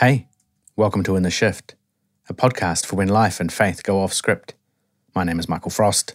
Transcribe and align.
Hey, 0.00 0.28
welcome 0.76 1.02
to 1.02 1.16
In 1.16 1.24
the 1.24 1.30
Shift, 1.30 1.74
a 2.28 2.32
podcast 2.32 2.86
for 2.86 2.94
when 2.94 3.08
life 3.08 3.40
and 3.40 3.52
faith 3.52 3.82
go 3.82 4.00
off 4.00 4.12
script. 4.12 4.54
My 5.12 5.24
name 5.24 5.40
is 5.40 5.48
Michael 5.48 5.72
Frost, 5.72 6.14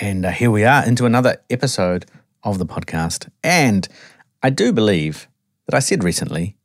and 0.00 0.26
uh, 0.26 0.30
here 0.30 0.50
we 0.50 0.64
are 0.64 0.84
into 0.84 1.06
another 1.06 1.36
episode 1.48 2.06
of 2.42 2.58
the 2.58 2.66
podcast. 2.66 3.30
And 3.44 3.86
I 4.42 4.50
do 4.50 4.72
believe 4.72 5.28
that 5.66 5.76
I 5.76 5.78
said 5.78 6.02
recently 6.02 6.56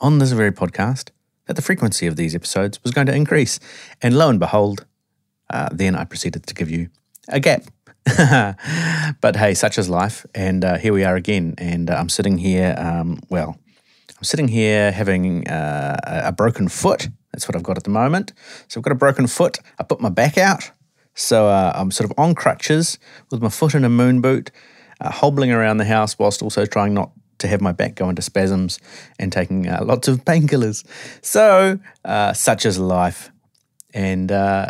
on 0.00 0.18
this 0.18 0.32
very 0.32 0.50
podcast 0.50 1.10
that 1.46 1.54
the 1.54 1.62
frequency 1.62 2.08
of 2.08 2.16
these 2.16 2.34
episodes 2.34 2.82
was 2.82 2.90
going 2.90 3.06
to 3.06 3.14
increase. 3.14 3.60
And 4.02 4.18
lo 4.18 4.28
and 4.30 4.40
behold, 4.40 4.86
uh, 5.50 5.68
then 5.70 5.94
I 5.94 6.02
proceeded 6.02 6.48
to 6.48 6.54
give 6.54 6.68
you 6.68 6.88
a 7.28 7.38
gap. 7.38 7.62
but 9.20 9.36
hey, 9.36 9.54
such 9.54 9.78
is 9.78 9.88
life. 9.88 10.26
And 10.34 10.64
uh, 10.64 10.78
here 10.78 10.92
we 10.92 11.04
are 11.04 11.14
again. 11.14 11.54
And 11.58 11.90
uh, 11.90 11.94
I'm 11.94 12.08
sitting 12.08 12.38
here, 12.38 12.74
um, 12.76 13.20
well, 13.28 13.56
I'm 14.24 14.26
sitting 14.26 14.48
here 14.48 14.90
having 14.90 15.46
uh, 15.48 16.00
a 16.24 16.32
broken 16.32 16.66
foot. 16.68 17.10
That's 17.30 17.46
what 17.46 17.54
I've 17.56 17.62
got 17.62 17.76
at 17.76 17.84
the 17.84 17.90
moment. 17.90 18.32
So 18.68 18.80
I've 18.80 18.84
got 18.84 18.92
a 18.92 18.94
broken 18.94 19.26
foot. 19.26 19.58
I 19.78 19.82
put 19.82 20.00
my 20.00 20.08
back 20.08 20.38
out. 20.38 20.70
So 21.12 21.48
uh, 21.48 21.72
I'm 21.74 21.90
sort 21.90 22.10
of 22.10 22.18
on 22.18 22.34
crutches 22.34 22.98
with 23.30 23.42
my 23.42 23.50
foot 23.50 23.74
in 23.74 23.84
a 23.84 23.90
moon 23.90 24.22
boot, 24.22 24.50
uh, 24.98 25.10
hobbling 25.10 25.52
around 25.52 25.76
the 25.76 25.84
house 25.84 26.18
whilst 26.18 26.40
also 26.40 26.64
trying 26.64 26.94
not 26.94 27.10
to 27.40 27.48
have 27.48 27.60
my 27.60 27.72
back 27.72 27.96
go 27.96 28.08
into 28.08 28.22
spasms 28.22 28.78
and 29.18 29.30
taking 29.30 29.68
uh, 29.68 29.84
lots 29.84 30.08
of 30.08 30.24
painkillers. 30.24 30.86
So, 31.20 31.78
uh, 32.06 32.32
such 32.32 32.64
is 32.64 32.78
life. 32.78 33.30
And 33.92 34.32
uh, 34.32 34.68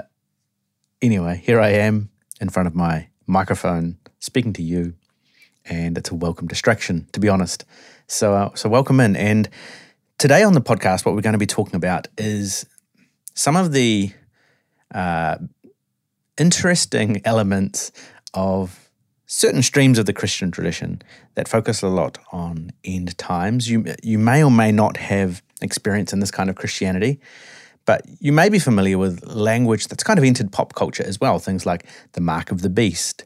anyway, 1.00 1.40
here 1.44 1.60
I 1.60 1.68
am 1.68 2.10
in 2.40 2.48
front 2.48 2.66
of 2.66 2.74
my 2.74 3.06
microphone 3.28 3.98
speaking 4.18 4.52
to 4.54 4.64
you. 4.64 4.94
And 5.64 5.96
it's 5.96 6.10
a 6.10 6.14
welcome 6.16 6.48
distraction, 6.48 7.06
to 7.12 7.20
be 7.20 7.28
honest. 7.28 7.64
So, 8.06 8.34
uh, 8.34 8.54
so 8.54 8.68
welcome 8.68 9.00
in. 9.00 9.16
And 9.16 9.48
today 10.18 10.42
on 10.42 10.52
the 10.52 10.60
podcast, 10.60 11.06
what 11.06 11.14
we're 11.14 11.22
going 11.22 11.32
to 11.32 11.38
be 11.38 11.46
talking 11.46 11.74
about 11.74 12.08
is 12.18 12.66
some 13.34 13.56
of 13.56 13.72
the 13.72 14.12
uh, 14.94 15.38
interesting 16.38 17.22
elements 17.24 17.92
of 18.34 18.90
certain 19.26 19.62
streams 19.62 19.98
of 19.98 20.06
the 20.06 20.12
Christian 20.12 20.50
tradition 20.50 21.00
that 21.34 21.48
focus 21.48 21.82
a 21.82 21.88
lot 21.88 22.18
on 22.30 22.70
end 22.84 23.16
times. 23.16 23.70
You 23.70 23.84
you 24.02 24.18
may 24.18 24.44
or 24.44 24.50
may 24.50 24.70
not 24.70 24.98
have 24.98 25.42
experience 25.62 26.12
in 26.12 26.20
this 26.20 26.30
kind 26.30 26.50
of 26.50 26.56
Christianity, 26.56 27.20
but 27.86 28.02
you 28.20 28.32
may 28.32 28.48
be 28.50 28.58
familiar 28.58 28.98
with 28.98 29.24
language 29.24 29.88
that's 29.88 30.04
kind 30.04 30.18
of 30.18 30.24
entered 30.24 30.52
pop 30.52 30.74
culture 30.74 31.04
as 31.04 31.20
well. 31.20 31.38
Things 31.38 31.64
like 31.64 31.86
the 32.12 32.20
mark 32.20 32.50
of 32.50 32.60
the 32.60 32.70
beast, 32.70 33.24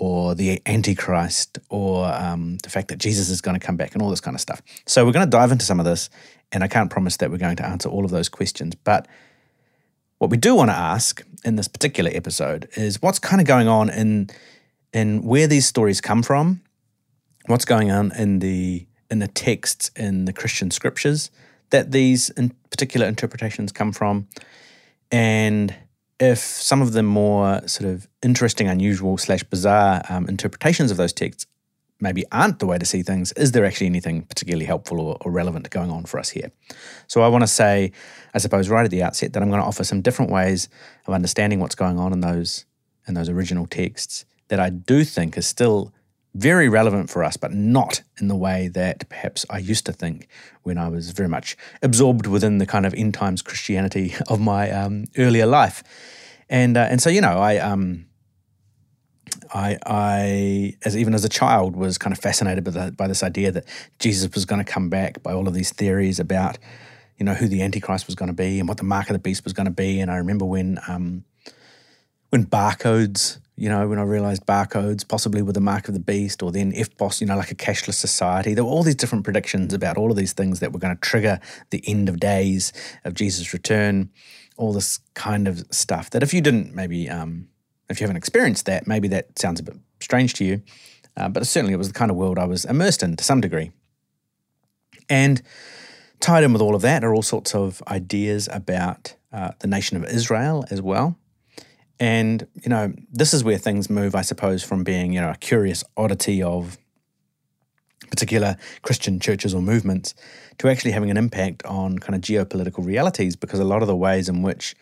or 0.00 0.34
the 0.34 0.62
Antichrist 0.64 1.58
or 1.68 2.06
um, 2.06 2.56
the 2.62 2.70
fact 2.70 2.88
that 2.88 2.98
Jesus 2.98 3.28
is 3.28 3.42
going 3.42 3.58
to 3.58 3.64
come 3.64 3.76
back 3.76 3.92
and 3.92 4.00
all 4.00 4.08
this 4.08 4.22
kind 4.22 4.34
of 4.34 4.40
stuff. 4.40 4.62
So 4.86 5.04
we're 5.04 5.12
going 5.12 5.26
to 5.26 5.30
dive 5.30 5.52
into 5.52 5.64
some 5.66 5.78
of 5.78 5.84
this, 5.84 6.08
and 6.50 6.64
I 6.64 6.68
can't 6.68 6.90
promise 6.90 7.18
that 7.18 7.30
we're 7.30 7.36
going 7.36 7.56
to 7.56 7.66
answer 7.66 7.90
all 7.90 8.06
of 8.06 8.10
those 8.10 8.30
questions. 8.30 8.74
But 8.76 9.06
what 10.16 10.30
we 10.30 10.38
do 10.38 10.54
want 10.54 10.70
to 10.70 10.76
ask 10.76 11.22
in 11.44 11.56
this 11.56 11.68
particular 11.68 12.10
episode 12.14 12.66
is 12.76 13.02
what's 13.02 13.18
kind 13.18 13.42
of 13.42 13.46
going 13.46 13.68
on 13.68 13.90
in 13.90 14.30
in 14.94 15.22
where 15.22 15.46
these 15.46 15.66
stories 15.66 16.00
come 16.00 16.22
from, 16.22 16.62
what's 17.46 17.66
going 17.66 17.90
on 17.90 18.10
in 18.16 18.38
the 18.38 18.86
in 19.10 19.18
the 19.18 19.28
texts 19.28 19.90
in 19.96 20.24
the 20.24 20.32
Christian 20.32 20.70
scriptures 20.70 21.30
that 21.68 21.92
these 21.92 22.30
in 22.30 22.54
particular 22.70 23.06
interpretations 23.06 23.70
come 23.70 23.92
from, 23.92 24.28
and 25.12 25.74
if 26.20 26.38
some 26.38 26.82
of 26.82 26.92
the 26.92 27.02
more 27.02 27.66
sort 27.66 27.90
of 27.90 28.06
interesting, 28.22 28.68
unusual 28.68 29.16
slash 29.16 29.42
bizarre 29.42 30.02
um, 30.08 30.28
interpretations 30.28 30.90
of 30.90 30.98
those 30.98 31.14
texts 31.14 31.46
maybe 31.98 32.24
aren't 32.30 32.58
the 32.58 32.66
way 32.66 32.78
to 32.78 32.86
see 32.86 33.02
things, 33.02 33.32
is 33.32 33.52
there 33.52 33.64
actually 33.64 33.86
anything 33.86 34.22
particularly 34.22 34.66
helpful 34.66 35.00
or, 35.00 35.16
or 35.22 35.32
relevant 35.32 35.68
going 35.70 35.90
on 35.90 36.04
for 36.04 36.18
us 36.18 36.30
here? 36.30 36.50
So 37.08 37.22
I 37.22 37.28
want 37.28 37.42
to 37.42 37.48
say, 37.48 37.92
I 38.34 38.38
suppose, 38.38 38.68
right 38.68 38.84
at 38.84 38.90
the 38.90 39.02
outset, 39.02 39.32
that 39.32 39.42
I'm 39.42 39.48
going 39.48 39.60
to 39.60 39.66
offer 39.66 39.84
some 39.84 40.02
different 40.02 40.30
ways 40.30 40.68
of 41.06 41.14
understanding 41.14 41.58
what's 41.60 41.74
going 41.74 41.98
on 41.98 42.12
in 42.12 42.20
those 42.20 42.66
in 43.08 43.14
those 43.14 43.30
original 43.30 43.66
texts 43.66 44.26
that 44.48 44.60
I 44.60 44.68
do 44.68 45.04
think 45.04 45.36
is 45.38 45.46
still 45.46 45.92
very 46.34 46.68
relevant 46.68 47.10
for 47.10 47.24
us, 47.24 47.36
but 47.36 47.52
not 47.52 48.02
in 48.20 48.28
the 48.28 48.36
way 48.36 48.68
that 48.68 49.08
perhaps 49.08 49.44
I 49.50 49.58
used 49.58 49.86
to 49.86 49.92
think 49.92 50.28
when 50.62 50.78
I 50.78 50.88
was 50.88 51.10
very 51.10 51.28
much 51.28 51.56
absorbed 51.82 52.26
within 52.26 52.58
the 52.58 52.66
kind 52.66 52.86
of 52.86 52.94
end 52.94 53.14
times 53.14 53.42
Christianity 53.42 54.14
of 54.28 54.40
my 54.40 54.70
um, 54.70 55.06
earlier 55.18 55.46
life. 55.46 55.82
And 56.48 56.76
uh, 56.76 56.86
and 56.90 57.00
so 57.00 57.10
you 57.10 57.20
know, 57.20 57.38
I 57.38 57.58
um, 57.58 58.06
I 59.52 59.78
I 59.86 60.74
as 60.84 60.96
even 60.96 61.14
as 61.14 61.24
a 61.24 61.28
child 61.28 61.76
was 61.76 61.98
kind 61.98 62.12
of 62.12 62.18
fascinated 62.18 62.64
by 62.64 62.70
the, 62.70 62.92
by 62.92 63.06
this 63.06 63.22
idea 63.22 63.52
that 63.52 63.64
Jesus 63.98 64.32
was 64.34 64.44
going 64.44 64.64
to 64.64 64.70
come 64.70 64.88
back 64.88 65.22
by 65.22 65.32
all 65.32 65.46
of 65.48 65.54
these 65.54 65.72
theories 65.72 66.18
about 66.18 66.58
you 67.18 67.24
know 67.24 67.34
who 67.34 67.46
the 67.46 67.62
Antichrist 67.62 68.06
was 68.06 68.14
going 68.14 68.28
to 68.28 68.34
be 68.34 68.58
and 68.58 68.68
what 68.68 68.78
the 68.78 68.84
mark 68.84 69.08
of 69.10 69.14
the 69.14 69.20
beast 69.20 69.44
was 69.44 69.52
going 69.52 69.66
to 69.66 69.72
be. 69.72 70.00
And 70.00 70.10
I 70.10 70.16
remember 70.16 70.44
when 70.44 70.80
um, 70.88 71.24
when 72.30 72.46
barcodes 72.46 73.38
you 73.60 73.68
know, 73.68 73.86
when 73.86 73.98
I 73.98 74.04
realized 74.04 74.46
barcodes 74.46 75.06
possibly 75.06 75.42
were 75.42 75.52
the 75.52 75.60
mark 75.60 75.86
of 75.86 75.92
the 75.92 76.00
beast, 76.00 76.42
or 76.42 76.50
then 76.50 76.72
EFTPOS, 76.72 77.20
you 77.20 77.26
know, 77.26 77.36
like 77.36 77.50
a 77.50 77.54
cashless 77.54 77.94
society. 77.94 78.54
There 78.54 78.64
were 78.64 78.70
all 78.70 78.82
these 78.82 78.94
different 78.94 79.22
predictions 79.22 79.74
about 79.74 79.98
all 79.98 80.10
of 80.10 80.16
these 80.16 80.32
things 80.32 80.60
that 80.60 80.72
were 80.72 80.78
going 80.78 80.96
to 80.96 81.00
trigger 81.00 81.38
the 81.68 81.84
end 81.86 82.08
of 82.08 82.18
days 82.18 82.72
of 83.04 83.12
Jesus' 83.12 83.52
return, 83.52 84.08
all 84.56 84.72
this 84.72 85.00
kind 85.12 85.46
of 85.46 85.62
stuff 85.70 86.08
that 86.10 86.22
if 86.22 86.32
you 86.32 86.40
didn't 86.40 86.74
maybe, 86.74 87.10
um, 87.10 87.48
if 87.90 88.00
you 88.00 88.04
haven't 88.04 88.16
experienced 88.16 88.64
that, 88.64 88.86
maybe 88.86 89.08
that 89.08 89.38
sounds 89.38 89.60
a 89.60 89.62
bit 89.62 89.76
strange 90.00 90.32
to 90.34 90.44
you. 90.44 90.62
Uh, 91.18 91.28
but 91.28 91.46
certainly 91.46 91.74
it 91.74 91.78
was 91.78 91.88
the 91.88 91.94
kind 91.94 92.10
of 92.10 92.16
world 92.16 92.38
I 92.38 92.46
was 92.46 92.64
immersed 92.64 93.02
in 93.02 93.14
to 93.16 93.24
some 93.24 93.42
degree. 93.42 93.72
And 95.10 95.42
tied 96.18 96.44
in 96.44 96.54
with 96.54 96.62
all 96.62 96.74
of 96.74 96.80
that 96.80 97.04
are 97.04 97.14
all 97.14 97.20
sorts 97.20 97.54
of 97.54 97.82
ideas 97.88 98.48
about 98.50 99.16
uh, 99.34 99.50
the 99.58 99.66
nation 99.66 99.98
of 99.98 100.04
Israel 100.04 100.64
as 100.70 100.80
well. 100.80 101.18
And, 102.00 102.46
you 102.62 102.70
know, 102.70 102.94
this 103.12 103.34
is 103.34 103.44
where 103.44 103.58
things 103.58 103.90
move, 103.90 104.14
I 104.14 104.22
suppose, 104.22 104.64
from 104.64 104.82
being, 104.82 105.12
you 105.12 105.20
know, 105.20 105.30
a 105.30 105.36
curious 105.36 105.84
oddity 105.98 106.42
of 106.42 106.78
particular 108.10 108.56
Christian 108.82 109.20
churches 109.20 109.54
or 109.54 109.60
movements 109.60 110.14
to 110.58 110.68
actually 110.68 110.92
having 110.92 111.10
an 111.10 111.18
impact 111.18 111.62
on 111.66 111.98
kind 111.98 112.14
of 112.14 112.22
geopolitical 112.22 112.84
realities 112.84 113.36
because 113.36 113.60
a 113.60 113.64
lot 113.64 113.82
of 113.82 113.86
the 113.86 113.94
ways 113.94 114.28
in 114.28 114.42
which 114.42 114.74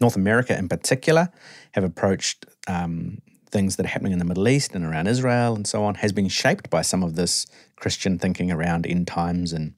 North 0.00 0.16
America 0.16 0.58
in 0.58 0.68
particular 0.68 1.30
have 1.72 1.84
approached 1.84 2.46
um, 2.66 3.20
things 3.50 3.76
that 3.76 3.84
are 3.84 3.90
happening 3.90 4.12
in 4.12 4.18
the 4.18 4.24
Middle 4.24 4.48
East 4.48 4.74
and 4.74 4.84
around 4.84 5.06
Israel 5.06 5.54
and 5.54 5.66
so 5.66 5.84
on 5.84 5.96
has 5.96 6.12
been 6.12 6.28
shaped 6.28 6.70
by 6.70 6.80
some 6.80 7.02
of 7.02 7.14
this 7.14 7.46
Christian 7.76 8.18
thinking 8.18 8.50
around 8.50 8.86
end 8.86 9.06
times 9.06 9.52
and 9.52 9.74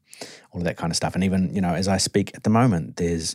all 0.53 0.61
of 0.61 0.65
that 0.65 0.77
kind 0.77 0.93
of 0.93 0.97
stuff. 0.97 1.17
And 1.17 1.25
even, 1.25 1.53
you 1.53 1.61
know, 1.61 1.75
as 1.75 1.89
I 1.89 1.97
speak 1.97 2.31
at 2.35 2.45
the 2.45 2.51
moment, 2.51 2.97
there's 2.97 3.35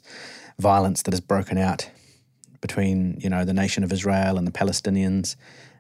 violence 0.58 1.04
that 1.04 1.14
has 1.14 1.20
broken 1.20 1.58
out 1.58 1.90
between 2.62 3.18
you 3.20 3.30
know 3.30 3.46
the 3.46 3.54
nation 3.54 3.84
of 3.84 3.92
Israel 3.92 4.38
and 4.38 4.48
the 4.48 4.52
Palestinians 4.52 5.36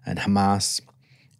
and 0.05 0.19
Hamas, 0.19 0.81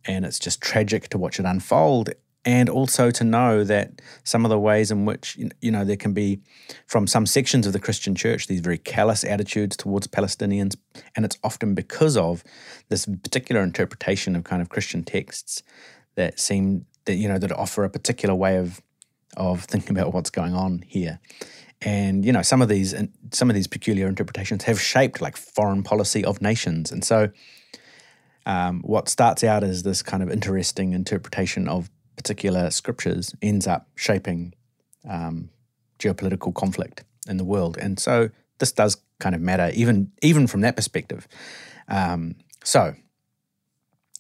and 0.06 0.26
it's 0.26 0.40
just 0.40 0.62
tragic 0.62 1.10
to 1.10 1.18
watch 1.18 1.40
it 1.40 1.46
unfold. 1.46 2.12
And 2.46 2.70
also 2.70 3.12
to 3.12 3.24
know 3.26 3.66
that 3.66 4.02
some 4.24 4.46
of 4.46 4.50
the 4.50 4.58
ways 4.58 4.92
in 4.92 5.04
which 5.04 5.38
you 5.62 5.72
know 5.72 5.84
there 5.84 5.98
can 5.98 6.14
be, 6.14 6.40
from 6.88 7.06
some 7.06 7.26
sections 7.26 7.68
of 7.68 7.74
the 7.74 7.80
Christian 7.80 8.16
church, 8.16 8.48
these 8.48 8.62
very 8.62 8.78
callous 8.78 9.26
attitudes 9.26 9.76
towards 9.76 10.08
Palestinians, 10.08 10.76
and 11.16 11.26
it's 11.26 11.38
often 11.44 11.76
because 11.76 12.16
of 12.16 12.44
this 12.88 13.06
particular 13.06 13.62
interpretation 13.62 14.38
of 14.38 14.46
kind 14.46 14.62
of 14.62 14.70
Christian 14.70 15.04
texts 15.04 15.64
that 16.16 16.40
seem 16.40 16.86
that 17.06 17.16
you 17.16 17.28
know 17.28 17.40
that 17.40 17.52
offer 17.52 17.84
a 17.84 17.90
particular 17.90 18.34
way 18.34 18.56
of 18.58 18.82
of 19.36 19.66
thinking 19.66 19.92
about 19.92 20.14
what's 20.14 20.30
going 20.30 20.56
on 20.56 20.84
here 20.88 21.20
and 21.82 22.26
you 22.26 22.32
know 22.32 22.42
some 22.42 22.62
of 22.62 22.68
these 22.68 22.94
some 23.32 23.50
of 23.50 23.56
these 23.56 23.68
peculiar 23.68 24.08
interpretations 24.08 24.64
have 24.64 24.82
shaped 24.82 25.22
like 25.22 25.38
foreign 25.38 25.84
policy 25.84 26.24
of 26.26 26.42
nations. 26.42 26.92
And 26.92 27.04
so 27.04 27.30
um, 28.46 28.82
what 28.82 29.10
starts 29.10 29.44
out 29.44 29.64
as 29.64 29.84
this 29.84 30.02
kind 30.02 30.24
of 30.24 30.32
interesting 30.32 30.94
interpretation 30.94 31.68
of 31.68 31.90
particular 32.16 32.70
scriptures 32.70 33.34
ends 33.42 33.68
up 33.68 33.88
shaping 33.96 34.54
um, 35.08 35.50
geopolitical 36.00 36.54
conflict 36.54 37.04
in 37.28 37.38
the 37.38 37.46
world. 37.46 37.78
And 37.78 38.00
so 38.00 38.30
this 38.58 38.72
does 38.72 38.98
kind 39.20 39.36
of 39.36 39.42
matter 39.42 39.72
even 39.74 40.12
even 40.22 40.48
from 40.48 40.62
that 40.62 40.76
perspective. 40.76 41.28
Um, 41.88 42.36
so 42.64 42.96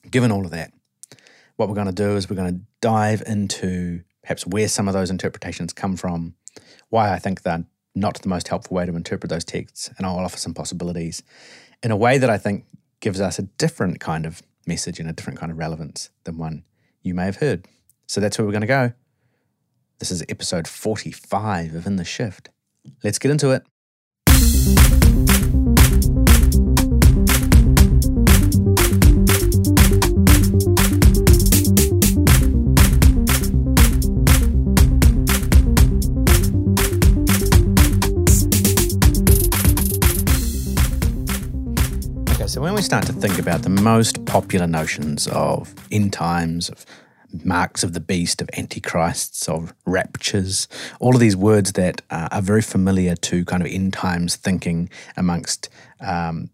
given 0.09 0.31
all 0.31 0.45
of 0.45 0.51
that 0.51 0.71
what 1.59 1.67
we're 1.67 1.75
going 1.75 1.87
to 1.87 1.91
do 1.91 2.15
is 2.15 2.29
we're 2.29 2.37
going 2.37 2.55
to 2.55 2.61
dive 2.79 3.21
into 3.27 4.01
perhaps 4.23 4.47
where 4.47 4.69
some 4.69 4.87
of 4.87 4.93
those 4.93 5.09
interpretations 5.09 5.73
come 5.73 5.97
from 5.97 6.33
why 6.89 7.13
I 7.13 7.19
think 7.19 7.41
they're 7.41 7.65
not 7.95 8.21
the 8.21 8.29
most 8.29 8.47
helpful 8.47 8.75
way 8.75 8.85
to 8.85 8.95
interpret 8.95 9.29
those 9.29 9.45
texts, 9.45 9.89
and 9.97 10.05
I'll 10.05 10.17
offer 10.17 10.37
some 10.37 10.53
possibilities 10.53 11.23
in 11.83 11.91
a 11.91 11.97
way 11.97 12.17
that 12.17 12.29
I 12.29 12.37
think 12.37 12.65
gives 12.99 13.21
us 13.21 13.39
a 13.39 13.43
different 13.43 13.99
kind 13.99 14.25
of 14.25 14.41
message 14.67 14.99
and 14.99 15.09
a 15.09 15.13
different 15.13 15.39
kind 15.39 15.51
of 15.51 15.57
relevance 15.57 16.09
than 16.23 16.37
one 16.37 16.63
you 17.01 17.13
may 17.13 17.25
have 17.25 17.37
heard. 17.37 17.65
So 18.07 18.21
that's 18.21 18.37
where 18.37 18.45
we're 18.45 18.51
going 18.51 18.61
to 18.61 18.67
go. 18.67 18.93
This 19.99 20.11
is 20.11 20.23
episode 20.29 20.67
45 20.67 21.75
of 21.75 21.85
In 21.85 21.97
the 21.97 22.05
Shift. 22.05 22.49
Let's 23.03 23.19
get 23.19 23.31
into 23.31 23.51
it. 23.51 24.98
So, 42.49 42.61
when 42.61 42.73
we 42.73 42.81
start 42.81 43.05
to 43.05 43.13
think 43.13 43.37
about 43.37 43.61
the 43.61 43.69
most 43.69 44.25
popular 44.25 44.65
notions 44.65 45.27
of 45.27 45.71
end 45.91 46.11
times, 46.13 46.69
of 46.69 46.83
marks 47.45 47.83
of 47.83 47.93
the 47.93 47.99
beast, 47.99 48.41
of 48.41 48.49
antichrists, 48.57 49.47
of 49.47 49.75
raptures, 49.85 50.67
all 50.99 51.13
of 51.13 51.21
these 51.21 51.35
words 51.35 51.73
that 51.73 52.01
uh, 52.09 52.27
are 52.31 52.41
very 52.41 52.63
familiar 52.63 53.13
to 53.17 53.45
kind 53.45 53.61
of 53.61 53.71
end 53.71 53.93
times 53.93 54.35
thinking 54.35 54.89
amongst 55.15 55.69
um, 56.01 56.49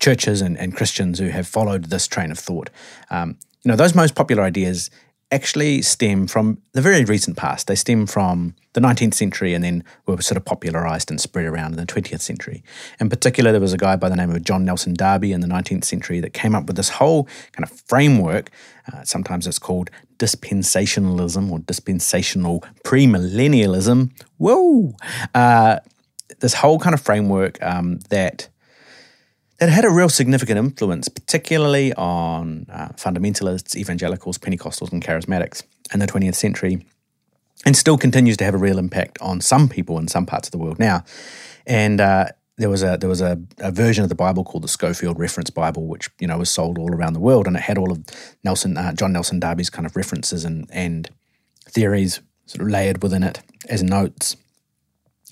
churches 0.00 0.40
and, 0.40 0.56
and, 0.56 0.74
Christians 0.74 1.18
who 1.18 1.28
have 1.28 1.46
followed 1.46 1.84
this 1.90 2.06
train 2.06 2.30
of 2.30 2.38
thought. 2.38 2.70
Um, 3.10 3.36
you 3.64 3.68
know, 3.68 3.76
those 3.76 3.94
most 3.94 4.14
popular 4.14 4.44
ideas 4.44 4.88
actually 5.34 5.82
stem 5.82 6.26
from 6.26 6.58
the 6.72 6.80
very 6.80 7.04
recent 7.04 7.36
past. 7.36 7.66
They 7.66 7.74
stem 7.74 8.06
from 8.06 8.54
the 8.74 8.80
19th 8.80 9.14
century 9.14 9.52
and 9.52 9.64
then 9.64 9.84
were 10.06 10.20
sort 10.22 10.36
of 10.36 10.44
popularized 10.44 11.10
and 11.10 11.20
spread 11.20 11.46
around 11.46 11.72
in 11.72 11.78
the 11.78 11.86
20th 11.86 12.20
century. 12.20 12.62
In 13.00 13.08
particular, 13.08 13.50
there 13.50 13.60
was 13.60 13.72
a 13.72 13.78
guy 13.78 13.96
by 13.96 14.08
the 14.08 14.16
name 14.16 14.30
of 14.30 14.42
John 14.44 14.64
Nelson 14.64 14.94
Darby 14.94 15.32
in 15.32 15.40
the 15.40 15.46
19th 15.46 15.84
century 15.84 16.20
that 16.20 16.32
came 16.32 16.54
up 16.54 16.66
with 16.66 16.76
this 16.76 16.88
whole 16.88 17.24
kind 17.52 17.64
of 17.64 17.70
framework. 17.86 18.50
Uh, 18.92 19.02
sometimes 19.02 19.46
it's 19.46 19.58
called 19.58 19.90
dispensationalism 20.18 21.50
or 21.50 21.58
dispensational 21.60 22.62
premillennialism. 22.84 24.10
Whoa! 24.38 24.94
Uh, 25.34 25.80
this 26.40 26.54
whole 26.54 26.78
kind 26.78 26.94
of 26.94 27.00
framework 27.00 27.62
um, 27.62 27.98
that 28.10 28.48
that 29.58 29.68
had 29.68 29.84
a 29.84 29.90
real 29.90 30.08
significant 30.08 30.58
influence, 30.58 31.08
particularly 31.08 31.92
on 31.94 32.66
uh, 32.70 32.88
fundamentalists, 32.96 33.76
evangelicals, 33.76 34.38
Pentecostals, 34.38 34.92
and 34.92 35.02
charismatics 35.02 35.62
in 35.92 36.00
the 36.00 36.06
20th 36.06 36.34
century, 36.34 36.84
and 37.64 37.76
still 37.76 37.96
continues 37.96 38.36
to 38.38 38.44
have 38.44 38.54
a 38.54 38.58
real 38.58 38.78
impact 38.78 39.18
on 39.20 39.40
some 39.40 39.68
people 39.68 39.98
in 39.98 40.08
some 40.08 40.26
parts 40.26 40.48
of 40.48 40.52
the 40.52 40.58
world 40.58 40.78
now. 40.78 41.04
And 41.66 42.00
uh, 42.00 42.26
there 42.56 42.68
was 42.68 42.82
a 42.82 42.96
there 43.00 43.08
was 43.08 43.20
a, 43.20 43.40
a, 43.58 43.72
version 43.72 44.02
of 44.02 44.08
the 44.08 44.14
Bible 44.14 44.44
called 44.44 44.64
the 44.64 44.68
Scofield 44.68 45.18
Reference 45.18 45.50
Bible, 45.50 45.86
which 45.86 46.08
you 46.20 46.26
know 46.26 46.38
was 46.38 46.50
sold 46.50 46.78
all 46.78 46.92
around 46.92 47.14
the 47.14 47.20
world, 47.20 47.46
and 47.46 47.56
it 47.56 47.62
had 47.62 47.78
all 47.78 47.90
of 47.90 48.04
Nelson 48.44 48.76
uh, 48.76 48.92
John 48.92 49.12
Nelson 49.12 49.40
Darby's 49.40 49.70
kind 49.70 49.86
of 49.86 49.96
references 49.96 50.44
and 50.44 50.68
and 50.70 51.10
theories 51.68 52.20
sort 52.46 52.62
of 52.62 52.68
layered 52.68 53.02
within 53.02 53.22
it 53.22 53.40
as 53.68 53.82
notes. 53.82 54.36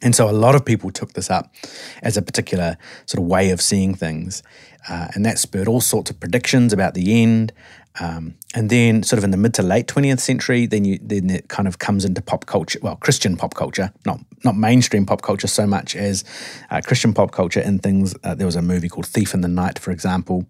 And 0.02 0.14
so 0.14 0.28
a 0.28 0.32
lot 0.32 0.54
of 0.54 0.64
people 0.64 0.90
took 0.90 1.12
this 1.12 1.30
up 1.30 1.54
as 2.02 2.16
a 2.16 2.22
particular 2.22 2.76
sort 3.06 3.22
of 3.22 3.28
way 3.28 3.50
of 3.50 3.60
seeing 3.60 3.94
things. 3.94 4.42
Uh, 4.88 5.08
and 5.14 5.24
that 5.24 5.38
spurred 5.38 5.68
all 5.68 5.80
sorts 5.80 6.10
of 6.10 6.18
predictions 6.18 6.72
about 6.72 6.94
the 6.94 7.22
end. 7.22 7.52
Um, 8.00 8.34
and 8.54 8.70
then, 8.70 9.02
sort 9.02 9.18
of 9.18 9.24
in 9.24 9.32
the 9.32 9.36
mid 9.36 9.52
to 9.54 9.62
late 9.62 9.86
20th 9.86 10.20
century, 10.20 10.66
then 10.66 10.84
you 10.84 10.98
then 11.02 11.28
it 11.28 11.48
kind 11.48 11.68
of 11.68 11.78
comes 11.78 12.06
into 12.06 12.22
pop 12.22 12.46
culture, 12.46 12.78
well, 12.82 12.96
Christian 12.96 13.36
pop 13.36 13.54
culture, 13.54 13.92
not 14.06 14.18
not 14.44 14.56
mainstream 14.56 15.04
pop 15.04 15.20
culture 15.20 15.46
so 15.46 15.66
much 15.66 15.94
as 15.94 16.24
uh, 16.70 16.80
Christian 16.84 17.12
pop 17.12 17.32
culture 17.32 17.60
in 17.60 17.78
things. 17.78 18.14
Uh, 18.24 18.34
there 18.34 18.46
was 18.46 18.56
a 18.56 18.62
movie 18.62 18.88
called 18.88 19.06
Thief 19.06 19.34
in 19.34 19.42
the 19.42 19.48
Night, 19.48 19.78
for 19.78 19.90
example, 19.90 20.46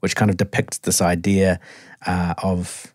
which 0.00 0.16
kind 0.16 0.28
of 0.28 0.36
depicts 0.36 0.78
this 0.78 1.00
idea 1.00 1.60
uh, 2.04 2.34
of 2.42 2.92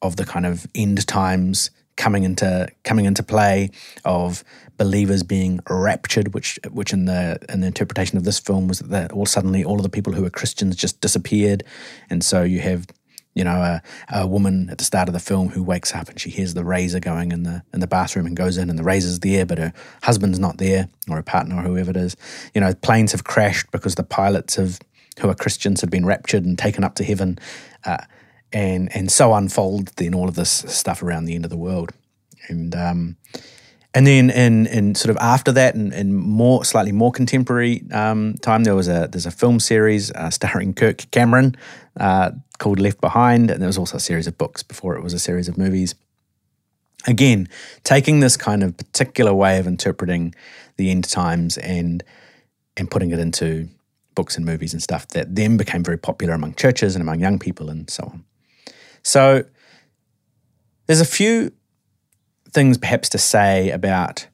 of 0.00 0.14
the 0.14 0.24
kind 0.24 0.46
of 0.46 0.66
end 0.74 1.04
times 1.08 1.70
coming 1.96 2.24
into 2.24 2.68
coming 2.84 3.04
into 3.04 3.22
play 3.22 3.70
of 4.04 4.44
believers 4.76 5.22
being 5.22 5.60
raptured, 5.68 6.34
which 6.34 6.58
which 6.70 6.92
in 6.92 7.06
the 7.06 7.38
in 7.48 7.60
the 7.60 7.66
interpretation 7.66 8.16
of 8.16 8.24
this 8.24 8.38
film 8.38 8.68
was 8.68 8.80
that 8.80 9.12
all 9.12 9.26
suddenly 9.26 9.64
all 9.64 9.76
of 9.76 9.82
the 9.82 9.88
people 9.88 10.12
who 10.12 10.22
were 10.22 10.30
Christians 10.30 10.76
just 10.76 11.00
disappeared, 11.00 11.64
and 12.10 12.22
so 12.22 12.42
you 12.42 12.60
have 12.60 12.86
you 13.34 13.44
know 13.44 13.56
a, 13.56 13.82
a 14.10 14.26
woman 14.26 14.68
at 14.70 14.78
the 14.78 14.84
start 14.84 15.08
of 15.08 15.14
the 15.14 15.20
film 15.20 15.48
who 15.48 15.62
wakes 15.62 15.94
up 15.94 16.08
and 16.08 16.20
she 16.20 16.30
hears 16.30 16.54
the 16.54 16.64
razor 16.64 17.00
going 17.00 17.32
in 17.32 17.42
the 17.42 17.62
in 17.72 17.80
the 17.80 17.86
bathroom 17.86 18.26
and 18.26 18.36
goes 18.36 18.56
in 18.56 18.70
and 18.70 18.78
the 18.78 18.84
razor's 18.84 19.20
there, 19.20 19.46
but 19.46 19.58
her 19.58 19.72
husband's 20.02 20.38
not 20.38 20.58
there 20.58 20.88
or 21.08 21.16
her 21.16 21.22
partner 21.22 21.56
or 21.56 21.62
whoever 21.62 21.90
it 21.90 21.96
is. 21.96 22.16
You 22.54 22.60
know 22.60 22.74
planes 22.74 23.12
have 23.12 23.24
crashed 23.24 23.70
because 23.70 23.94
the 23.94 24.04
pilots 24.04 24.56
have 24.56 24.80
who 25.20 25.28
are 25.30 25.34
Christians 25.34 25.80
have 25.80 25.90
been 25.90 26.04
raptured 26.04 26.44
and 26.44 26.58
taken 26.58 26.84
up 26.84 26.94
to 26.96 27.04
heaven. 27.04 27.38
Uh, 27.84 27.98
and 28.52 28.94
and 28.94 29.10
so 29.10 29.34
unfold 29.34 29.88
then 29.96 30.14
all 30.14 30.28
of 30.28 30.34
this 30.34 30.50
stuff 30.50 31.02
around 31.02 31.24
the 31.24 31.34
end 31.34 31.44
of 31.44 31.50
the 31.50 31.56
world. 31.56 31.92
And 32.48 32.74
um, 32.74 33.16
and 33.96 34.06
then 34.06 34.30
in 34.30 34.66
in 34.66 34.94
sort 34.94 35.10
of 35.10 35.16
after 35.22 35.52
that, 35.52 35.74
and 35.74 36.14
more 36.14 36.64
slightly 36.64 36.92
more 36.92 37.10
contemporary 37.10 37.82
um, 37.92 38.34
time, 38.42 38.64
there 38.64 38.74
was 38.74 38.88
a 38.88 39.08
there's 39.10 39.26
a 39.26 39.30
film 39.30 39.58
series 39.58 40.12
uh, 40.12 40.30
starring 40.30 40.74
Kirk 40.74 41.10
Cameron 41.10 41.56
uh, 41.98 42.32
called 42.58 42.78
Left 42.78 43.00
Behind, 43.00 43.50
and 43.50 43.60
there 43.60 43.66
was 43.68 43.78
also 43.78 43.96
a 43.96 44.00
series 44.00 44.26
of 44.26 44.36
books 44.36 44.62
before 44.62 44.96
it 44.96 45.02
was 45.02 45.14
a 45.14 45.18
series 45.18 45.48
of 45.48 45.56
movies. 45.56 45.94
Again, 47.06 47.48
taking 47.84 48.20
this 48.20 48.36
kind 48.36 48.62
of 48.62 48.76
particular 48.76 49.32
way 49.32 49.58
of 49.58 49.66
interpreting 49.66 50.34
the 50.76 50.90
end 50.90 51.08
times 51.08 51.56
and 51.58 52.04
and 52.76 52.90
putting 52.90 53.10
it 53.12 53.18
into 53.18 53.68
books 54.14 54.36
and 54.36 54.44
movies 54.44 54.72
and 54.72 54.82
stuff 54.82 55.08
that 55.08 55.34
then 55.34 55.56
became 55.56 55.82
very 55.82 55.98
popular 55.98 56.34
among 56.34 56.54
churches 56.54 56.94
and 56.94 57.02
among 57.02 57.20
young 57.20 57.38
people 57.38 57.70
and 57.70 57.88
so 57.88 58.04
on. 58.04 58.24
So 59.06 59.44
there's 60.86 61.00
a 61.00 61.04
few 61.04 61.52
things 62.50 62.76
perhaps 62.76 63.08
to 63.10 63.18
say 63.18 63.70
about 63.70 64.26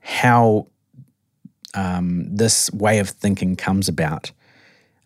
how 0.00 0.68
um, 1.74 2.34
this 2.34 2.72
way 2.72 3.00
of 3.00 3.10
thinking 3.10 3.54
comes 3.54 3.88
about. 3.88 4.32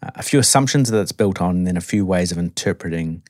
Uh, 0.04 0.10
a 0.14 0.22
few 0.22 0.38
assumptions 0.38 0.88
that 0.90 1.00
it's 1.00 1.10
built 1.10 1.40
on, 1.40 1.56
and 1.56 1.66
then 1.66 1.76
a 1.76 1.80
few 1.80 2.06
ways 2.06 2.30
of 2.30 2.38
interpreting 2.38 3.24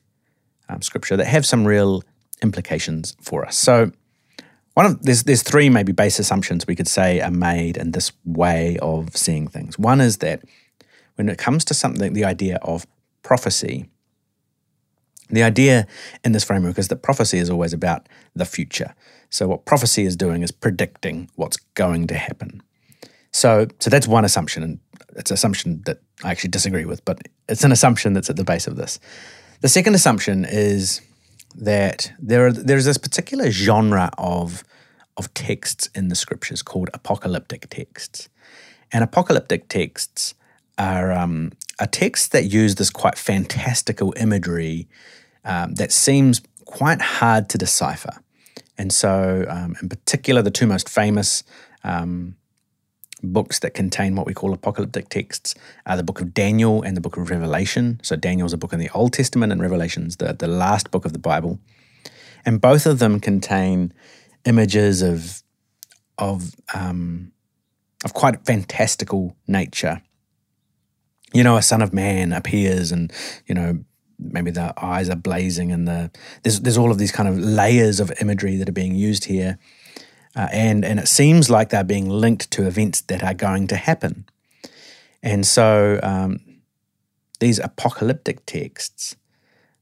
um, 0.68 0.82
scripture 0.82 1.16
that 1.16 1.26
have 1.26 1.46
some 1.46 1.64
real 1.64 2.02
implications 2.42 3.16
for 3.22 3.46
us. 3.46 3.56
So, 3.56 3.92
one 4.74 4.84
of 4.84 5.02
there's 5.04 5.22
there's 5.22 5.42
three 5.42 5.70
maybe 5.70 5.92
base 5.92 6.18
assumptions 6.18 6.66
we 6.66 6.76
could 6.76 6.88
say 6.88 7.22
are 7.22 7.30
made 7.30 7.78
in 7.78 7.92
this 7.92 8.12
way 8.26 8.76
of 8.82 9.16
seeing 9.16 9.48
things. 9.48 9.78
One 9.78 10.02
is 10.02 10.18
that 10.18 10.42
when 11.14 11.30
it 11.30 11.38
comes 11.38 11.64
to 11.64 11.72
something, 11.72 12.12
the 12.12 12.26
idea 12.26 12.56
of 12.56 12.86
prophecy, 13.22 13.88
the 15.28 15.42
idea 15.42 15.86
in 16.24 16.32
this 16.32 16.44
framework 16.44 16.78
is 16.78 16.88
that 16.88 17.02
prophecy 17.02 17.38
is 17.38 17.50
always 17.50 17.72
about 17.72 18.08
the 18.34 18.44
future. 18.44 18.94
So, 19.30 19.48
what 19.48 19.64
prophecy 19.64 20.04
is 20.04 20.16
doing 20.16 20.42
is 20.42 20.52
predicting 20.52 21.30
what's 21.34 21.56
going 21.74 22.06
to 22.08 22.14
happen. 22.14 22.62
So, 23.32 23.66
so 23.80 23.90
that's 23.90 24.06
one 24.06 24.24
assumption, 24.24 24.62
and 24.62 24.78
it's 25.16 25.30
an 25.30 25.34
assumption 25.34 25.82
that 25.86 26.00
I 26.24 26.30
actually 26.30 26.50
disagree 26.50 26.84
with, 26.84 27.04
but 27.04 27.20
it's 27.48 27.64
an 27.64 27.72
assumption 27.72 28.12
that's 28.12 28.30
at 28.30 28.36
the 28.36 28.44
base 28.44 28.66
of 28.66 28.76
this. 28.76 28.98
The 29.60 29.68
second 29.68 29.94
assumption 29.94 30.44
is 30.44 31.00
that 31.54 32.12
there 32.18 32.46
are 32.46 32.52
there's 32.52 32.84
this 32.84 32.98
particular 32.98 33.50
genre 33.50 34.10
of 34.18 34.62
of 35.16 35.32
texts 35.34 35.88
in 35.94 36.08
the 36.08 36.14
scriptures 36.14 36.62
called 36.62 36.90
apocalyptic 36.94 37.68
texts, 37.68 38.28
and 38.92 39.02
apocalyptic 39.02 39.68
texts 39.68 40.34
are 40.78 41.12
um, 41.12 41.52
are 41.80 41.86
texts 41.86 42.28
that 42.28 42.44
use 42.44 42.76
this 42.76 42.90
quite 42.90 43.18
fantastical 43.18 44.14
imagery 44.16 44.88
um, 45.46 45.74
that 45.76 45.92
seems 45.92 46.42
quite 46.64 47.00
hard 47.00 47.48
to 47.50 47.58
decipher. 47.58 48.12
And 48.76 48.92
so, 48.92 49.46
um, 49.48 49.76
in 49.80 49.88
particular, 49.88 50.42
the 50.42 50.50
two 50.50 50.66
most 50.66 50.88
famous 50.88 51.42
um, 51.82 52.36
books 53.22 53.60
that 53.60 53.72
contain 53.72 54.16
what 54.16 54.26
we 54.26 54.34
call 54.34 54.52
apocalyptic 54.52 55.08
texts 55.08 55.54
are 55.86 55.96
the 55.96 56.02
book 56.02 56.20
of 56.20 56.34
Daniel 56.34 56.82
and 56.82 56.94
the 56.96 57.00
book 57.00 57.16
of 57.16 57.30
Revelation. 57.30 57.98
So, 58.02 58.16
Daniel's 58.16 58.52
a 58.52 58.58
book 58.58 58.74
in 58.74 58.78
the 58.78 58.90
Old 58.90 59.14
Testament, 59.14 59.52
and 59.52 59.62
Revelation's 59.62 60.16
the, 60.16 60.34
the 60.34 60.48
last 60.48 60.90
book 60.90 61.06
of 61.06 61.14
the 61.14 61.18
Bible. 61.18 61.58
And 62.44 62.60
both 62.60 62.84
of 62.84 62.98
them 62.98 63.18
contain 63.18 63.94
images 64.44 65.00
of 65.00 65.42
of 66.18 66.54
um, 66.74 67.32
of 68.04 68.14
quite 68.14 68.44
fantastical 68.44 69.36
nature. 69.46 70.02
You 71.32 71.42
know, 71.42 71.56
a 71.56 71.62
son 71.62 71.82
of 71.82 71.92
man 71.92 72.32
appears 72.32 72.92
and 72.92 73.12
you 73.46 73.54
know 73.54 73.84
maybe 74.18 74.50
the 74.50 74.72
eyes 74.82 75.08
are 75.08 75.16
blazing 75.16 75.72
and 75.72 75.86
the 75.86 76.10
there's 76.42 76.60
there's 76.60 76.78
all 76.78 76.90
of 76.90 76.98
these 76.98 77.12
kind 77.12 77.28
of 77.28 77.38
layers 77.38 78.00
of 78.00 78.12
imagery 78.20 78.56
that 78.56 78.68
are 78.68 78.72
being 78.72 78.94
used 78.94 79.26
here, 79.26 79.58
uh, 80.34 80.48
and 80.52 80.84
and 80.84 80.98
it 80.98 81.08
seems 81.08 81.50
like 81.50 81.70
they're 81.70 81.84
being 81.84 82.08
linked 82.08 82.50
to 82.52 82.66
events 82.66 83.00
that 83.02 83.22
are 83.22 83.34
going 83.34 83.66
to 83.68 83.76
happen, 83.76 84.24
and 85.22 85.46
so 85.46 86.00
um, 86.02 86.40
these 87.40 87.58
apocalyptic 87.58 88.44
texts. 88.46 89.16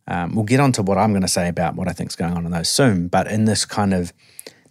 Um, 0.06 0.34
we'll 0.34 0.44
get 0.44 0.60
on 0.60 0.70
to 0.72 0.82
what 0.82 0.98
I'm 0.98 1.12
going 1.12 1.22
to 1.22 1.28
say 1.28 1.48
about 1.48 1.76
what 1.76 1.88
I 1.88 1.92
think 1.92 2.10
is 2.10 2.16
going 2.16 2.34
on 2.34 2.44
in 2.44 2.52
those 2.52 2.68
soon, 2.68 3.08
but 3.08 3.26
in 3.26 3.46
this 3.46 3.64
kind 3.64 3.94
of 3.94 4.12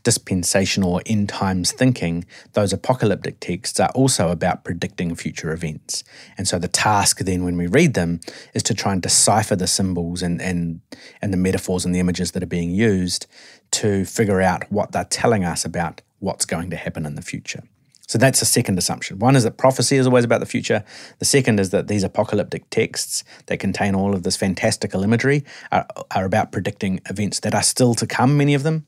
dispensational 0.04 0.94
or 0.94 1.02
end 1.06 1.30
times 1.30 1.72
thinking, 1.72 2.26
those 2.54 2.74
apocalyptic 2.74 3.40
texts 3.40 3.80
are 3.80 3.90
also 3.90 4.30
about 4.30 4.64
predicting 4.64 5.16
future 5.16 5.52
events. 5.52 6.04
And 6.38 6.48
so 6.48 6.60
the 6.60 6.68
task 6.68 7.20
then 7.20 7.44
when 7.44 7.58
we 7.58 7.68
read 7.68 7.94
them 7.94 8.20
is 8.54 8.64
to 8.64 8.74
try 8.74 8.94
and 8.94 9.02
decipher 9.02 9.56
the 9.56 9.68
symbols 9.68 10.22
and, 10.22 10.42
and, 10.42 10.82
and 11.22 11.34
the 11.34 11.38
metaphors 11.38 11.86
and 11.86 11.96
the 11.96 12.00
images 12.00 12.32
that 12.34 12.44
are 12.44 12.48
being 12.48 12.72
used 12.72 13.28
to 13.72 14.06
figure 14.06 14.42
out 14.42 14.72
what 14.72 14.92
they're 14.92 15.04
telling 15.06 15.44
us 15.44 15.66
about 15.66 16.02
what's 16.20 16.46
going 16.46 16.70
to 16.70 16.78
happen 16.78 17.06
in 17.06 17.16
the 17.16 17.22
future. 17.22 17.64
So 18.08 18.18
that's 18.18 18.42
the 18.42 18.46
second 18.46 18.78
assumption. 18.78 19.18
One 19.20 19.36
is 19.36 19.44
that 19.44 19.58
prophecy 19.58 19.96
is 19.96 20.06
always 20.06 20.26
about 20.26 20.42
the 20.42 20.46
future. 20.46 20.84
The 21.20 21.26
second 21.26 21.60
is 21.60 21.70
that 21.72 21.88
these 21.88 22.04
apocalyptic 22.04 22.70
texts 22.70 23.24
that 23.48 23.58
contain 23.58 23.96
all 23.96 24.14
of 24.14 24.24
this 24.24 24.36
fantastical 24.36 25.04
imagery 25.04 25.44
are, 25.72 25.88
are 26.12 26.26
about 26.26 26.52
predicting 26.52 27.00
events 27.10 27.40
that 27.40 27.56
are 27.56 27.64
still 27.64 27.96
to 27.96 28.06
come, 28.06 28.38
many 28.38 28.54
of 28.54 28.64
them. 28.64 28.86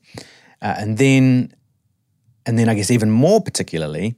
Uh, 0.62 0.74
and 0.78 0.98
then, 0.98 1.54
and 2.44 2.58
then 2.58 2.68
I 2.68 2.74
guess 2.74 2.90
even 2.90 3.10
more 3.10 3.40
particularly, 3.40 4.16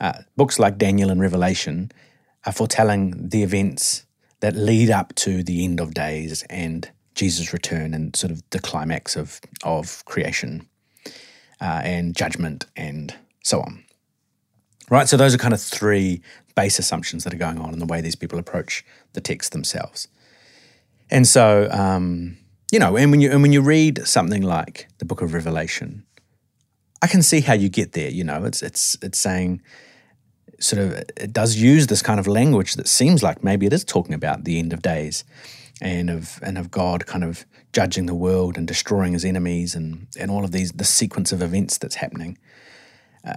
uh, 0.00 0.20
books 0.36 0.58
like 0.58 0.78
Daniel 0.78 1.10
and 1.10 1.20
Revelation 1.20 1.90
are 2.46 2.52
foretelling 2.52 3.28
the 3.28 3.42
events 3.42 4.04
that 4.40 4.54
lead 4.54 4.90
up 4.90 5.14
to 5.14 5.42
the 5.42 5.64
end 5.64 5.80
of 5.80 5.94
days 5.94 6.42
and 6.50 6.90
Jesus' 7.14 7.52
return 7.52 7.94
and 7.94 8.14
sort 8.14 8.30
of 8.30 8.42
the 8.50 8.58
climax 8.58 9.16
of, 9.16 9.40
of 9.62 10.04
creation 10.04 10.68
uh, 11.60 11.80
and 11.84 12.14
judgment 12.14 12.66
and 12.76 13.14
so 13.42 13.60
on. 13.60 13.84
Right, 14.90 15.08
so 15.08 15.16
those 15.16 15.34
are 15.34 15.38
kind 15.38 15.54
of 15.54 15.62
three 15.62 16.20
base 16.54 16.78
assumptions 16.78 17.24
that 17.24 17.32
are 17.32 17.38
going 17.38 17.58
on 17.58 17.72
in 17.72 17.78
the 17.78 17.86
way 17.86 18.00
these 18.00 18.16
people 18.16 18.38
approach 18.38 18.84
the 19.14 19.20
text 19.20 19.52
themselves. 19.52 20.08
And 21.10 21.26
so, 21.26 21.68
um, 21.70 22.36
you 22.72 22.78
know, 22.78 22.96
and 22.96 23.10
when 23.10 23.20
you 23.20 23.30
and 23.30 23.42
when 23.42 23.52
you 23.52 23.60
read 23.60 24.06
something 24.06 24.42
like 24.42 24.88
the 24.98 25.04
Book 25.04 25.22
of 25.22 25.34
Revelation, 25.34 26.04
I 27.02 27.06
can 27.06 27.22
see 27.22 27.40
how 27.40 27.54
you 27.54 27.68
get 27.68 27.92
there. 27.92 28.10
You 28.10 28.24
know, 28.24 28.44
it's 28.44 28.62
it's 28.62 28.96
it's 29.02 29.18
saying 29.18 29.62
sort 30.60 30.82
of 30.82 30.92
it 31.16 31.32
does 31.32 31.56
use 31.56 31.86
this 31.86 32.02
kind 32.02 32.18
of 32.18 32.26
language 32.26 32.74
that 32.74 32.88
seems 32.88 33.22
like 33.22 33.44
maybe 33.44 33.66
it 33.66 33.72
is 33.72 33.84
talking 33.84 34.14
about 34.14 34.44
the 34.44 34.58
end 34.58 34.72
of 34.72 34.82
days 34.82 35.24
and 35.80 36.08
of 36.08 36.38
and 36.42 36.56
of 36.56 36.70
God 36.70 37.06
kind 37.06 37.24
of 37.24 37.44
judging 37.72 38.06
the 38.06 38.14
world 38.14 38.56
and 38.56 38.66
destroying 38.66 39.12
his 39.12 39.24
enemies 39.24 39.74
and 39.74 40.06
and 40.18 40.30
all 40.30 40.44
of 40.44 40.52
these 40.52 40.72
the 40.72 40.84
sequence 40.84 41.32
of 41.32 41.42
events 41.42 41.78
that's 41.78 41.96
happening. 41.96 42.38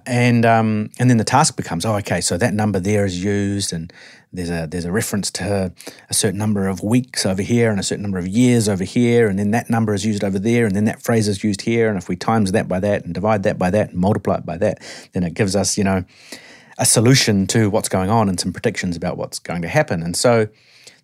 And 0.06 0.46
um, 0.46 0.89
and 1.00 1.10
then 1.10 1.15
the 1.17 1.24
task 1.24 1.56
becomes, 1.56 1.86
oh, 1.86 1.96
okay, 1.96 2.20
so 2.20 2.38
that 2.38 2.53
number 2.53 2.77
there 2.77 3.06
is 3.06 3.24
used, 3.24 3.72
and 3.72 3.94
there's 4.34 4.50
a 4.50 4.67
there's 4.70 4.84
a 4.84 4.91
reference 4.91 5.32
to 5.32 5.72
a 6.10 6.13
certain 6.13 6.38
number 6.38 6.67
of 6.67 6.84
weeks 6.84 7.25
over 7.25 7.41
here 7.41 7.72
and 7.72 7.79
a 7.79 7.84
certain 7.84 8.01
number 8.01 8.17
of 8.17 8.27
years 8.27 8.67
over 8.67 8.84
here, 8.84 9.29
and 9.29 9.39
then 9.39 9.51
that 9.51 9.70
number 9.70 9.94
is 9.94 10.06
used 10.06 10.25
over 10.25 10.39
there, 10.39 10.65
and 10.65 10.75
then 10.75 10.84
that 10.86 11.01
phrase 11.01 11.29
is 11.29 11.41
used 11.41 11.62
here, 11.62 11.88
and 11.88 11.98
if 11.98 12.10
we 12.10 12.17
times 12.17 12.51
that 12.51 12.67
by 12.67 12.82
that 12.82 13.06
and 13.06 13.13
divide 13.13 13.44
that 13.44 13.58
by 13.58 13.70
that 13.70 13.91
and 13.91 13.98
multiply 13.98 14.36
it 14.36 14.46
by 14.46 14.58
that, 14.58 14.82
then 15.13 15.24
it 15.24 15.34
gives 15.34 15.56
us, 15.56 15.77
you 15.77 15.86
know, 15.86 16.03
a 16.77 16.86
solution 16.86 17.48
to 17.48 17.70
what's 17.70 17.88
going 17.88 18.10
on 18.10 18.27
and 18.27 18.41
some 18.41 18.51
predictions 18.51 18.98
about 18.98 19.17
what's 19.17 19.39
going 19.39 19.62
to 19.62 19.70
happen. 19.70 20.03
And 20.03 20.17
so 20.17 20.50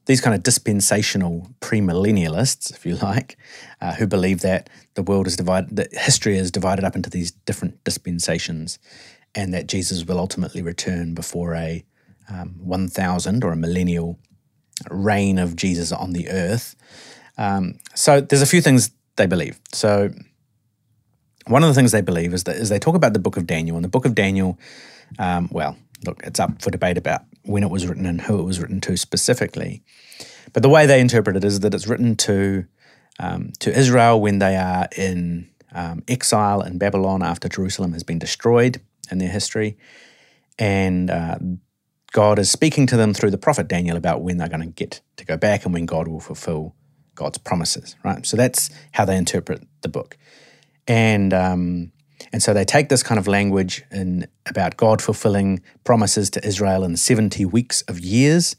these 0.06 0.22
kind 0.22 0.36
of 0.36 0.44
dispensational 0.44 1.50
premillennialists, 1.62 2.72
if 2.72 2.86
you 2.86 2.96
like, 2.96 3.38
uh, 3.82 3.94
who 3.94 4.08
believe 4.08 4.42
that 4.42 4.70
the 4.96 5.04
world 5.04 5.28
is 5.28 5.36
divided, 5.36 5.76
that 5.76 5.94
history 5.94 6.38
is 6.38 6.52
divided 6.52 6.84
up 6.84 6.96
into 6.96 7.10
these 7.10 7.32
different 7.32 7.84
dispensations, 7.84 8.80
and 9.36 9.54
that 9.54 9.68
Jesus 9.68 10.06
will 10.06 10.20
ultimately 10.20 10.62
return 10.62 11.14
before 11.14 11.56
a 11.56 11.84
um, 12.30 12.56
1,000 12.60 13.44
or 13.44 13.52
a 13.52 13.56
millennial 13.56 14.20
reign 14.90 15.38
of 15.38 15.56
Jesus 15.56 15.92
on 15.92 16.14
the 16.14 16.30
earth. 16.30 16.76
Um, 17.38 17.80
so 17.96 18.22
there's 18.22 18.42
a 18.42 18.48
few 18.48 18.62
things 18.62 18.92
they 19.16 19.26
believe. 19.26 19.60
So 19.72 20.12
one 21.48 21.64
of 21.64 21.70
the 21.70 21.74
things 21.74 21.92
they 21.92 22.02
believe 22.02 22.34
is 22.34 22.44
that 22.46 22.56
is 22.56 22.70
they 22.70 22.80
talk 22.80 22.96
about 22.96 23.14
the 23.14 23.20
book 23.20 23.38
of 23.38 23.48
Daniel, 23.48 23.76
and 23.76 23.84
the 23.84 23.90
book 23.90 24.06
of 24.06 24.16
Daniel 24.16 24.58
um, 25.20 25.50
well, 25.52 25.78
look, 26.06 26.22
it's 26.24 26.40
up 26.40 26.62
for 26.62 26.72
debate 26.72 26.98
about 26.98 27.22
when 27.44 27.64
it 27.64 27.70
was 27.70 27.88
written 27.88 28.06
and 28.06 28.22
who 28.22 28.40
it 28.40 28.44
was 28.44 28.60
written 28.60 28.82
to 28.82 28.98
specifically. 28.98 29.84
But 30.54 30.64
the 30.64 30.70
way 30.70 30.86
they 30.86 31.00
interpret 31.00 31.36
it 31.36 31.44
is 31.44 31.62
that 31.62 31.74
it's 31.74 31.88
written 31.88 32.16
to 32.18 32.66
um, 33.20 33.54
to 33.60 33.72
Israel 33.72 34.20
when 34.20 34.40
they 34.40 34.56
are 34.56 34.88
in 34.98 35.50
um, 35.74 36.04
exile 36.08 36.62
in 36.62 36.78
Babylon 36.78 37.22
after 37.22 37.48
Jerusalem 37.48 37.94
has 37.94 38.04
been 38.04 38.20
destroyed 38.20 38.82
in 39.12 39.18
their 39.18 39.30
history, 39.30 39.78
and 40.58 41.10
uh, 41.10 41.38
God 42.12 42.40
is 42.40 42.50
speaking 42.50 42.88
to 42.88 42.98
them 42.98 43.14
through 43.14 43.32
the 43.32 43.38
prophet 43.38 43.68
Daniel 43.68 43.98
about 43.98 44.22
when 44.22 44.38
they're 44.38 44.50
going 44.50 44.62
to 44.62 44.68
get 44.68 45.02
to 45.18 45.26
go 45.26 45.38
back 45.38 45.66
and 45.66 45.74
when 45.74 45.86
God 45.86 46.08
will 46.08 46.20
fulfill 46.20 46.76
God's 47.16 47.38
promises. 47.38 47.96
Right. 48.04 48.26
So 48.26 48.38
that's 48.38 48.70
how 48.94 49.06
they 49.06 49.18
interpret 49.18 49.64
the 49.82 49.90
book, 49.90 50.18
and 50.88 51.34
um, 51.34 51.92
and 52.32 52.42
so 52.42 52.54
they 52.54 52.66
take 52.66 52.90
this 52.90 53.04
kind 53.04 53.20
of 53.20 53.28
language 53.28 53.84
in, 53.92 54.28
about 54.46 54.78
God 54.78 55.02
fulfilling 55.02 55.62
promises 55.84 56.30
to 56.32 56.46
Israel 56.46 56.84
in 56.84 56.96
70 56.98 57.46
weeks 57.46 57.82
of 57.84 58.00
years. 58.00 58.56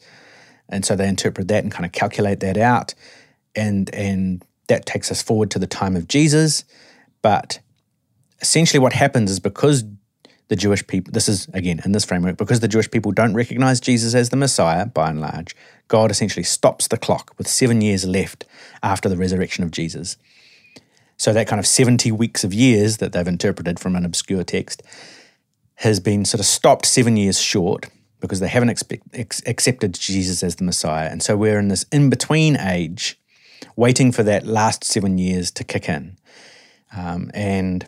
And 0.68 0.85
so 0.85 0.97
they 0.97 1.09
interpret 1.09 1.49
that 1.49 1.62
and 1.62 1.73
kind 1.73 1.85
of 1.85 1.92
calculate 1.92 2.40
that 2.40 2.56
out. 2.56 2.94
And, 3.54 3.92
and 3.94 4.44
that 4.68 4.87
takes 4.87 5.11
us 5.11 5.23
forward 5.23 5.50
to 5.52 5.59
the 5.59 5.66
time 5.66 5.97
of 5.97 6.09
Jesus. 6.09 6.64
But 7.23 7.61
essentially, 8.40 8.80
what 8.80 8.92
happens 8.92 9.30
is 9.30 9.40
because 9.40 9.85
the 10.49 10.56
Jewish 10.56 10.87
people, 10.87 11.12
this 11.12 11.28
is 11.28 11.49
again 11.54 11.80
in 11.85 11.92
this 11.92 12.04
framework, 12.04 12.37
because 12.37 12.61
the 12.61 12.68
Jewish 12.68 12.90
people 12.90 13.12
don't 13.12 13.35
recognize 13.35 13.80
Jesus 13.80 14.14
as 14.14 14.28
the 14.28 14.37
Messiah 14.37 14.87
by 14.87 15.11
and 15.11 15.21
large, 15.21 15.56
God 15.88 16.11
essentially 16.11 16.44
stops 16.44 16.88
the 16.88 16.99
clock 16.99 17.35
with 17.38 17.49
seven 17.49 17.80
years 17.80 18.04
left 18.04 18.44
after 18.83 19.09
the 19.09 19.16
resurrection 19.16 19.64
of 19.64 19.71
Jesus. 19.71 20.16
So 21.16 21.33
that 21.33 21.47
kind 21.47 21.61
of 21.61 21.66
70 21.66 22.12
weeks 22.12 22.44
of 22.44 22.52
years 22.52 22.99
that 22.99 23.12
they've 23.12 23.26
interpreted 23.26 23.78
from 23.78 23.97
an 23.97 24.04
obscure 24.04 24.44
text 24.44 24.83
has 25.76 26.00
been 26.00 26.25
sort 26.25 26.40
of 26.40 26.47
stopped 26.47 26.87
seven 26.87 27.16
years 27.16 27.40
short 27.40 27.87
because 28.21 28.40
they 28.40 28.49
haven't 28.49 28.83
ex- 29.12 29.42
accepted 29.47 29.94
Jesus 29.94 30.42
as 30.42 30.56
the 30.56 30.64
Messiah. 30.64 31.09
And 31.11 31.23
so 31.23 31.37
we're 31.37 31.59
in 31.59 31.68
this 31.68 31.85
in 31.92 32.11
between 32.11 32.56
age, 32.56 33.21
waiting 33.76 34.12
for 34.12 34.23
that 34.23 34.47
last 34.47 34.83
seven 34.85 35.18
years 35.18 35.50
to 35.52 35.64
kick 35.64 35.88
in. 35.88 36.16
Um, 36.97 37.30
and 37.35 37.87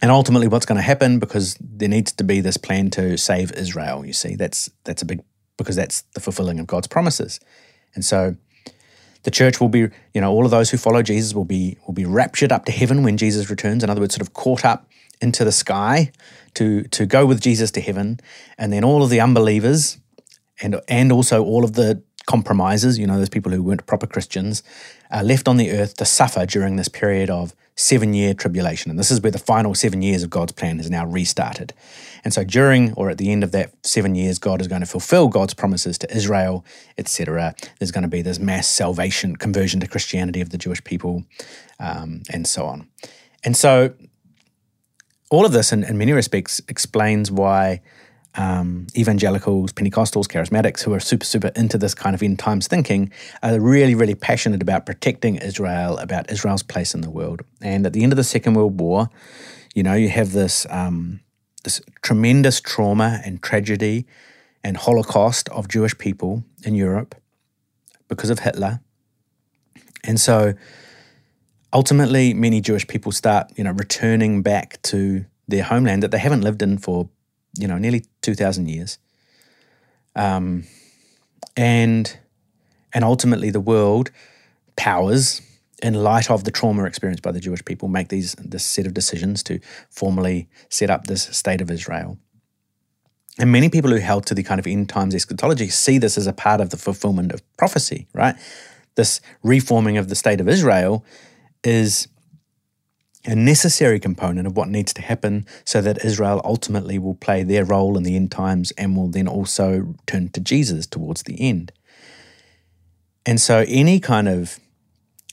and 0.00 0.10
ultimately, 0.10 0.48
what's 0.48 0.66
going 0.66 0.76
to 0.76 0.82
happen 0.82 1.18
because 1.18 1.56
there 1.60 1.88
needs 1.88 2.12
to 2.12 2.24
be 2.24 2.40
this 2.40 2.56
plan 2.56 2.90
to 2.90 3.16
save 3.16 3.52
Israel. 3.52 4.04
You 4.04 4.12
see, 4.12 4.36
that's 4.36 4.70
that's 4.84 5.02
a 5.02 5.06
big 5.06 5.22
because 5.56 5.76
that's 5.76 6.02
the 6.14 6.20
fulfilling 6.20 6.58
of 6.58 6.66
God's 6.66 6.86
promises. 6.86 7.40
And 7.94 8.04
so 8.04 8.36
the 9.24 9.30
church 9.30 9.60
will 9.60 9.68
be, 9.68 9.88
you 10.12 10.20
know, 10.20 10.30
all 10.30 10.44
of 10.44 10.50
those 10.50 10.70
who 10.70 10.76
follow 10.76 11.02
Jesus 11.02 11.34
will 11.34 11.44
be 11.44 11.76
will 11.86 11.94
be 11.94 12.04
raptured 12.04 12.52
up 12.52 12.64
to 12.66 12.72
heaven 12.72 13.02
when 13.02 13.16
Jesus 13.16 13.50
returns. 13.50 13.82
In 13.82 13.90
other 13.90 14.00
words, 14.00 14.14
sort 14.14 14.26
of 14.26 14.32
caught 14.34 14.64
up 14.64 14.88
into 15.20 15.44
the 15.44 15.52
sky 15.52 16.12
to 16.54 16.84
to 16.84 17.06
go 17.06 17.26
with 17.26 17.40
Jesus 17.40 17.70
to 17.72 17.80
heaven, 17.80 18.20
and 18.56 18.72
then 18.72 18.84
all 18.84 19.02
of 19.02 19.10
the 19.10 19.20
unbelievers 19.20 19.98
and 20.62 20.80
and 20.88 21.10
also 21.12 21.42
all 21.42 21.64
of 21.64 21.72
the 21.72 22.02
compromisers, 22.26 22.98
you 22.98 23.06
know, 23.06 23.18
those 23.18 23.28
people 23.28 23.52
who 23.52 23.62
weren't 23.62 23.86
proper 23.86 24.06
Christians, 24.06 24.62
are 25.10 25.22
left 25.22 25.48
on 25.48 25.56
the 25.56 25.70
earth 25.70 25.96
to 25.98 26.04
suffer 26.04 26.46
during 26.46 26.76
this 26.76 26.88
period 26.88 27.30
of 27.30 27.54
seven 27.76 28.14
year 28.14 28.34
tribulation. 28.34 28.90
And 28.90 28.98
this 28.98 29.10
is 29.10 29.20
where 29.20 29.32
the 29.32 29.38
final 29.38 29.74
seven 29.74 30.00
years 30.02 30.22
of 30.22 30.30
God's 30.30 30.52
plan 30.52 30.78
has 30.78 30.90
now 30.90 31.06
restarted. 31.06 31.72
And 32.22 32.32
so 32.32 32.44
during 32.44 32.92
or 32.94 33.10
at 33.10 33.18
the 33.18 33.30
end 33.30 33.42
of 33.44 33.52
that 33.52 33.72
seven 33.84 34.14
years, 34.14 34.38
God 34.38 34.60
is 34.60 34.68
going 34.68 34.80
to 34.80 34.86
fulfill 34.86 35.28
God's 35.28 35.54
promises 35.54 35.98
to 35.98 36.16
Israel, 36.16 36.64
etc. 36.96 37.54
There's 37.78 37.90
going 37.90 38.02
to 38.02 38.08
be 38.08 38.22
this 38.22 38.38
mass 38.38 38.68
salvation, 38.68 39.36
conversion 39.36 39.80
to 39.80 39.86
Christianity 39.86 40.40
of 40.40 40.50
the 40.50 40.58
Jewish 40.58 40.82
people, 40.84 41.24
um, 41.80 42.22
and 42.32 42.46
so 42.46 42.66
on. 42.66 42.88
And 43.42 43.56
so 43.56 43.92
all 45.30 45.44
of 45.44 45.52
this, 45.52 45.72
in, 45.72 45.84
in 45.84 45.98
many 45.98 46.12
respects, 46.12 46.60
explains 46.68 47.30
why 47.30 47.82
um, 48.36 48.86
evangelicals, 48.96 49.72
Pentecostals, 49.72 50.26
charismatics 50.26 50.82
who 50.82 50.92
are 50.92 51.00
super, 51.00 51.24
super 51.24 51.48
into 51.54 51.78
this 51.78 51.94
kind 51.94 52.14
of 52.14 52.22
end 52.22 52.38
times 52.38 52.66
thinking 52.66 53.12
are 53.42 53.60
really, 53.60 53.94
really 53.94 54.14
passionate 54.14 54.62
about 54.62 54.86
protecting 54.86 55.36
Israel, 55.36 55.98
about 55.98 56.30
Israel's 56.30 56.62
place 56.62 56.94
in 56.94 57.00
the 57.00 57.10
world. 57.10 57.42
And 57.60 57.86
at 57.86 57.92
the 57.92 58.02
end 58.02 58.12
of 58.12 58.16
the 58.16 58.24
Second 58.24 58.54
World 58.54 58.80
War, 58.80 59.08
you 59.74 59.82
know, 59.82 59.94
you 59.94 60.08
have 60.08 60.32
this 60.32 60.66
um, 60.70 61.20
this 61.64 61.80
tremendous 62.02 62.60
trauma 62.60 63.20
and 63.24 63.42
tragedy 63.42 64.06
and 64.62 64.76
Holocaust 64.76 65.48
of 65.50 65.68
Jewish 65.68 65.96
people 65.98 66.44
in 66.62 66.74
Europe 66.74 67.14
because 68.08 68.30
of 68.30 68.40
Hitler. 68.40 68.80
And 70.04 70.20
so 70.20 70.54
ultimately 71.72 72.34
many 72.34 72.60
Jewish 72.60 72.86
people 72.86 73.12
start, 73.12 73.50
you 73.56 73.64
know, 73.64 73.72
returning 73.72 74.42
back 74.42 74.80
to 74.82 75.24
their 75.48 75.64
homeland 75.64 76.02
that 76.02 76.10
they 76.10 76.18
haven't 76.18 76.42
lived 76.42 76.62
in 76.62 76.78
for 76.78 77.08
you 77.58 77.68
know, 77.68 77.78
nearly 77.78 78.04
2,000 78.22 78.68
years. 78.68 78.98
Um, 80.16 80.64
and, 81.56 82.16
and 82.92 83.04
ultimately, 83.04 83.50
the 83.50 83.60
world 83.60 84.10
powers, 84.76 85.40
in 85.82 85.94
light 85.94 86.30
of 86.30 86.44
the 86.44 86.50
trauma 86.50 86.84
experienced 86.84 87.22
by 87.22 87.32
the 87.32 87.40
Jewish 87.40 87.64
people, 87.64 87.88
make 87.88 88.08
these 88.08 88.34
this 88.34 88.64
set 88.64 88.86
of 88.86 88.94
decisions 88.94 89.42
to 89.44 89.60
formally 89.90 90.48
set 90.68 90.90
up 90.90 91.06
this 91.06 91.24
state 91.24 91.60
of 91.60 91.70
Israel. 91.70 92.18
And 93.38 93.50
many 93.50 93.68
people 93.68 93.90
who 93.90 93.96
held 93.96 94.26
to 94.26 94.34
the 94.34 94.44
kind 94.44 94.60
of 94.60 94.66
end 94.66 94.88
times 94.88 95.14
eschatology 95.14 95.68
see 95.68 95.98
this 95.98 96.16
as 96.16 96.26
a 96.26 96.32
part 96.32 96.60
of 96.60 96.70
the 96.70 96.76
fulfillment 96.76 97.32
of 97.32 97.42
prophecy, 97.56 98.06
right? 98.12 98.36
This 98.94 99.20
reforming 99.42 99.96
of 99.96 100.08
the 100.08 100.14
state 100.14 100.40
of 100.40 100.48
Israel 100.48 101.04
is 101.64 102.06
a 103.26 103.34
necessary 103.34 103.98
component 103.98 104.46
of 104.46 104.56
what 104.56 104.68
needs 104.68 104.92
to 104.94 105.02
happen 105.02 105.46
so 105.64 105.80
that 105.80 106.04
Israel 106.04 106.40
ultimately 106.44 106.98
will 106.98 107.14
play 107.14 107.42
their 107.42 107.64
role 107.64 107.96
in 107.96 108.02
the 108.02 108.16
end 108.16 108.30
times 108.30 108.70
and 108.72 108.96
will 108.96 109.08
then 109.08 109.26
also 109.26 109.94
turn 110.06 110.28
to 110.30 110.40
Jesus 110.40 110.86
towards 110.86 111.22
the 111.22 111.40
end. 111.40 111.72
And 113.26 113.40
so, 113.40 113.64
any 113.66 114.00
kind 114.00 114.28
of 114.28 114.60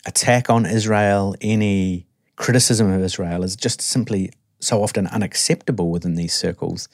attack 0.05 0.49
on 0.49 0.65
Israel, 0.65 1.35
any 1.41 2.07
criticism 2.37 2.89
of 2.91 3.03
Israel 3.03 3.43
is 3.43 3.55
just 3.55 3.81
simply 3.81 4.31
so 4.59 4.81
often 4.81 5.07
unacceptable 5.07 5.91
within 5.91 6.15
these 6.15 6.33
circles 6.33 6.87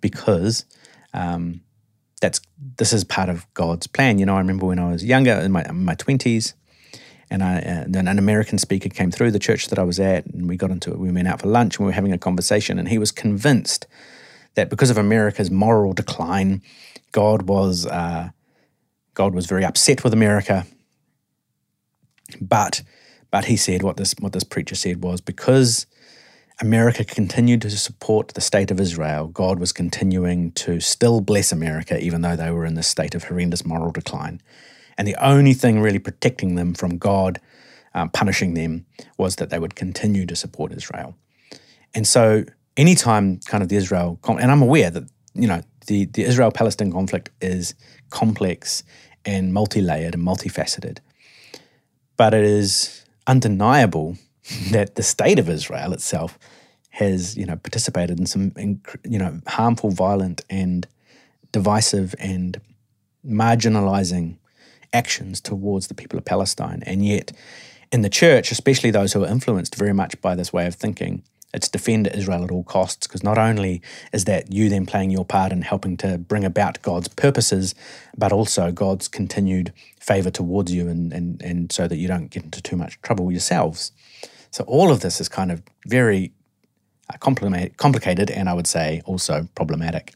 because 0.00 0.64
um, 1.12 1.60
that's 2.20 2.40
this 2.76 2.92
is 2.92 3.04
part 3.04 3.28
of 3.28 3.46
God's 3.54 3.86
plan. 3.86 4.18
You 4.18 4.26
know, 4.26 4.36
I 4.36 4.38
remember 4.38 4.66
when 4.66 4.78
I 4.78 4.90
was 4.90 5.04
younger, 5.04 5.32
in 5.32 5.52
my, 5.52 5.64
in 5.64 5.84
my 5.84 5.94
20s, 5.94 6.54
and 7.30 7.42
I, 7.42 7.58
uh, 7.58 7.84
then 7.86 8.08
an 8.08 8.18
American 8.18 8.58
speaker 8.58 8.88
came 8.88 9.10
through 9.10 9.30
the 9.32 9.38
church 9.38 9.68
that 9.68 9.78
I 9.78 9.82
was 9.82 10.00
at, 10.00 10.26
and 10.26 10.48
we 10.48 10.56
got 10.56 10.70
into 10.70 10.90
it. 10.90 10.98
We 10.98 11.10
went 11.10 11.28
out 11.28 11.40
for 11.40 11.48
lunch 11.48 11.76
and 11.76 11.86
we 11.86 11.90
were 11.90 11.94
having 11.94 12.12
a 12.12 12.18
conversation, 12.18 12.78
and 12.78 12.88
he 12.88 12.98
was 12.98 13.12
convinced 13.12 13.86
that 14.54 14.70
because 14.70 14.90
of 14.90 14.98
America's 14.98 15.50
moral 15.50 15.92
decline, 15.92 16.62
God 17.12 17.42
was 17.42 17.86
uh, 17.86 18.30
God 19.14 19.34
was 19.34 19.46
very 19.46 19.64
upset 19.64 20.04
with 20.04 20.12
America. 20.12 20.66
But 22.40 22.82
but 23.30 23.46
he 23.46 23.56
said 23.56 23.82
what 23.82 23.96
this 23.96 24.14
what 24.18 24.32
this 24.32 24.44
preacher 24.44 24.74
said 24.74 25.02
was 25.02 25.20
because 25.20 25.86
America 26.60 27.04
continued 27.04 27.62
to 27.62 27.70
support 27.70 28.34
the 28.34 28.40
state 28.40 28.72
of 28.72 28.80
Israel, 28.80 29.28
God 29.28 29.60
was 29.60 29.70
continuing 29.70 30.50
to 30.52 30.80
still 30.80 31.20
bless 31.20 31.52
America, 31.52 32.02
even 32.02 32.22
though 32.22 32.34
they 32.34 32.50
were 32.50 32.64
in 32.64 32.74
this 32.74 32.88
state 32.88 33.14
of 33.14 33.24
horrendous 33.24 33.64
moral 33.64 33.92
decline. 33.92 34.42
And 34.98 35.06
the 35.06 35.16
only 35.24 35.54
thing 35.54 35.80
really 35.80 36.00
protecting 36.00 36.56
them 36.56 36.74
from 36.74 36.98
God 36.98 37.40
um, 37.94 38.10
punishing 38.10 38.54
them 38.54 38.84
was 39.16 39.36
that 39.36 39.50
they 39.50 39.58
would 39.58 39.74
continue 39.74 40.26
to 40.26 40.36
support 40.36 40.72
Israel. 40.72 41.16
And 41.94 42.06
so, 42.06 42.44
anytime 42.76 43.38
kind 43.46 43.62
of 43.62 43.68
the 43.68 43.76
Israel, 43.76 44.18
and 44.28 44.50
I'm 44.50 44.62
aware 44.62 44.90
that, 44.90 45.04
you 45.34 45.48
know, 45.48 45.62
the, 45.86 46.04
the 46.04 46.22
Israel 46.22 46.50
Palestine 46.50 46.92
conflict 46.92 47.30
is 47.40 47.74
complex 48.10 48.84
and 49.24 49.54
multi 49.54 49.80
layered 49.80 50.14
and 50.14 50.26
multifaceted, 50.26 50.98
but 52.16 52.34
it 52.34 52.44
is 52.44 53.04
undeniable 53.26 54.16
that 54.70 54.96
the 54.96 55.02
state 55.02 55.38
of 55.38 55.48
Israel 55.48 55.92
itself 55.92 56.38
has, 56.90 57.36
you 57.36 57.46
know, 57.46 57.56
participated 57.56 58.18
in 58.18 58.26
some, 58.26 58.52
you 59.04 59.18
know, 59.18 59.40
harmful, 59.46 59.90
violent, 59.90 60.44
and 60.50 60.86
divisive 61.52 62.14
and 62.18 62.60
marginalizing 63.24 64.36
actions 64.92 65.40
towards 65.40 65.88
the 65.88 65.94
people 65.94 66.18
of 66.18 66.24
Palestine. 66.24 66.82
And 66.86 67.04
yet, 67.04 67.32
in 67.90 68.02
the 68.02 68.10
church, 68.10 68.50
especially 68.50 68.90
those 68.90 69.12
who 69.12 69.24
are 69.24 69.28
influenced 69.28 69.74
very 69.74 69.92
much 69.92 70.20
by 70.20 70.34
this 70.34 70.52
way 70.52 70.66
of 70.66 70.74
thinking, 70.74 71.22
it's 71.54 71.68
defend 71.68 72.08
Israel 72.08 72.44
at 72.44 72.50
all 72.50 72.64
costs 72.64 73.06
because 73.06 73.22
not 73.22 73.38
only 73.38 73.80
is 74.12 74.26
that 74.26 74.52
you 74.52 74.68
then 74.68 74.84
playing 74.84 75.10
your 75.10 75.24
part 75.24 75.50
in 75.50 75.62
helping 75.62 75.96
to 75.98 76.18
bring 76.18 76.44
about 76.44 76.82
God's 76.82 77.08
purposes, 77.08 77.74
but 78.16 78.32
also 78.32 78.70
God's 78.70 79.08
continued 79.08 79.72
favor 79.98 80.30
towards 80.30 80.72
you 80.72 80.88
and, 80.88 81.12
and, 81.12 81.40
and 81.42 81.72
so 81.72 81.88
that 81.88 81.96
you 81.96 82.06
don't 82.06 82.28
get 82.28 82.44
into 82.44 82.60
too 82.60 82.76
much 82.76 83.00
trouble 83.00 83.30
yourselves. 83.30 83.92
So 84.50 84.64
all 84.64 84.90
of 84.90 85.00
this 85.00 85.20
is 85.20 85.28
kind 85.28 85.50
of 85.50 85.62
very 85.86 86.32
uh, 87.12 87.16
complicated 87.18 88.30
and 88.30 88.48
I 88.48 88.52
would 88.52 88.66
say 88.66 89.00
also 89.06 89.48
problematic. 89.54 90.12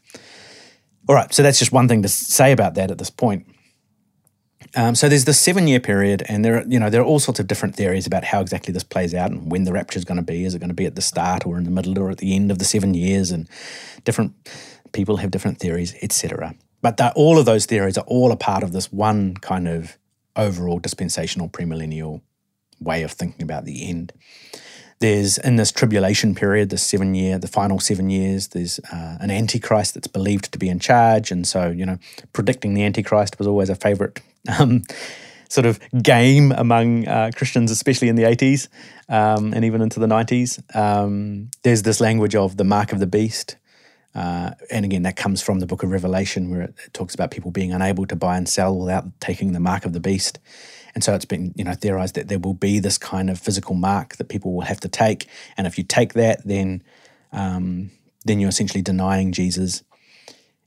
All 1.09 1.15
right, 1.15 1.33
so 1.33 1.41
that's 1.41 1.59
just 1.59 1.71
one 1.71 1.87
thing 1.87 2.03
to 2.03 2.09
say 2.09 2.51
about 2.51 2.75
that 2.75 2.91
at 2.91 2.99
this 2.99 3.09
point. 3.09 3.47
Um, 4.75 4.95
so 4.95 5.07
there's 5.07 5.25
the 5.25 5.33
seven 5.33 5.67
year 5.67 5.79
period, 5.79 6.23
and 6.27 6.43
there 6.43 6.57
are 6.57 6.63
you 6.67 6.79
know 6.79 6.89
there 6.89 7.01
are 7.01 7.05
all 7.05 7.19
sorts 7.19 7.39
of 7.39 7.47
different 7.47 7.75
theories 7.75 8.07
about 8.07 8.23
how 8.23 8.41
exactly 8.41 8.73
this 8.73 8.83
plays 8.83 9.13
out 9.13 9.31
and 9.31 9.51
when 9.51 9.65
the 9.65 9.73
rapture 9.73 9.99
is 9.99 10.05
going 10.05 10.17
to 10.17 10.23
be. 10.23 10.45
Is 10.45 10.55
it 10.55 10.59
going 10.59 10.69
to 10.69 10.75
be 10.75 10.85
at 10.85 10.95
the 10.95 11.01
start 11.01 11.45
or 11.45 11.57
in 11.57 11.63
the 11.63 11.71
middle 11.71 11.99
or 11.99 12.09
at 12.09 12.17
the 12.17 12.35
end 12.35 12.49
of 12.51 12.59
the 12.59 12.65
seven 12.65 12.93
years? 12.93 13.31
And 13.31 13.47
different 14.03 14.33
people 14.91 15.17
have 15.17 15.31
different 15.31 15.59
theories, 15.59 15.95
etc. 16.01 16.55
But 16.81 16.99
all 17.15 17.37
of 17.37 17.45
those 17.45 17.65
theories 17.65 17.97
are 17.97 18.05
all 18.07 18.31
a 18.31 18.35
part 18.35 18.63
of 18.63 18.73
this 18.73 18.91
one 18.91 19.35
kind 19.35 19.67
of 19.67 19.97
overall 20.35 20.79
dispensational 20.79 21.49
premillennial 21.49 22.21
way 22.79 23.03
of 23.03 23.11
thinking 23.11 23.43
about 23.43 23.65
the 23.65 23.87
end. 23.87 24.11
There's 24.99 25.37
in 25.37 25.57
this 25.57 25.71
tribulation 25.71 26.33
period, 26.33 26.69
the 26.69 26.77
seven 26.77 27.13
year, 27.13 27.37
the 27.37 27.47
final 27.47 27.79
seven 27.79 28.09
years, 28.09 28.49
there's 28.49 28.79
uh, 28.91 29.17
an 29.19 29.31
antichrist 29.31 29.93
that's 29.93 30.07
believed 30.07 30.51
to 30.51 30.57
be 30.57 30.69
in 30.69 30.79
charge. 30.79 31.29
And 31.29 31.45
so, 31.45 31.69
you 31.69 31.85
know, 31.85 31.99
predicting 32.31 32.73
the 32.73 32.83
antichrist 32.83 33.37
was 33.37 33.47
always 33.47 33.69
a 33.69 33.75
favorite 33.75 34.21
um, 34.59 34.83
sort 35.49 35.65
of 35.65 35.79
game 36.01 36.51
among 36.51 37.07
uh, 37.07 37.31
Christians, 37.35 37.71
especially 37.71 38.09
in 38.09 38.15
the 38.15 38.23
80s 38.23 38.67
um, 39.07 39.53
and 39.53 39.63
even 39.63 39.81
into 39.81 39.99
the 39.99 40.07
90s. 40.07 40.75
Um, 40.75 41.51
there's 41.61 41.83
this 41.83 42.01
language 42.01 42.35
of 42.35 42.57
the 42.57 42.63
mark 42.63 42.91
of 42.91 42.99
the 42.99 43.07
beast. 43.07 43.57
Uh, 44.15 44.51
and 44.69 44.85
again, 44.85 45.03
that 45.03 45.15
comes 45.15 45.41
from 45.41 45.59
the 45.59 45.65
book 45.65 45.81
of 45.83 45.89
Revelation, 45.89 46.49
where 46.51 46.61
it, 46.61 46.75
it, 46.85 46.93
talks 46.93 47.15
about 47.15 47.31
people 47.31 47.49
being 47.49 47.71
unable 47.71 48.05
to 48.05 48.15
buy 48.15 48.37
and 48.37 48.47
sell 48.47 48.77
without 48.77 49.05
taking 49.19 49.53
the 49.53 49.59
mark 49.59 49.85
of 49.85 49.93
the 49.93 49.99
beast. 49.99 50.39
And 50.93 51.03
so 51.03 51.15
it's 51.15 51.25
been, 51.25 51.53
you 51.55 51.63
know, 51.63 51.73
theorized 51.73 52.15
that 52.15 52.27
there 52.27 52.37
will 52.37 52.53
be 52.53 52.79
this 52.79 52.99
kind 52.99 53.29
of 53.29 53.39
physical 53.39 53.73
mark 53.73 54.17
that 54.17 54.29
people 54.29 54.53
will 54.53 54.61
have 54.61 54.79
to 54.81 54.87
take, 54.87 55.27
and 55.57 55.65
if 55.65 55.79
you 55.79 55.83
take 55.83 56.13
that, 56.13 56.45
then 56.45 56.83
um, 57.31 57.89
then 58.25 58.39
you're 58.39 58.49
essentially 58.49 58.83
denying 58.83 59.31
Jesus. 59.31 59.83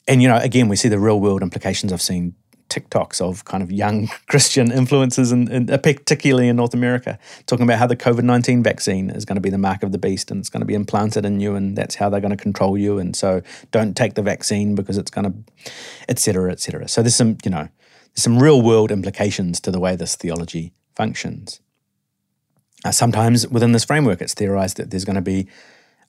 And 0.08 0.20
you 0.20 0.28
know, 0.28 0.36
again, 0.36 0.68
we 0.68 0.74
see 0.74 0.88
the 0.88 0.98
real 0.98 1.20
world 1.20 1.42
implications. 1.42 1.92
I've 1.92 2.02
seen 2.02 2.34
TikToks 2.68 3.20
of 3.20 3.44
kind 3.44 3.62
of 3.62 3.70
young 3.70 4.08
Christian 4.28 4.70
influencers, 4.70 5.32
and 5.32 5.70
uh, 5.70 5.78
particularly 5.78 6.48
in 6.48 6.56
North 6.56 6.74
America, 6.74 7.18
talking 7.46 7.64
about 7.64 7.78
how 7.78 7.86
the 7.86 7.96
COVID 7.96 8.22
19 8.22 8.62
vaccine 8.62 9.10
is 9.10 9.24
going 9.24 9.36
to 9.36 9.40
be 9.40 9.50
the 9.50 9.58
mark 9.58 9.82
of 9.82 9.92
the 9.92 9.98
beast 9.98 10.30
and 10.30 10.40
it's 10.40 10.50
going 10.50 10.60
to 10.60 10.66
be 10.66 10.74
implanted 10.74 11.24
in 11.24 11.40
you, 11.40 11.54
and 11.54 11.76
that's 11.76 11.96
how 11.96 12.08
they're 12.08 12.20
going 12.20 12.36
to 12.36 12.42
control 12.42 12.76
you. 12.76 12.98
And 12.98 13.14
so 13.14 13.42
don't 13.70 13.96
take 13.96 14.14
the 14.14 14.22
vaccine 14.22 14.74
because 14.74 14.98
it's 14.98 15.10
going 15.10 15.32
to, 15.32 15.72
et 16.08 16.18
cetera, 16.18 16.50
et 16.50 16.60
cetera. 16.60 16.88
So 16.88 17.02
there's 17.02 17.16
some, 17.16 17.38
you 17.44 17.50
know, 17.50 17.68
there's 18.14 18.22
some 18.22 18.38
real 18.42 18.62
world 18.62 18.90
implications 18.90 19.60
to 19.60 19.70
the 19.70 19.80
way 19.80 19.96
this 19.96 20.16
theology 20.16 20.72
functions. 20.94 21.60
Uh, 22.84 22.92
sometimes 22.92 23.48
within 23.48 23.72
this 23.72 23.84
framework, 23.84 24.20
it's 24.20 24.34
theorized 24.34 24.76
that 24.76 24.90
there's 24.90 25.04
going 25.04 25.16
to 25.16 25.22
be 25.22 25.48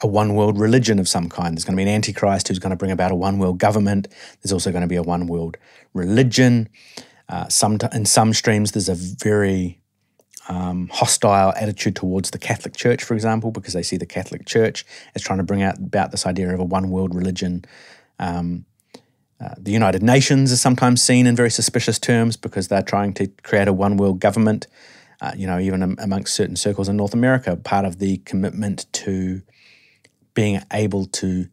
a 0.01 0.07
one 0.07 0.35
world 0.35 0.59
religion 0.59 0.99
of 0.99 1.07
some 1.07 1.29
kind. 1.29 1.55
There's 1.55 1.65
going 1.65 1.75
to 1.75 1.83
be 1.83 1.89
an 1.89 1.95
antichrist 1.95 2.47
who's 2.47 2.59
going 2.59 2.71
to 2.71 2.75
bring 2.75 2.91
about 2.91 3.11
a 3.11 3.15
one 3.15 3.39
world 3.39 3.57
government. 3.57 4.07
There's 4.41 4.53
also 4.53 4.71
going 4.71 4.81
to 4.81 4.87
be 4.87 4.95
a 4.95 5.03
one 5.03 5.27
world 5.27 5.57
religion. 5.93 6.69
Uh, 7.29 7.47
some 7.49 7.77
in 7.93 8.05
some 8.05 8.33
streams, 8.33 8.71
there's 8.71 8.89
a 8.89 8.95
very 8.95 9.81
um, 10.49 10.89
hostile 10.93 11.51
attitude 11.53 11.95
towards 11.95 12.31
the 12.31 12.37
Catholic 12.37 12.75
Church, 12.75 13.03
for 13.03 13.13
example, 13.13 13.51
because 13.51 13.73
they 13.73 13.83
see 13.83 13.97
the 13.97 14.05
Catholic 14.05 14.45
Church 14.45 14.85
as 15.15 15.21
trying 15.21 15.37
to 15.37 15.43
bring 15.43 15.61
out 15.61 15.77
about 15.77 16.11
this 16.11 16.25
idea 16.25 16.53
of 16.53 16.59
a 16.59 16.63
one 16.63 16.89
world 16.89 17.13
religion. 17.13 17.65
Um, 18.19 18.65
uh, 19.39 19.53
the 19.57 19.71
United 19.71 20.01
Nations 20.01 20.51
is 20.51 20.61
sometimes 20.61 21.01
seen 21.01 21.27
in 21.27 21.35
very 21.35 21.51
suspicious 21.51 21.99
terms 21.99 22.37
because 22.37 22.69
they're 22.69 22.81
trying 22.81 23.13
to 23.15 23.27
create 23.43 23.67
a 23.67 23.73
one 23.73 23.97
world 23.97 24.19
government. 24.19 24.67
Uh, 25.19 25.31
you 25.35 25.47
know, 25.47 25.59
even 25.59 25.95
amongst 25.99 26.35
certain 26.35 26.55
circles 26.55 26.87
in 26.87 26.95
North 26.95 27.13
America, 27.13 27.55
part 27.55 27.85
of 27.85 27.99
the 27.99 28.17
commitment 28.19 28.85
to 28.93 29.41
being 30.37 30.61
able 30.71 31.07
to 31.07 31.47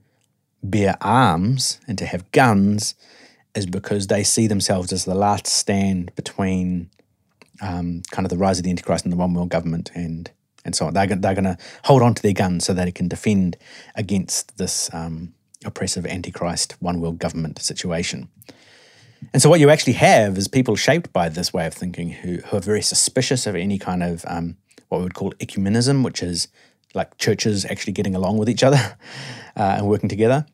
bear 0.62 0.94
arms 1.00 1.80
and 1.88 1.96
to 1.96 2.04
have 2.04 2.30
guns 2.32 2.94
is 3.54 3.64
because 3.64 4.08
they 4.08 4.22
see 4.22 4.46
themselves 4.46 4.92
as 4.92 5.06
the 5.06 5.14
last 5.14 5.46
stand 5.46 6.14
between 6.16 6.90
um, 7.62 8.02
kind 8.10 8.26
of 8.26 8.30
the 8.30 8.36
rise 8.36 8.58
of 8.58 8.64
the 8.64 8.68
Antichrist 8.68 9.06
and 9.06 9.10
the 9.10 9.16
one 9.16 9.32
world 9.32 9.48
government 9.48 9.90
and 9.94 10.30
and 10.66 10.76
so 10.76 10.86
on. 10.86 10.92
They're, 10.92 11.06
they're 11.06 11.34
going 11.34 11.44
to 11.44 11.56
hold 11.84 12.02
on 12.02 12.14
to 12.14 12.22
their 12.22 12.34
guns 12.34 12.66
so 12.66 12.74
that 12.74 12.86
it 12.86 12.94
can 12.94 13.08
defend 13.08 13.56
against 13.94 14.58
this 14.58 14.92
um, 14.92 15.32
oppressive 15.64 16.04
Antichrist 16.04 16.76
one 16.80 17.00
world 17.00 17.18
government 17.18 17.58
situation. 17.60 18.28
And 19.32 19.40
so 19.40 19.48
what 19.48 19.60
you 19.60 19.70
actually 19.70 19.94
have 19.94 20.36
is 20.36 20.46
people 20.46 20.76
shaped 20.76 21.10
by 21.10 21.30
this 21.30 21.54
way 21.54 21.66
of 21.66 21.72
thinking 21.72 22.10
who, 22.10 22.36
who 22.36 22.58
are 22.58 22.60
very 22.60 22.82
suspicious 22.82 23.46
of 23.46 23.56
any 23.56 23.78
kind 23.78 24.02
of 24.02 24.24
um, 24.28 24.56
what 24.88 24.98
we 24.98 25.04
would 25.04 25.14
call 25.14 25.32
ecumenism, 25.34 26.04
which 26.04 26.22
is 26.22 26.48
like 26.94 27.18
churches 27.18 27.64
actually 27.64 27.92
getting 27.92 28.14
along 28.14 28.38
with 28.38 28.48
each 28.48 28.62
other 28.62 28.96
uh, 29.56 29.76
and 29.78 29.86
working 29.86 30.08
together. 30.08 30.46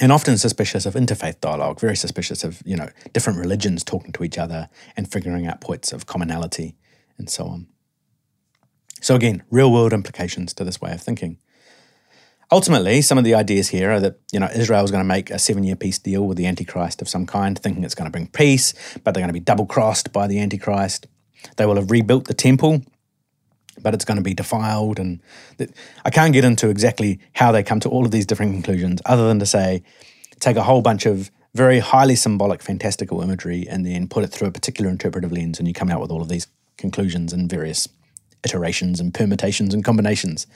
And 0.00 0.10
often 0.10 0.36
suspicious 0.38 0.86
of 0.86 0.94
interfaith 0.94 1.40
dialogue, 1.40 1.78
very 1.78 1.94
suspicious 1.94 2.42
of, 2.42 2.60
you 2.64 2.76
know, 2.76 2.88
different 3.12 3.38
religions 3.38 3.84
talking 3.84 4.10
to 4.12 4.24
each 4.24 4.38
other 4.38 4.68
and 4.96 5.10
figuring 5.10 5.46
out 5.46 5.60
points 5.60 5.92
of 5.92 6.06
commonality 6.06 6.74
and 7.16 7.30
so 7.30 7.46
on. 7.46 7.68
So 9.00 9.14
again, 9.14 9.42
real 9.50 9.70
world 9.70 9.92
implications 9.92 10.52
to 10.54 10.64
this 10.64 10.80
way 10.80 10.92
of 10.92 11.00
thinking. 11.00 11.38
Ultimately, 12.50 13.02
some 13.02 13.18
of 13.18 13.24
the 13.24 13.34
ideas 13.34 13.68
here 13.68 13.90
are 13.90 14.00
that 14.00 14.18
you 14.32 14.40
know 14.40 14.48
Israel 14.54 14.84
is 14.84 14.90
going 14.90 15.02
to 15.02 15.08
make 15.08 15.30
a 15.30 15.38
seven-year 15.38 15.76
peace 15.76 15.98
deal 15.98 16.26
with 16.26 16.36
the 16.36 16.46
Antichrist 16.46 17.02
of 17.02 17.08
some 17.08 17.26
kind, 17.26 17.58
thinking 17.58 17.84
it's 17.84 17.94
going 17.94 18.06
to 18.06 18.12
bring 18.12 18.28
peace, 18.28 18.74
but 19.02 19.12
they're 19.12 19.22
going 19.22 19.28
to 19.28 19.32
be 19.32 19.40
double-crossed 19.40 20.12
by 20.12 20.26
the 20.26 20.38
Antichrist. 20.38 21.06
They 21.56 21.66
will 21.66 21.76
have 21.76 21.90
rebuilt 21.90 22.26
the 22.26 22.34
temple, 22.34 22.82
but 23.82 23.94
it's 23.94 24.04
going 24.04 24.16
to 24.16 24.22
be 24.22 24.34
defiled. 24.34 24.98
And 24.98 25.20
I 26.04 26.10
can't 26.10 26.32
get 26.32 26.44
into 26.44 26.68
exactly 26.68 27.18
how 27.34 27.52
they 27.52 27.62
come 27.62 27.80
to 27.80 27.88
all 27.88 28.04
of 28.04 28.10
these 28.10 28.26
different 28.26 28.52
conclusions, 28.52 29.00
other 29.04 29.26
than 29.28 29.38
to 29.38 29.46
say, 29.46 29.82
take 30.40 30.56
a 30.56 30.62
whole 30.62 30.82
bunch 30.82 31.06
of 31.06 31.30
very 31.54 31.78
highly 31.78 32.16
symbolic, 32.16 32.62
fantastical 32.62 33.20
imagery 33.20 33.66
and 33.68 33.86
then 33.86 34.08
put 34.08 34.24
it 34.24 34.28
through 34.28 34.48
a 34.48 34.52
particular 34.52 34.90
interpretive 34.90 35.32
lens, 35.32 35.58
and 35.58 35.68
you 35.68 35.74
come 35.74 35.90
out 35.90 36.00
with 36.00 36.10
all 36.10 36.20
of 36.20 36.28
these 36.28 36.48
conclusions 36.76 37.32
and 37.32 37.48
various 37.48 37.88
iterations 38.44 39.00
and 39.00 39.14
permutations 39.14 39.72
and 39.72 39.84
combinations. 39.84 40.46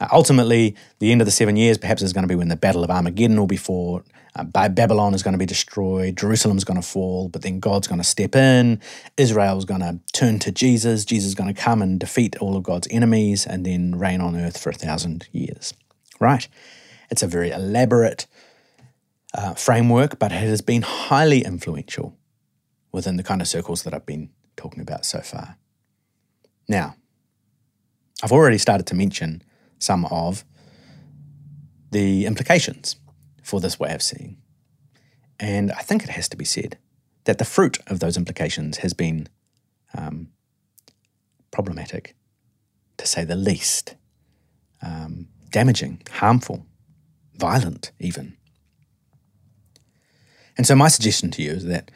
Uh, 0.00 0.08
ultimately, 0.12 0.74
the 0.98 1.12
end 1.12 1.20
of 1.20 1.26
the 1.26 1.30
seven 1.30 1.56
years 1.56 1.78
perhaps 1.78 2.02
is 2.02 2.12
going 2.12 2.22
to 2.22 2.28
be 2.28 2.34
when 2.34 2.48
the 2.48 2.56
Battle 2.56 2.82
of 2.82 2.90
Armageddon 2.90 3.38
will 3.38 3.46
be 3.46 3.56
fought. 3.56 4.06
Uh, 4.34 4.44
Babylon 4.44 5.12
is 5.12 5.22
going 5.22 5.32
to 5.32 5.38
be 5.38 5.46
destroyed. 5.46 6.16
Jerusalem's 6.16 6.64
going 6.64 6.80
to 6.80 6.86
fall, 6.86 7.28
but 7.28 7.42
then 7.42 7.60
God's 7.60 7.88
going 7.88 8.00
to 8.00 8.04
step 8.04 8.34
in. 8.36 8.80
Israel's 9.16 9.64
going 9.64 9.80
to 9.80 9.98
turn 10.12 10.38
to 10.40 10.52
Jesus. 10.52 11.04
Jesus 11.04 11.28
is 11.28 11.34
going 11.34 11.52
to 11.52 11.60
come 11.60 11.82
and 11.82 11.98
defeat 11.98 12.36
all 12.38 12.56
of 12.56 12.62
God's 12.62 12.88
enemies 12.90 13.44
and 13.44 13.66
then 13.66 13.98
reign 13.98 14.20
on 14.20 14.36
earth 14.36 14.56
for 14.56 14.70
a 14.70 14.74
thousand 14.74 15.28
years. 15.32 15.74
Right? 16.20 16.46
It's 17.10 17.22
a 17.22 17.26
very 17.26 17.50
elaborate 17.50 18.26
uh, 19.34 19.54
framework, 19.54 20.18
but 20.18 20.32
it 20.32 20.36
has 20.36 20.60
been 20.60 20.82
highly 20.82 21.44
influential 21.44 22.16
within 22.92 23.16
the 23.16 23.22
kind 23.22 23.40
of 23.40 23.48
circles 23.48 23.82
that 23.82 23.94
I've 23.94 24.06
been 24.06 24.30
talking 24.56 24.80
about 24.80 25.04
so 25.04 25.20
far. 25.20 25.56
Now, 26.68 26.94
I've 28.22 28.32
already 28.32 28.58
started 28.58 28.86
to 28.88 28.94
mention 28.94 29.42
some 29.80 30.04
of 30.06 30.44
the 31.90 32.26
implications 32.26 32.96
for 33.42 33.60
this 33.60 33.80
way 33.80 33.92
of 33.92 34.02
seeing. 34.02 34.36
And 35.40 35.72
I 35.72 35.82
think 35.82 36.04
it 36.04 36.10
has 36.10 36.28
to 36.28 36.36
be 36.36 36.44
said 36.44 36.78
that 37.24 37.38
the 37.38 37.44
fruit 37.44 37.78
of 37.88 37.98
those 37.98 38.16
implications 38.16 38.78
has 38.78 38.92
been 38.92 39.28
um, 39.96 40.28
problematic, 41.50 42.14
to 42.98 43.06
say 43.06 43.24
the 43.24 43.34
least, 43.34 43.96
um, 44.82 45.26
damaging, 45.50 46.02
harmful, 46.12 46.66
violent, 47.36 47.90
even. 47.98 48.36
And 50.56 50.66
so, 50.66 50.74
my 50.74 50.88
suggestion 50.88 51.30
to 51.32 51.42
you 51.42 51.52
is 51.52 51.64
that 51.64 51.90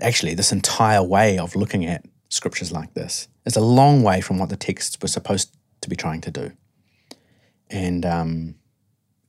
actually, 0.00 0.34
this 0.34 0.52
entire 0.52 1.02
way 1.02 1.38
of 1.38 1.56
looking 1.56 1.86
at 1.86 2.04
scriptures 2.28 2.70
like 2.72 2.94
this 2.94 3.28
is 3.46 3.56
a 3.56 3.60
long 3.60 4.02
way 4.02 4.20
from 4.20 4.38
what 4.38 4.48
the 4.48 4.56
texts 4.56 4.98
were 5.00 5.08
supposed 5.08 5.56
to 5.80 5.88
be 5.88 5.96
trying 5.96 6.20
to 6.20 6.30
do. 6.30 6.52
And 7.70 8.04
um, 8.04 8.54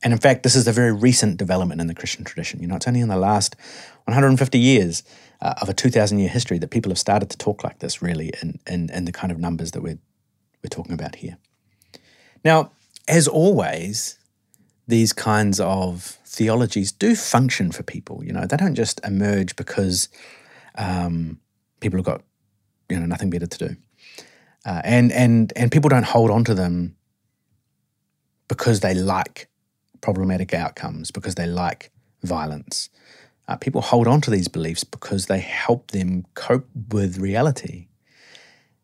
and 0.02 0.12
in 0.12 0.18
fact, 0.18 0.42
this 0.42 0.54
is 0.54 0.68
a 0.68 0.72
very 0.72 0.92
recent 0.92 1.36
development 1.36 1.80
in 1.80 1.86
the 1.86 1.94
Christian 1.94 2.24
tradition. 2.24 2.60
You 2.60 2.68
know, 2.68 2.76
it's 2.76 2.86
only 2.86 3.00
in 3.00 3.08
the 3.08 3.16
last 3.16 3.56
150 4.04 4.58
years 4.58 5.02
uh, 5.40 5.54
of 5.60 5.68
a 5.68 5.74
2,000 5.74 6.18
year 6.18 6.28
history 6.28 6.58
that 6.58 6.70
people 6.70 6.90
have 6.90 6.98
started 6.98 7.30
to 7.30 7.36
talk 7.36 7.64
like 7.64 7.80
this, 7.80 8.02
really, 8.02 8.32
in, 8.42 8.60
in, 8.66 8.90
in 8.90 9.04
the 9.04 9.12
kind 9.12 9.32
of 9.32 9.38
numbers 9.38 9.72
that 9.72 9.82
we're, 9.82 9.98
we're 10.62 10.68
talking 10.70 10.92
about 10.92 11.16
here. 11.16 11.38
Now, 12.44 12.70
as 13.08 13.26
always, 13.26 14.18
these 14.86 15.12
kinds 15.12 15.60
of 15.60 16.18
theologies 16.24 16.92
do 16.92 17.16
function 17.16 17.72
for 17.72 17.82
people. 17.82 18.24
You 18.24 18.32
know, 18.32 18.46
they 18.46 18.56
don't 18.56 18.74
just 18.74 19.00
emerge 19.04 19.56
because 19.56 20.08
um, 20.76 21.40
people 21.80 21.98
have 21.98 22.06
got 22.06 22.22
you 22.88 22.98
know 23.00 23.06
nothing 23.06 23.30
better 23.30 23.46
to 23.46 23.58
do, 23.58 23.76
uh, 24.64 24.82
and 24.84 25.10
and 25.10 25.52
and 25.56 25.72
people 25.72 25.88
don't 25.88 26.04
hold 26.04 26.30
on 26.30 26.44
to 26.44 26.54
them 26.54 26.95
because 28.48 28.80
they 28.80 28.94
like 28.94 29.48
problematic 30.00 30.54
outcomes, 30.54 31.10
because 31.10 31.34
they 31.34 31.46
like 31.46 31.90
violence. 32.22 32.88
Uh, 33.48 33.56
people 33.56 33.80
hold 33.80 34.06
on 34.06 34.20
to 34.20 34.30
these 34.30 34.48
beliefs 34.48 34.84
because 34.84 35.26
they 35.26 35.38
help 35.38 35.90
them 35.92 36.24
cope 36.34 36.68
with 36.90 37.18
reality. 37.18 37.86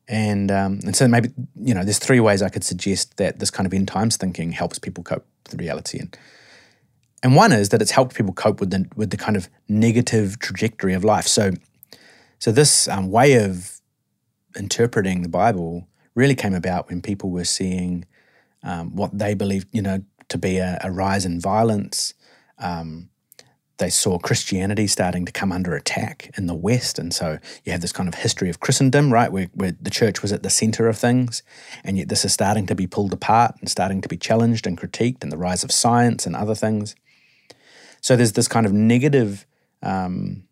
And, 0.09 0.51
um, 0.51 0.81
and 0.85 0.95
so 0.95 1.09
maybe, 1.09 1.31
you 1.57 1.75
know, 1.75 1.85
there's 1.85 1.99
three 1.99 2.21
ways 2.21 2.43
I 2.43 2.49
could 2.49 2.65
suggest 2.65 3.17
that 3.17 3.39
this 3.39 3.51
kind 3.51 3.67
of 3.67 3.75
end 3.75 3.89
times 3.89 4.17
thinking 4.17 4.53
helps 4.53 4.79
people 4.79 5.03
cope 5.03 5.27
with 5.51 5.61
reality. 5.61 5.99
And, 5.99 6.17
and 7.23 7.37
one 7.37 7.53
is 7.53 7.71
that 7.71 7.81
it's 7.81 7.93
helped 7.93 8.15
people 8.15 8.33
cope 8.33 8.61
with 8.61 8.71
the, 8.71 8.87
with 8.95 9.11
the 9.11 9.17
kind 9.17 9.37
of 9.37 9.49
negative 9.69 10.39
trajectory 10.39 10.95
of 10.95 11.05
life. 11.05 11.27
So, 11.27 11.53
so 12.39 12.53
this 12.53 12.89
um, 12.89 13.11
way 13.11 13.35
of 13.35 13.81
interpreting 14.57 15.23
the 15.23 15.29
Bible 15.29 15.89
really 16.15 16.35
came 16.35 16.55
about 16.55 16.89
when 16.89 17.01
people 17.01 17.31
were 17.31 17.45
seeing 17.45 18.05
um, 18.63 18.95
what 18.95 19.17
they 19.17 19.35
believed, 19.35 19.69
you 19.73 19.83
know, 19.83 20.03
to 20.29 20.39
be 20.39 20.59
a, 20.59 20.79
a 20.83 20.91
rise 20.91 21.25
in 21.25 21.41
violence. 21.41 22.15
Um, 22.59 23.09
they 23.79 23.91
saw 23.91 24.19
Christianity 24.19 24.87
starting 24.87 25.25
to 25.27 25.33
come 25.33 25.51
under 25.51 25.75
attack 25.75 26.31
in 26.37 26.47
the 26.47 26.55
West. 26.55 26.99
And 26.99 27.13
so 27.13 27.39
you 27.65 27.73
have 27.73 27.81
this 27.81 27.93
kind 27.93 28.09
of 28.09 28.15
history 28.15 28.49
of 28.49 28.61
Christendom, 28.61 29.13
right, 29.13 29.33
where, 29.33 29.49
where 29.55 29.73
the 29.81 29.91
church 29.91 30.23
was 30.23 30.33
at 30.33 30.45
the 30.45 30.51
center 30.51 30.87
of 30.87 30.97
things. 30.97 31.43
And 31.83 31.99
yet 31.99 32.09
this 32.09 32.25
is 32.25 32.33
starting 32.33 32.67
to 32.67 32.75
be 32.77 32.87
pulled 32.87 33.13
apart 33.13 33.57
and 33.59 33.69
starting 33.69 34.01
to 34.01 34.09
be 34.09 34.17
challenged 34.17 34.67
and 34.67 34.79
critiqued, 34.79 35.23
and 35.23 35.33
the 35.33 35.37
rise 35.37 35.65
of 35.65 35.73
science 35.73 36.27
and 36.27 36.37
other 36.37 36.55
things. 36.55 36.95
So 38.01 38.15
there's 38.15 38.33
this 38.33 38.49
kind 38.49 38.67
of 38.67 38.73
negative 38.73 39.47
um, 39.83 40.45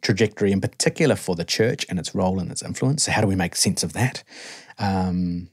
trajectory, 0.00 0.52
in 0.52 0.60
particular 0.60 1.16
for 1.16 1.34
the 1.34 1.44
church 1.44 1.84
and 1.88 1.98
its 1.98 2.14
role 2.14 2.38
and 2.38 2.50
its 2.50 2.62
influence. 2.62 3.04
So, 3.04 3.12
how 3.12 3.20
do 3.20 3.26
we 3.26 3.36
make 3.36 3.54
sense 3.54 3.82
of 3.82 3.92
that? 3.92 4.24
Um, 4.78 5.50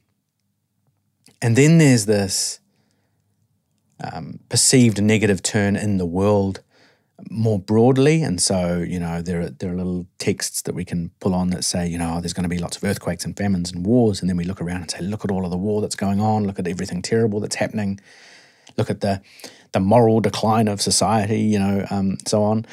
and 1.42 1.56
then 1.56 1.78
there's 1.78 2.06
this 2.06 2.60
um, 4.04 4.40
perceived 4.50 5.02
negative 5.02 5.42
turn 5.42 5.76
in 5.76 5.98
the 5.98 6.06
world 6.06 6.62
more 7.32 7.60
broadly. 7.60 8.22
And 8.22 8.40
so, 8.40 8.78
you 8.88 9.00
know, 9.00 9.22
there 9.22 9.42
are, 9.42 9.50
there 9.50 9.72
are 9.72 9.76
little 9.76 10.06
texts 10.20 10.62
that 10.64 10.76
we 10.76 10.86
can 10.86 11.12
pull 11.20 11.34
on 11.34 11.50
that 11.50 11.64
say, 11.64 11.88
you 11.88 11.98
know, 11.98 12.16
oh, 12.16 12.22
there's 12.22 12.34
going 12.34 12.44
to 12.44 12.50
be 12.50 12.60
lots 12.60 12.78
of 12.78 12.84
earthquakes 12.84 13.26
and 13.26 13.36
famines 13.36 13.72
and 13.72 13.86
wars. 13.86 14.22
And 14.22 14.30
then 14.30 14.38
we 14.38 14.44
look 14.44 14.62
around 14.62 14.82
and 14.82 14.92
say, 14.92 15.02
look 15.02 15.26
at 15.26 15.32
all 15.32 15.46
of 15.46 15.52
the 15.52 15.58
war 15.58 15.82
that's 15.82 15.96
going 15.96 16.20
on. 16.20 16.46
Look 16.46 16.60
at 16.60 16.68
everything 16.68 17.02
terrible 17.02 17.40
that's 17.40 17.56
happening. 17.56 18.00
Look 18.78 18.90
at 18.90 19.02
the 19.02 19.22
the 19.74 19.80
moral 19.82 20.22
decline 20.22 20.68
of 20.68 20.82
society, 20.82 21.42
you 21.42 21.60
know, 21.60 21.86
um, 21.90 22.18
so 22.26 22.42
on. 22.44 22.66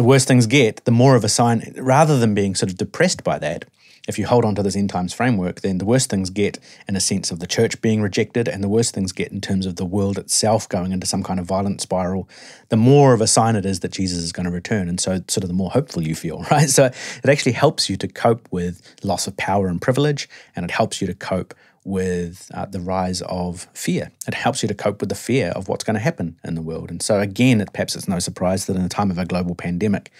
The 0.00 0.04
worse 0.04 0.24
things 0.24 0.46
get, 0.46 0.82
the 0.86 0.90
more 0.90 1.14
of 1.14 1.24
a 1.24 1.28
sign, 1.28 1.74
rather 1.76 2.18
than 2.18 2.34
being 2.34 2.54
sort 2.54 2.70
of 2.70 2.78
depressed 2.78 3.22
by 3.22 3.38
that, 3.40 3.66
if 4.08 4.18
you 4.18 4.26
hold 4.26 4.46
on 4.46 4.54
to 4.54 4.62
this 4.62 4.74
end 4.74 4.88
times 4.88 5.12
framework, 5.12 5.60
then 5.60 5.76
the 5.76 5.84
worse 5.84 6.06
things 6.06 6.30
get 6.30 6.58
in 6.88 6.96
a 6.96 7.00
sense 7.00 7.30
of 7.30 7.38
the 7.38 7.46
church 7.46 7.82
being 7.82 8.00
rejected, 8.00 8.48
and 8.48 8.64
the 8.64 8.68
worse 8.70 8.90
things 8.90 9.12
get 9.12 9.30
in 9.30 9.42
terms 9.42 9.66
of 9.66 9.76
the 9.76 9.84
world 9.84 10.16
itself 10.16 10.66
going 10.66 10.92
into 10.92 11.06
some 11.06 11.22
kind 11.22 11.38
of 11.38 11.44
violent 11.44 11.82
spiral, 11.82 12.26
the 12.70 12.78
more 12.78 13.12
of 13.12 13.20
a 13.20 13.26
sign 13.26 13.56
it 13.56 13.66
is 13.66 13.80
that 13.80 13.92
Jesus 13.92 14.20
is 14.20 14.32
going 14.32 14.46
to 14.46 14.50
return. 14.50 14.88
And 14.88 14.98
so, 14.98 15.20
sort 15.28 15.44
of, 15.44 15.48
the 15.48 15.54
more 15.54 15.70
hopeful 15.70 16.00
you 16.00 16.14
feel, 16.14 16.44
right? 16.50 16.70
So, 16.70 16.86
it 16.86 17.28
actually 17.28 17.52
helps 17.52 17.90
you 17.90 17.98
to 17.98 18.08
cope 18.08 18.48
with 18.50 18.80
loss 19.04 19.26
of 19.26 19.36
power 19.36 19.66
and 19.66 19.82
privilege, 19.82 20.30
and 20.56 20.64
it 20.64 20.70
helps 20.70 21.02
you 21.02 21.06
to 21.08 21.14
cope 21.14 21.52
with 21.84 22.50
uh, 22.52 22.66
the 22.66 22.80
rise 22.80 23.22
of 23.22 23.66
fear. 23.72 24.10
It 24.26 24.34
helps 24.34 24.62
you 24.62 24.68
to 24.68 24.74
cope 24.74 25.00
with 25.00 25.08
the 25.08 25.14
fear 25.14 25.48
of 25.48 25.68
what's 25.68 25.84
going 25.84 25.94
to 25.94 26.00
happen 26.00 26.38
in 26.44 26.54
the 26.54 26.62
world. 26.62 26.90
And 26.90 27.02
so, 27.02 27.20
again, 27.20 27.60
it, 27.60 27.72
perhaps 27.72 27.96
it's 27.96 28.08
no 28.08 28.18
surprise 28.18 28.66
that 28.66 28.76
in 28.76 28.82
a 28.82 28.88
time 28.88 29.10
of 29.10 29.18
a 29.18 29.24
global 29.24 29.54
pandemic, 29.54 30.10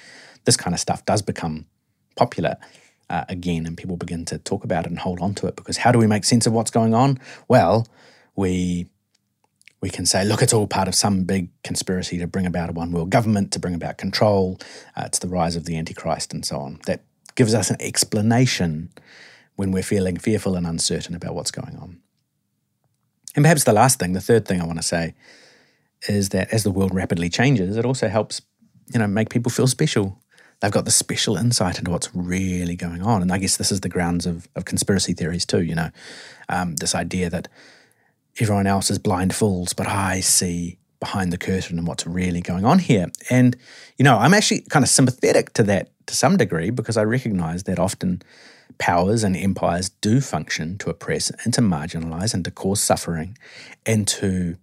this 0.44 0.56
kind 0.56 0.74
of 0.74 0.80
stuff 0.80 1.04
does 1.04 1.22
become 1.22 1.66
popular 2.16 2.56
uh, 3.10 3.24
again, 3.28 3.66
and 3.66 3.76
people 3.76 3.96
begin 3.96 4.24
to 4.26 4.38
talk 4.38 4.64
about 4.64 4.86
it 4.86 4.90
and 4.90 4.98
hold 4.98 5.20
on 5.20 5.34
to 5.34 5.46
it. 5.46 5.56
Because 5.56 5.76
how 5.78 5.92
do 5.92 5.98
we 5.98 6.06
make 6.06 6.24
sense 6.24 6.46
of 6.46 6.52
what's 6.52 6.70
going 6.70 6.94
on? 6.94 7.18
Well, 7.48 7.86
we 8.36 8.86
we 9.82 9.90
can 9.90 10.04
say, 10.04 10.24
look, 10.24 10.42
it's 10.42 10.52
all 10.52 10.66
part 10.66 10.88
of 10.88 10.94
some 10.94 11.24
big 11.24 11.48
conspiracy 11.62 12.18
to 12.18 12.26
bring 12.26 12.46
about 12.46 12.68
a 12.68 12.72
one 12.72 12.92
world 12.92 13.10
government, 13.10 13.50
to 13.52 13.58
bring 13.58 13.74
about 13.74 13.96
control. 13.96 14.58
Uh, 14.94 15.04
it's 15.06 15.18
the 15.18 15.28
rise 15.28 15.56
of 15.56 15.64
the 15.64 15.76
Antichrist, 15.76 16.32
and 16.32 16.44
so 16.44 16.58
on. 16.58 16.80
That 16.86 17.02
gives 17.34 17.54
us 17.54 17.70
an 17.70 17.76
explanation 17.80 18.90
when 19.56 19.72
we're 19.72 19.82
feeling 19.82 20.16
fearful 20.16 20.56
and 20.56 20.66
uncertain 20.66 21.14
about 21.14 21.34
what's 21.34 21.50
going 21.50 21.76
on. 21.76 22.00
And 23.36 23.44
perhaps 23.44 23.64
the 23.64 23.72
last 23.72 23.98
thing, 23.98 24.12
the 24.12 24.20
third 24.20 24.46
thing 24.46 24.60
I 24.60 24.66
want 24.66 24.78
to 24.78 24.86
say, 24.86 25.14
is 26.08 26.30
that 26.30 26.52
as 26.52 26.62
the 26.62 26.70
world 26.70 26.94
rapidly 26.94 27.28
changes, 27.28 27.76
it 27.76 27.84
also 27.84 28.08
helps, 28.08 28.42
you 28.92 28.98
know, 28.98 29.06
make 29.06 29.30
people 29.30 29.50
feel 29.50 29.66
special. 29.66 30.18
They've 30.60 30.72
got 30.72 30.84
the 30.84 30.90
special 30.90 31.36
insight 31.36 31.78
into 31.78 31.90
what's 31.90 32.14
really 32.14 32.76
going 32.76 33.02
on. 33.02 33.22
And 33.22 33.32
I 33.32 33.38
guess 33.38 33.56
this 33.56 33.70
is 33.70 33.80
the 33.80 33.88
grounds 33.88 34.26
of, 34.26 34.48
of 34.56 34.64
conspiracy 34.64 35.12
theories 35.12 35.46
too, 35.46 35.62
you 35.62 35.74
know, 35.74 35.90
um, 36.48 36.76
this 36.76 36.94
idea 36.94 37.30
that 37.30 37.48
everyone 38.40 38.66
else 38.66 38.90
is 38.90 38.98
blind 38.98 39.34
fools, 39.34 39.72
but 39.72 39.86
I 39.86 40.20
see 40.20 40.78
behind 41.00 41.32
the 41.32 41.38
curtain 41.38 41.78
and 41.78 41.86
what's 41.86 42.06
really 42.06 42.40
going 42.40 42.64
on 42.64 42.78
here. 42.78 43.06
And, 43.30 43.56
you 43.96 44.04
know, 44.04 44.18
I'm 44.18 44.34
actually 44.34 44.60
kind 44.62 44.82
of 44.84 44.88
sympathetic 44.88 45.52
to 45.54 45.62
that 45.64 45.90
to 46.06 46.14
some 46.14 46.36
degree 46.36 46.70
because 46.70 46.96
I 46.96 47.04
recognize 47.04 47.64
that 47.64 47.78
often 47.78 48.22
powers 48.80 49.22
and 49.22 49.36
empires 49.36 49.90
do 50.00 50.20
function 50.20 50.78
to 50.78 50.90
oppress 50.90 51.30
and 51.44 51.54
to 51.54 51.60
marginalize 51.60 52.34
and 52.34 52.44
to 52.44 52.50
cause 52.50 52.82
suffering 52.82 53.38
and 53.86 54.08
to 54.08 54.56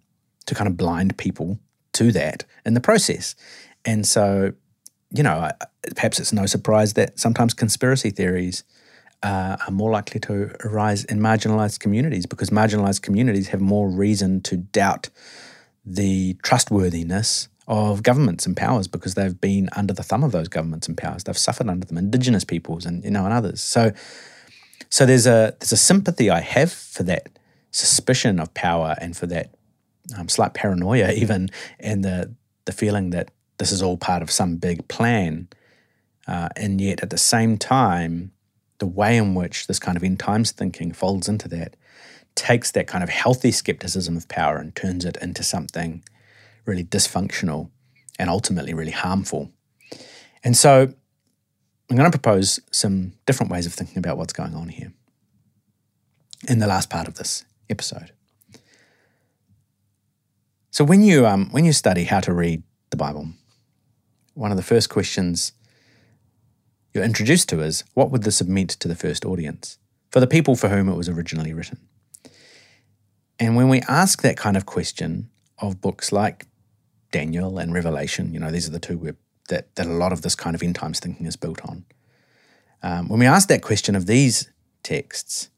to 0.48 0.56
kind 0.56 0.68
of 0.68 0.76
blind 0.76 1.18
people 1.18 1.60
to 1.94 2.12
that 2.12 2.46
in 2.66 2.74
the 2.74 2.80
process. 2.80 3.36
And 3.86 4.06
so, 4.06 4.54
you 5.12 5.22
know, 5.22 5.50
perhaps 5.96 6.20
it's 6.20 6.34
no 6.34 6.46
surprise 6.46 6.94
that 6.94 7.20
sometimes 7.20 7.54
conspiracy 7.54 8.12
theories 8.12 8.64
uh, 9.24 9.58
are 9.66 9.72
more 9.72 9.92
likely 9.92 10.20
to 10.22 10.56
arise 10.64 11.04
in 11.06 11.20
marginalized 11.20 11.80
communities 11.80 12.26
because 12.26 12.50
marginalized 12.50 13.02
communities 13.02 13.50
have 13.50 13.60
more 13.60 13.90
reason 13.90 14.42
to 14.42 14.58
doubt 14.58 15.10
the 15.86 16.36
trustworthiness 16.44 17.50
of 17.68 18.02
governments 18.02 18.46
and 18.46 18.56
powers 18.56 18.88
because 18.88 19.16
they've 19.16 19.40
been 19.40 19.70
under 19.76 19.94
the 19.94 20.04
thumb 20.04 20.24
of 20.24 20.32
those 20.32 20.48
governments 20.48 20.88
and 20.88 20.98
powers. 20.98 21.24
They've 21.24 21.38
suffered 21.38 21.70
under 21.70 21.86
them, 21.86 21.98
indigenous 21.98 22.44
peoples 22.44 22.86
and 22.86 23.04
you 23.04 23.12
know 23.12 23.26
and 23.26 23.34
others. 23.34 23.62
So 23.62 23.92
so 24.90 25.06
there's 25.06 25.28
a 25.28 25.56
there's 25.60 25.74
a 25.74 25.78
sympathy 25.78 26.30
I 26.30 26.40
have 26.40 26.72
for 26.72 27.04
that 27.04 27.28
suspicion 27.72 28.40
of 28.40 28.54
power 28.54 28.96
and 29.02 29.16
for 29.16 29.28
that 29.28 29.54
um, 30.18 30.30
slight 30.30 30.54
paranoia 30.54 31.12
even 31.16 31.50
and 31.80 32.04
the 32.04 32.34
the 32.66 32.72
feeling 32.72 33.10
that 33.12 33.32
this 33.58 33.72
is 33.72 33.82
all 33.82 33.98
part 33.98 34.22
of 34.22 34.32
some 34.32 34.58
big 34.58 34.88
plan. 34.88 35.48
Uh, 36.28 36.50
and 36.58 36.82
yet 36.82 37.02
at 37.02 37.10
the 37.10 37.18
same 37.18 37.58
time, 37.58 38.32
the 38.80 38.86
way 38.86 39.18
in 39.18 39.34
which 39.34 39.68
this 39.68 39.80
kind 39.80 39.96
of 39.96 40.04
end 40.04 40.20
times 40.20 40.52
thinking 40.52 40.92
folds 40.92 41.30
into 41.30 41.48
that 41.48 41.76
takes 42.36 42.72
that 42.72 42.86
kind 42.86 43.04
of 43.04 43.10
healthy 43.10 43.52
skepticism 43.52 44.16
of 44.16 44.28
power 44.28 44.58
and 44.58 44.76
turns 44.76 45.06
it 45.06 45.18
into 45.22 45.42
something 45.42 46.04
really 46.68 46.84
dysfunctional 46.84 47.72
and 48.20 48.30
ultimately 48.30 48.74
really 48.74 48.92
harmful. 48.92 49.52
And 50.44 50.56
so 50.56 50.94
I'm 51.90 51.96
going 51.96 52.12
to 52.12 52.18
propose 52.18 52.60
some 52.72 53.14
different 53.26 53.52
ways 53.52 53.66
of 53.66 53.74
thinking 53.74 53.98
about 53.98 54.18
what's 54.18 54.34
going 54.34 54.54
on 54.54 54.70
here 54.70 54.94
in 56.48 56.60
the 56.60 56.68
last 56.68 56.90
part 56.90 57.08
of 57.08 57.16
this 57.16 57.46
episode. 57.70 58.12
So 60.70 60.84
when 60.84 61.02
you 61.02 61.26
um, 61.26 61.50
when 61.50 61.66
you 61.66 61.74
study 61.74 62.04
how 62.04 62.20
to 62.20 62.34
read 62.34 62.62
the 62.92 62.98
Bible, 62.98 63.30
one 64.36 64.52
of 64.52 64.58
the 64.58 64.64
first 64.64 64.90
questions 64.90 65.54
you're 66.94 67.04
introduced 67.04 67.50
to 67.50 67.62
is 67.62 67.84
what 67.94 68.12
would 68.12 68.24
this 68.24 68.40
have 68.40 68.48
meant 68.48 68.70
to 68.72 68.88
the 68.88 68.96
first 68.96 69.26
audience, 69.26 69.80
for 70.12 70.20
the 70.20 70.28
people 70.28 70.56
for 70.56 70.70
whom 70.70 70.88
it 70.90 70.96
was 70.96 71.10
originally 71.10 71.54
written? 71.54 71.80
And 73.40 73.56
when 73.56 73.70
we 73.70 73.82
ask 73.88 74.22
that 74.22 74.38
kind 74.38 74.58
of 74.58 74.66
question 74.66 75.30
of 75.60 75.82
books 75.82 76.12
like 76.12 76.46
Daniel 77.12 77.58
and 77.58 77.74
Revelation. 77.74 78.34
You 78.34 78.40
know, 78.40 78.52
these 78.52 78.68
are 78.68 78.72
the 78.72 78.80
two 78.80 79.16
that, 79.50 79.76
that 79.76 79.88
a 79.88 79.94
lot 79.94 80.12
of 80.12 80.22
this 80.22 80.36
kind 80.36 80.56
of 80.56 80.64
end 80.64 80.76
times 80.76 81.00
thinking 81.00 81.26
is 81.26 81.36
built 81.36 81.62
on. 81.66 81.86
Um, 82.84 83.10
when 83.10 83.20
we 83.20 83.26
ask 83.26 83.48
that 83.50 83.62
question 83.62 83.96
of 83.96 84.06
these 84.06 84.52
texts, 84.84 85.50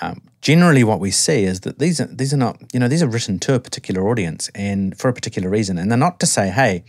um, 0.00 0.22
generally 0.40 0.84
what 0.84 1.00
we 1.00 1.10
see 1.10 1.44
is 1.44 1.60
that 1.60 1.78
these 1.78 2.00
are 2.00 2.06
these 2.06 2.32
are 2.32 2.38
not 2.38 2.60
you 2.72 2.80
know 2.80 2.88
these 2.88 3.02
are 3.02 3.08
written 3.08 3.38
to 3.40 3.54
a 3.54 3.60
particular 3.60 4.08
audience 4.08 4.50
and 4.54 4.98
for 4.98 5.08
a 5.08 5.12
particular 5.12 5.48
reason, 5.48 5.78
and 5.78 5.90
they're 5.90 5.98
not 5.98 6.18
to 6.20 6.26
say, 6.26 6.50
hey, 6.50 6.84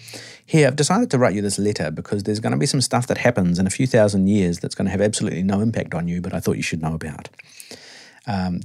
here 0.46 0.68
I've 0.68 0.76
decided 0.76 1.12
to 1.12 1.18
write 1.18 1.36
you 1.36 1.42
this 1.42 1.60
letter 1.60 1.92
because 1.92 2.24
there's 2.24 2.40
going 2.40 2.54
to 2.54 2.58
be 2.58 2.66
some 2.66 2.82
stuff 2.82 3.08
that 3.08 3.20
happens 3.20 3.60
in 3.60 3.68
a 3.68 3.72
few 3.72 3.88
thousand 3.88 4.28
years 4.28 4.60
that's 4.60 4.76
going 4.76 4.86
to 4.86 4.92
have 4.92 5.02
absolutely 5.02 5.44
no 5.44 5.60
impact 5.60 5.94
on 5.94 6.08
you, 6.08 6.22
but 6.22 6.34
I 6.34 6.40
thought 6.40 6.58
you 6.58 6.64
should 6.64 6.82
know 6.82 6.94
about. 6.94 7.30
Um, 8.26 8.62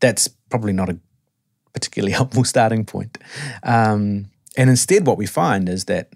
that's 0.00 0.28
probably 0.28 0.72
not 0.72 0.88
a 0.88 0.98
particularly 1.72 2.12
helpful 2.20 2.44
starting 2.44 2.84
point. 2.84 3.18
Um, 3.62 4.26
and 4.56 4.70
instead, 4.70 5.06
what 5.06 5.18
we 5.18 5.26
find 5.26 5.68
is 5.68 5.84
that 5.86 6.10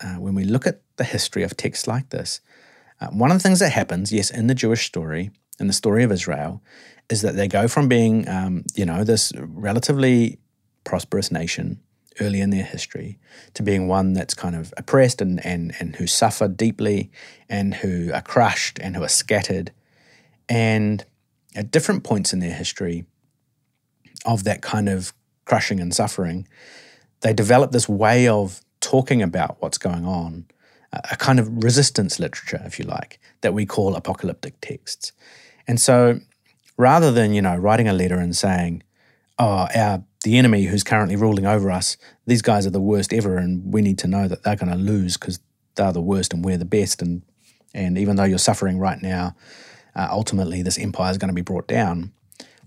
uh, 0.00 0.14
when 0.14 0.34
we 0.34 0.44
look 0.44 0.66
at 0.66 0.80
the 0.96 1.04
history 1.04 1.42
of 1.42 1.56
texts 1.56 1.86
like 1.86 2.10
this, 2.10 2.40
uh, 3.00 3.08
one 3.08 3.30
of 3.30 3.36
the 3.36 3.42
things 3.42 3.58
that 3.60 3.72
happens, 3.72 4.12
yes, 4.12 4.30
in 4.30 4.46
the 4.46 4.54
Jewish 4.54 4.86
story, 4.86 5.30
in 5.60 5.66
the 5.66 5.72
story 5.72 6.02
of 6.02 6.12
Israel, 6.12 6.62
is 7.10 7.22
that 7.22 7.36
they 7.36 7.48
go 7.48 7.68
from 7.68 7.88
being, 7.88 8.28
um, 8.28 8.64
you 8.74 8.84
know, 8.84 9.04
this 9.04 9.32
relatively 9.36 10.38
prosperous 10.84 11.30
nation 11.30 11.80
early 12.20 12.40
in 12.40 12.50
their 12.50 12.64
history 12.64 13.18
to 13.54 13.62
being 13.62 13.88
one 13.88 14.14
that's 14.14 14.34
kind 14.34 14.56
of 14.56 14.72
oppressed 14.76 15.20
and, 15.20 15.44
and, 15.44 15.74
and 15.78 15.96
who 15.96 16.06
suffer 16.06 16.48
deeply 16.48 17.10
and 17.48 17.74
who 17.74 18.10
are 18.12 18.22
crushed 18.22 18.78
and 18.78 18.96
who 18.96 19.02
are 19.02 19.08
scattered. 19.08 19.70
And 20.48 21.04
at 21.54 21.70
different 21.70 22.04
points 22.04 22.32
in 22.32 22.38
their 22.38 22.54
history 22.54 23.04
of 24.26 24.44
that 24.44 24.62
kind 24.62 24.88
of 24.88 25.12
crushing 25.44 25.80
and 25.80 25.94
suffering, 25.94 26.46
they 27.20 27.32
develop 27.32 27.72
this 27.72 27.88
way 27.88 28.28
of 28.28 28.60
talking 28.80 29.22
about 29.22 29.56
what's 29.60 29.78
going 29.78 30.04
on, 30.04 30.46
a 30.92 31.16
kind 31.16 31.38
of 31.38 31.64
resistance 31.64 32.18
literature, 32.18 32.62
if 32.64 32.78
you 32.78 32.84
like, 32.84 33.18
that 33.40 33.54
we 33.54 33.64
call 33.64 33.96
apocalyptic 33.96 34.60
texts. 34.60 35.12
And 35.66 35.80
so 35.80 36.20
rather 36.76 37.10
than, 37.10 37.32
you 37.32 37.42
know, 37.42 37.56
writing 37.56 37.88
a 37.88 37.92
letter 37.92 38.18
and 38.18 38.36
saying, 38.36 38.82
oh, 39.38 39.68
our 39.74 40.04
the 40.22 40.38
enemy 40.38 40.64
who's 40.64 40.82
currently 40.82 41.14
ruling 41.14 41.46
over 41.46 41.70
us, 41.70 41.96
these 42.26 42.42
guys 42.42 42.66
are 42.66 42.70
the 42.70 42.80
worst 42.80 43.12
ever, 43.12 43.36
and 43.36 43.72
we 43.72 43.80
need 43.80 43.96
to 43.98 44.08
know 44.08 44.26
that 44.26 44.42
they're 44.42 44.56
going 44.56 44.72
to 44.72 44.76
lose 44.76 45.16
because 45.16 45.38
they're 45.76 45.92
the 45.92 46.00
worst 46.00 46.32
and 46.32 46.44
we're 46.44 46.56
the 46.56 46.64
best. 46.64 47.00
And 47.00 47.22
and 47.72 47.96
even 47.96 48.16
though 48.16 48.24
you're 48.24 48.38
suffering 48.38 48.78
right 48.78 49.00
now, 49.00 49.36
uh, 49.94 50.08
ultimately 50.10 50.62
this 50.62 50.78
empire 50.78 51.12
is 51.12 51.18
going 51.18 51.28
to 51.28 51.34
be 51.34 51.42
brought 51.42 51.68
down. 51.68 52.12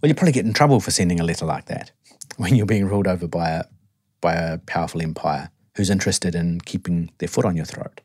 Well, 0.02 0.08
you 0.08 0.16
probably 0.16 0.32
get 0.32 0.46
in 0.46 0.54
trouble 0.54 0.80
for 0.80 0.92
sending 0.92 1.20
a 1.20 1.24
letter 1.24 1.46
like 1.46 1.66
that 1.66 1.92
when 2.38 2.56
you're 2.56 2.66
being 2.66 2.88
ruled 2.88 3.08
over 3.08 3.28
by 3.28 3.50
a 3.50 3.64
by 4.22 4.34
a 4.34 4.58
powerful 4.60 5.02
empire 5.02 5.50
who's 5.76 5.90
interested 5.90 6.36
in 6.36 6.60
keeping 6.62 7.10
their 7.20 7.28
foot 7.28 7.46
on 7.46 7.56
your 7.56 7.66
throat. 7.66 8.02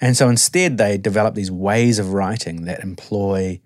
And 0.00 0.16
so 0.16 0.28
instead, 0.28 0.78
they 0.78 0.96
develop 0.96 1.34
these 1.34 1.50
ways 1.50 1.98
of 1.98 2.12
writing 2.12 2.64
that 2.66 2.82
employ 2.82 3.60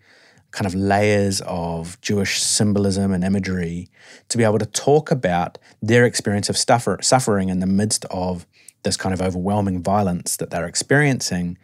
kind 0.50 0.66
of 0.66 0.74
layers 0.74 1.42
of 1.42 2.00
Jewish 2.00 2.42
symbolism 2.42 3.12
and 3.12 3.22
imagery 3.22 3.90
to 4.28 4.38
be 4.38 4.44
able 4.44 4.58
to 4.58 4.66
talk 4.66 5.10
about 5.10 5.58
their 5.82 6.04
experience 6.06 6.48
of 6.48 6.56
suffer- 6.56 6.98
suffering 7.02 7.48
in 7.50 7.60
the 7.60 7.66
midst 7.66 8.04
of 8.06 8.46
this 8.82 8.96
kind 8.96 9.12
of 9.12 9.20
overwhelming 9.20 9.82
violence 9.82 10.36
that 10.36 10.50
they're 10.50 10.66
experiencing, 10.66 11.58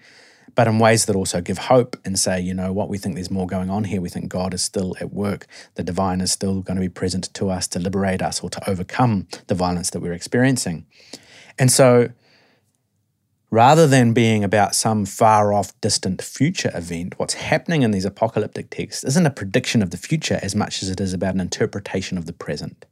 but 0.55 0.67
in 0.67 0.79
ways 0.79 1.07
that 1.07 1.17
also 1.17 1.41
give 1.41 1.59
hope 1.59 1.97
and 2.05 2.19
say, 2.19 2.41
you 2.41 2.55
know 2.55 2.73
what, 2.73 2.89
we 2.89 2.99
think 2.99 3.15
there's 3.15 3.31
more 3.31 3.47
going 3.47 3.71
on 3.71 3.85
here. 3.85 4.01
We 4.01 4.09
think 4.09 4.29
God 4.29 4.55
is 4.55 4.63
still 4.63 4.95
at 5.01 5.13
work. 5.13 5.47
The 5.75 5.83
divine 5.83 6.21
is 6.21 6.33
still 6.33 6.61
going 6.61 6.77
to 6.77 6.81
be 6.81 6.89
present 6.89 7.33
to 7.35 7.51
us 7.51 7.67
to 7.69 7.79
liberate 7.79 8.23
us 8.23 8.41
or 8.41 8.51
to 8.51 8.71
overcome 8.71 9.27
the 9.47 9.55
violence 9.55 9.91
that 9.91 10.01
we're 10.01 10.13
experiencing. 10.13 10.87
And 11.59 11.71
so 11.71 12.11
rather 13.51 13.87
than 13.87 14.13
being 14.13 14.43
about 14.43 14.75
some 14.75 15.07
far 15.07 15.53
off, 15.53 15.79
distant 15.81 16.21
future 16.23 16.73
event, 16.75 17.19
what's 17.19 17.35
happening 17.35 17.83
in 17.83 17.93
these 17.93 18.05
apocalyptic 18.05 18.71
texts 18.71 19.05
isn't 19.05 19.27
a 19.27 19.31
prediction 19.31 19.83
of 19.83 19.91
the 19.91 19.97
future 19.97 20.41
as 20.43 20.55
much 20.55 20.83
as 20.83 20.91
it 20.91 21.01
is 21.01 21.13
about 21.13 21.35
an 21.35 21.41
interpretation 21.41 22.19
of 22.19 22.27
the 22.27 22.33
present. 22.33 22.85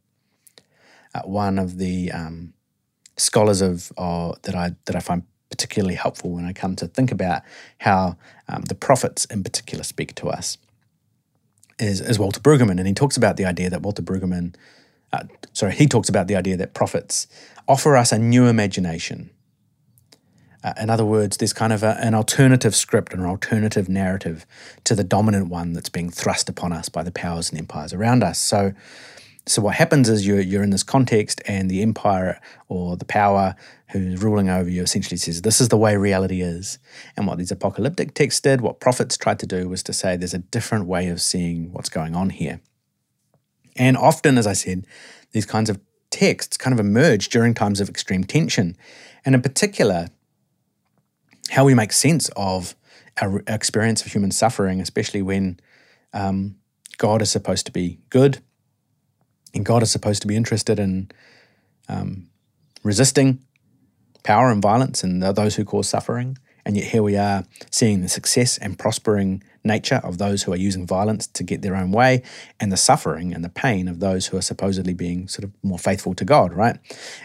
Uh, 1.13 1.21
one 1.25 1.59
of 1.59 1.77
the 1.77 2.11
um, 2.11 2.53
scholars 3.17 3.61
of 3.61 3.91
uh, 3.97 4.33
that 4.43 4.55
I 4.55 4.71
that 4.85 4.95
I 4.95 4.99
find 4.99 5.23
particularly 5.53 5.93
helpful 5.93 6.31
when 6.31 6.45
I 6.45 6.53
come 6.53 6.75
to 6.77 6.87
think 6.87 7.11
about 7.11 7.43
how 7.77 8.17
um, 8.47 8.63
the 8.63 8.73
prophets 8.73 9.25
in 9.25 9.43
particular 9.43 9.83
speak 9.83 10.15
to 10.15 10.29
us 10.29 10.57
is, 11.77 12.01
is 12.01 12.17
Walter 12.17 12.39
Brueggemann, 12.39 12.79
and 12.79 12.87
he 12.87 12.93
talks 12.95 13.17
about 13.17 13.37
the 13.37 13.45
idea 13.45 13.69
that 13.69 13.83
Walter 13.83 14.01
Brueggemann, 14.01 14.55
uh, 15.11 15.25
sorry, 15.51 15.75
he 15.75 15.85
talks 15.85 16.09
about 16.09 16.27
the 16.27 16.35
idea 16.35 16.57
that 16.57 16.73
prophets 16.73 17.27
offer 17.67 17.95
us 17.95 18.11
a 18.11 18.17
new 18.17 18.47
imagination 18.47 19.29
uh, 20.63 20.73
in 20.79 20.89
other 20.89 21.05
words, 21.05 21.37
there's 21.37 21.53
kind 21.53 21.73
of 21.73 21.83
a, 21.83 21.97
an 21.99 22.15
alternative 22.15 22.73
script, 22.73 23.13
an 23.13 23.25
alternative 23.25 23.89
narrative 23.89 24.45
to 24.85 24.95
the 24.95 25.03
dominant 25.03 25.49
one 25.49 25.73
that's 25.73 25.89
being 25.89 26.09
thrust 26.09 26.47
upon 26.47 26.71
us 26.71 26.87
by 26.87 27.03
the 27.03 27.11
powers 27.11 27.49
and 27.49 27.59
empires 27.59 27.93
around 27.93 28.23
us. 28.23 28.39
So, 28.39 28.71
so 29.45 29.61
what 29.61 29.75
happens 29.75 30.07
is 30.07 30.25
you're 30.25 30.39
you're 30.39 30.63
in 30.63 30.69
this 30.69 30.83
context, 30.83 31.41
and 31.45 31.69
the 31.69 31.81
empire 31.81 32.39
or 32.69 32.95
the 32.95 33.05
power 33.05 33.55
who's 33.89 34.23
ruling 34.23 34.49
over 34.49 34.69
you 34.69 34.81
essentially 34.81 35.17
says, 35.17 35.41
"This 35.41 35.59
is 35.59 35.69
the 35.69 35.77
way 35.77 35.97
reality 35.97 36.41
is." 36.41 36.79
And 37.17 37.27
what 37.27 37.37
these 37.37 37.51
apocalyptic 37.51 38.13
texts 38.13 38.39
did, 38.39 38.61
what 38.61 38.79
prophets 38.79 39.17
tried 39.17 39.39
to 39.39 39.47
do, 39.47 39.67
was 39.67 39.83
to 39.83 39.93
say, 39.93 40.15
"There's 40.15 40.33
a 40.33 40.39
different 40.39 40.85
way 40.85 41.09
of 41.09 41.21
seeing 41.21 41.73
what's 41.73 41.89
going 41.89 42.15
on 42.15 42.29
here." 42.29 42.61
And 43.75 43.97
often, 43.97 44.37
as 44.37 44.47
I 44.47 44.53
said, 44.53 44.85
these 45.31 45.45
kinds 45.45 45.69
of 45.69 45.79
texts 46.09 46.57
kind 46.57 46.73
of 46.73 46.79
emerge 46.79 47.29
during 47.29 47.53
times 47.53 47.81
of 47.81 47.89
extreme 47.89 48.23
tension, 48.23 48.77
and 49.25 49.35
in 49.35 49.41
particular 49.41 50.07
how 51.49 51.65
we 51.65 51.73
make 51.73 51.91
sense 51.91 52.29
of 52.37 52.75
our 53.21 53.43
experience 53.47 54.05
of 54.05 54.11
human 54.11 54.31
suffering, 54.31 54.79
especially 54.79 55.21
when 55.21 55.59
um, 56.13 56.55
God 56.97 57.21
is 57.21 57.29
supposed 57.29 57.65
to 57.65 57.71
be 57.71 57.99
good 58.09 58.41
and 59.53 59.65
God 59.65 59.83
is 59.83 59.91
supposed 59.91 60.21
to 60.21 60.27
be 60.27 60.35
interested 60.35 60.79
in 60.79 61.11
um, 61.87 62.29
resisting 62.83 63.39
power 64.23 64.51
and 64.51 64.61
violence 64.61 65.03
and 65.03 65.21
those 65.21 65.55
who 65.55 65.65
cause 65.65 65.89
suffering. 65.89 66.37
And 66.65 66.77
yet 66.77 66.85
here 66.85 67.03
we 67.03 67.17
are 67.17 67.43
seeing 67.71 68.01
the 68.01 68.07
success 68.07 68.57
and 68.57 68.79
prospering 68.79 69.43
nature 69.65 69.99
of 70.03 70.17
those 70.17 70.43
who 70.43 70.53
are 70.53 70.57
using 70.57 70.87
violence 70.87 71.27
to 71.27 71.43
get 71.43 71.61
their 71.61 71.75
own 71.75 71.91
way, 71.91 72.21
and 72.59 72.71
the 72.71 72.77
suffering 72.77 73.33
and 73.33 73.43
the 73.43 73.49
pain 73.49 73.87
of 73.87 73.99
those 73.99 74.27
who 74.27 74.37
are 74.37 74.41
supposedly 74.41 74.93
being 74.93 75.27
sort 75.27 75.43
of 75.43 75.51
more 75.61 75.79
faithful 75.79 76.13
to 76.15 76.25
God, 76.25 76.53
right? 76.53 76.77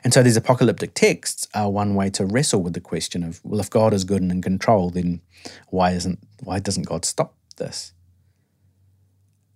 And 0.05 0.13
so 0.13 0.23
these 0.23 0.37
apocalyptic 0.37 0.95
texts 0.95 1.49
are 1.55 1.71
one 1.71 1.95
way 1.95 2.11
to 2.11 2.27
wrestle 2.27 2.63
with 2.63 2.75
the 2.75 2.81
question 2.81 3.23
of, 3.23 3.41
well, 3.45 3.61
if 3.61 3.71
God 3.71 3.93
is 3.93 4.05
good 4.05 4.23
and 4.23 4.31
in 4.31 4.43
control, 4.43 4.91
then 4.91 5.21
why 5.69 5.93
isn't 5.93 6.19
why 6.43 6.59
doesn't 6.59 6.87
God 6.87 7.05
stop 7.05 7.35
this? 7.57 7.93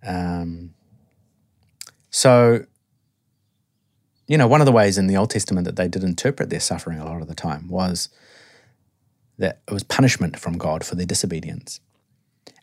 Um, 0.05 0.73
so 2.13 2.65
you 4.27 4.37
know, 4.37 4.47
one 4.47 4.61
of 4.61 4.65
the 4.65 4.71
ways 4.71 4.97
in 4.97 5.07
the 5.07 5.17
Old 5.17 5.29
Testament 5.29 5.65
that 5.65 5.75
they 5.75 5.87
did 5.87 6.03
interpret 6.03 6.49
their 6.49 6.59
suffering 6.59 6.97
a 6.97 7.05
lot 7.05 7.21
of 7.21 7.27
the 7.27 7.35
time 7.35 7.67
was 7.67 8.09
that 9.37 9.61
it 9.67 9.73
was 9.73 9.83
punishment 9.83 10.39
from 10.39 10.57
God 10.57 10.85
for 10.85 10.95
their 10.95 11.05
disobedience. 11.05 11.81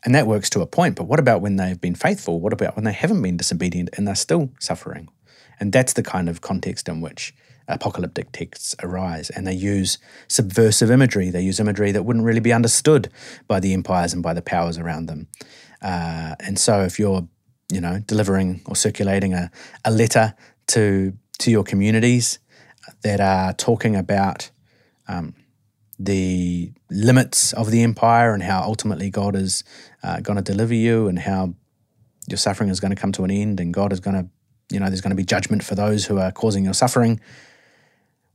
And 0.05 0.15
that 0.15 0.27
works 0.27 0.49
to 0.51 0.63
a 0.63 0.67
point, 0.67 0.97
but 0.97 1.05
what 1.05 1.21
about 1.21 1.43
when 1.43 1.57
they've 1.57 1.81
been 1.81 1.95
faithful? 1.95 2.41
What 2.41 2.55
about 2.55 2.77
when 2.77 2.85
they 2.85 2.93
haven't 2.93 3.21
been 3.21 3.37
disobedient 3.37 3.91
and 3.97 4.09
they're 4.09 4.15
still 4.15 4.51
suffering? 4.59 5.09
And 5.59 5.73
that's 5.73 5.93
the 5.93 6.03
kind 6.03 6.29
of 6.31 6.41
context 6.41 6.89
in 6.89 7.03
which 7.03 7.35
apocalyptic 7.69 8.33
texts 8.33 8.75
arise. 8.83 9.29
And 9.29 9.47
they 9.47 9.53
use 9.53 9.99
subversive 10.29 10.91
imagery. 10.91 11.29
They 11.29 11.43
use 11.43 11.61
imagery 11.61 11.93
that 11.93 12.05
wouldn't 12.05 12.25
really 12.25 12.41
be 12.41 12.53
understood 12.53 13.11
by 13.47 13.61
the 13.61 13.75
empires 13.75 14.15
and 14.15 14.23
by 14.23 14.33
the 14.33 14.43
powers 14.43 14.79
around 14.79 15.07
them. 15.07 15.29
Uh, 15.83 16.35
and 16.41 16.59
so 16.59 16.81
if 16.81 16.99
you're, 16.99 17.29
you 17.71 17.81
know, 17.81 18.01
delivering 18.01 18.63
or 18.67 18.77
circulating 18.77 19.35
a, 19.35 19.51
a 19.85 19.91
letter 19.91 20.35
to 20.69 21.15
to 21.39 21.51
your 21.51 21.65
communities 21.65 22.39
that 23.03 23.21
are 23.21 23.53
talking 23.55 23.97
about 23.97 24.51
um, 25.09 25.35
the 25.99 26.73
limits 26.91 27.53
of 27.53 27.71
the 27.71 27.83
empire 27.83 28.33
and 28.33 28.43
how 28.43 28.63
ultimately 28.63 29.11
God 29.11 29.37
is 29.37 29.65
uh, 30.03 30.21
going 30.21 30.37
to 30.37 30.43
deliver 30.43 30.75
you 30.75 31.09
and 31.09 31.19
how 31.19 31.55
your 32.27 32.39
suffering 32.39 32.71
is 32.71 32.81
going 32.81 32.95
to 32.95 33.01
come 33.01 33.13
to 33.13 33.25
an 33.25 33.31
end 33.31 33.61
and 33.61 33.73
God 33.73 33.93
is 33.93 34.01
going 34.01 34.17
to, 34.17 34.29
you 34.75 34.81
know, 34.81 34.87
there's 34.87 35.01
going 35.01 35.11
to 35.11 35.17
be 35.17 35.25
judgment 35.25 35.63
for 35.63 35.75
those 35.75 36.07
who 36.07 36.19
are 36.19 36.33
causing 36.33 36.65
your 36.65 36.75
suffering. 36.75 37.21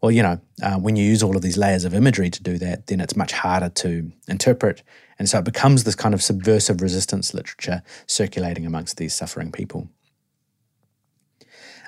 Well, 0.05 0.11
you 0.11 0.21
know, 0.21 0.39
uh, 0.61 0.77
when 0.77 0.95
you 0.95 1.03
use 1.03 1.23
all 1.23 1.35
of 1.35 1.41
these 1.41 1.57
layers 1.57 1.83
of 1.83 1.95
imagery 1.95 2.29
to 2.29 2.43
do 2.43 2.59
that, 2.59 2.85
then 2.85 3.01
it's 3.01 3.15
much 3.15 3.31
harder 3.31 3.69
to 3.69 4.11
interpret. 4.27 4.83
And 5.17 5.27
so 5.27 5.39
it 5.39 5.45
becomes 5.45 5.83
this 5.83 5.95
kind 5.95 6.13
of 6.13 6.21
subversive 6.21 6.79
resistance 6.79 7.33
literature 7.33 7.81
circulating 8.05 8.67
amongst 8.67 8.97
these 8.97 9.15
suffering 9.15 9.51
people. 9.51 9.89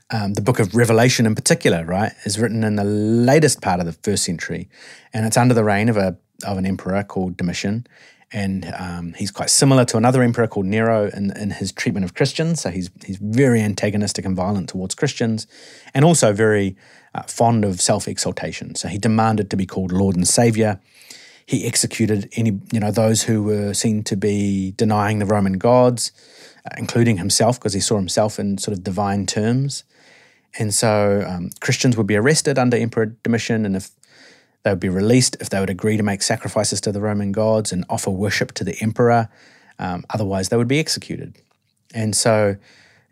Um, 0.10 0.34
the 0.34 0.42
book 0.42 0.58
of 0.58 0.74
Revelation, 0.74 1.28
in 1.28 1.36
particular, 1.36 1.86
right, 1.86 2.12
is 2.26 2.40
written 2.40 2.64
in 2.64 2.76
the 2.76 2.84
latest 2.84 3.62
part 3.62 3.80
of 3.80 3.86
the 3.86 3.94
first 3.94 4.24
century, 4.24 4.68
and 5.14 5.24
it's 5.24 5.38
under 5.38 5.54
the 5.54 5.64
reign 5.64 5.88
of 5.88 5.96
a 5.96 6.18
of 6.44 6.58
an 6.58 6.66
emperor 6.66 7.04
called 7.04 7.38
Domitian, 7.38 7.86
and 8.32 8.74
um, 8.78 9.14
he's 9.14 9.32
quite 9.32 9.50
similar 9.50 9.86
to 9.86 9.98
another 9.98 10.22
emperor 10.22 10.48
called 10.48 10.66
Nero 10.66 11.10
in, 11.14 11.36
in 11.38 11.52
his 11.52 11.72
treatment 11.72 12.04
of 12.04 12.14
Christians. 12.14 12.62
So 12.62 12.70
he's 12.70 12.90
he's 13.06 13.18
very 13.18 13.62
antagonistic 13.62 14.26
and 14.26 14.36
violent 14.36 14.70
towards 14.70 14.96
Christians, 14.96 15.48
and 15.94 16.04
also 16.04 16.34
very 16.34 16.76
uh, 17.16 17.24
fond 17.24 17.64
of 17.64 17.80
self 17.80 18.08
exaltation. 18.08 18.76
So 18.76 18.90
he 18.90 18.98
demanded 18.98 19.50
to 19.52 19.58
be 19.58 19.66
called 19.66 19.92
Lord 19.92 20.16
and 20.16 20.28
Savior. 20.28 20.80
He 21.46 21.66
executed 21.66 22.30
any 22.36 22.60
you 22.74 22.80
know 22.82 22.92
those 22.92 23.24
who 23.24 23.44
were 23.44 23.74
seen 23.74 24.04
to 24.04 24.18
be 24.18 24.74
denying 24.76 25.20
the 25.20 25.26
Roman 25.26 25.54
gods, 25.54 26.12
uh, 26.66 26.76
including 26.78 27.18
himself, 27.18 27.58
because 27.58 27.74
he 27.74 27.80
saw 27.80 27.96
himself 27.96 28.40
in 28.40 28.58
sort 28.58 28.78
of 28.78 28.84
divine 28.84 29.26
terms. 29.26 29.86
And 30.60 30.74
so 30.74 31.24
um, 31.28 31.52
Christians 31.60 31.96
would 31.98 32.08
be 32.08 32.16
arrested 32.16 32.58
under 32.58 32.76
Emperor 32.76 33.06
Domitian, 33.24 33.66
and 33.66 33.76
if 33.76 33.92
they 34.68 34.74
would 34.74 34.82
be 34.82 34.90
released 34.90 35.38
if 35.40 35.50
they 35.50 35.62
would 35.62 35.70
agree 35.70 35.96
to 35.96 36.04
make 36.04 36.22
sacrifices 36.22 36.82
to 36.82 36.92
the 36.92 37.00
Roman 37.00 37.32
gods 37.32 37.72
and 37.72 37.86
offer 37.90 38.12
worship 38.12 38.52
to 38.56 38.66
the 38.66 38.76
emperor. 38.82 39.30
Um, 39.80 40.04
otherwise, 40.10 40.50
they 40.50 40.58
would 40.58 40.68
be 40.68 40.78
executed. 40.78 41.36
And 41.94 42.14
so, 42.14 42.58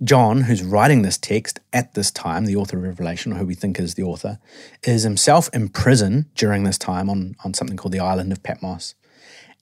John, 0.03 0.41
who's 0.41 0.63
writing 0.63 1.01
this 1.01 1.17
text 1.17 1.61
at 1.71 1.93
this 1.93 2.11
time, 2.11 2.43
the 2.43 2.57
author 2.57 2.75
of 2.75 2.83
Revelation, 2.83 3.31
or 3.31 3.37
who 3.37 3.45
we 3.45 3.55
think 3.55 3.79
is 3.79 3.93
the 3.93 4.03
author, 4.03 4.37
is 4.83 5.03
himself 5.03 5.49
in 5.53 5.69
prison 5.69 6.25
during 6.35 6.65
this 6.65 6.77
time 6.77 7.09
on, 7.09 7.37
on 7.45 7.53
something 7.53 7.77
called 7.77 7.93
the 7.93 8.01
island 8.01 8.33
of 8.33 8.43
Patmos. 8.43 8.93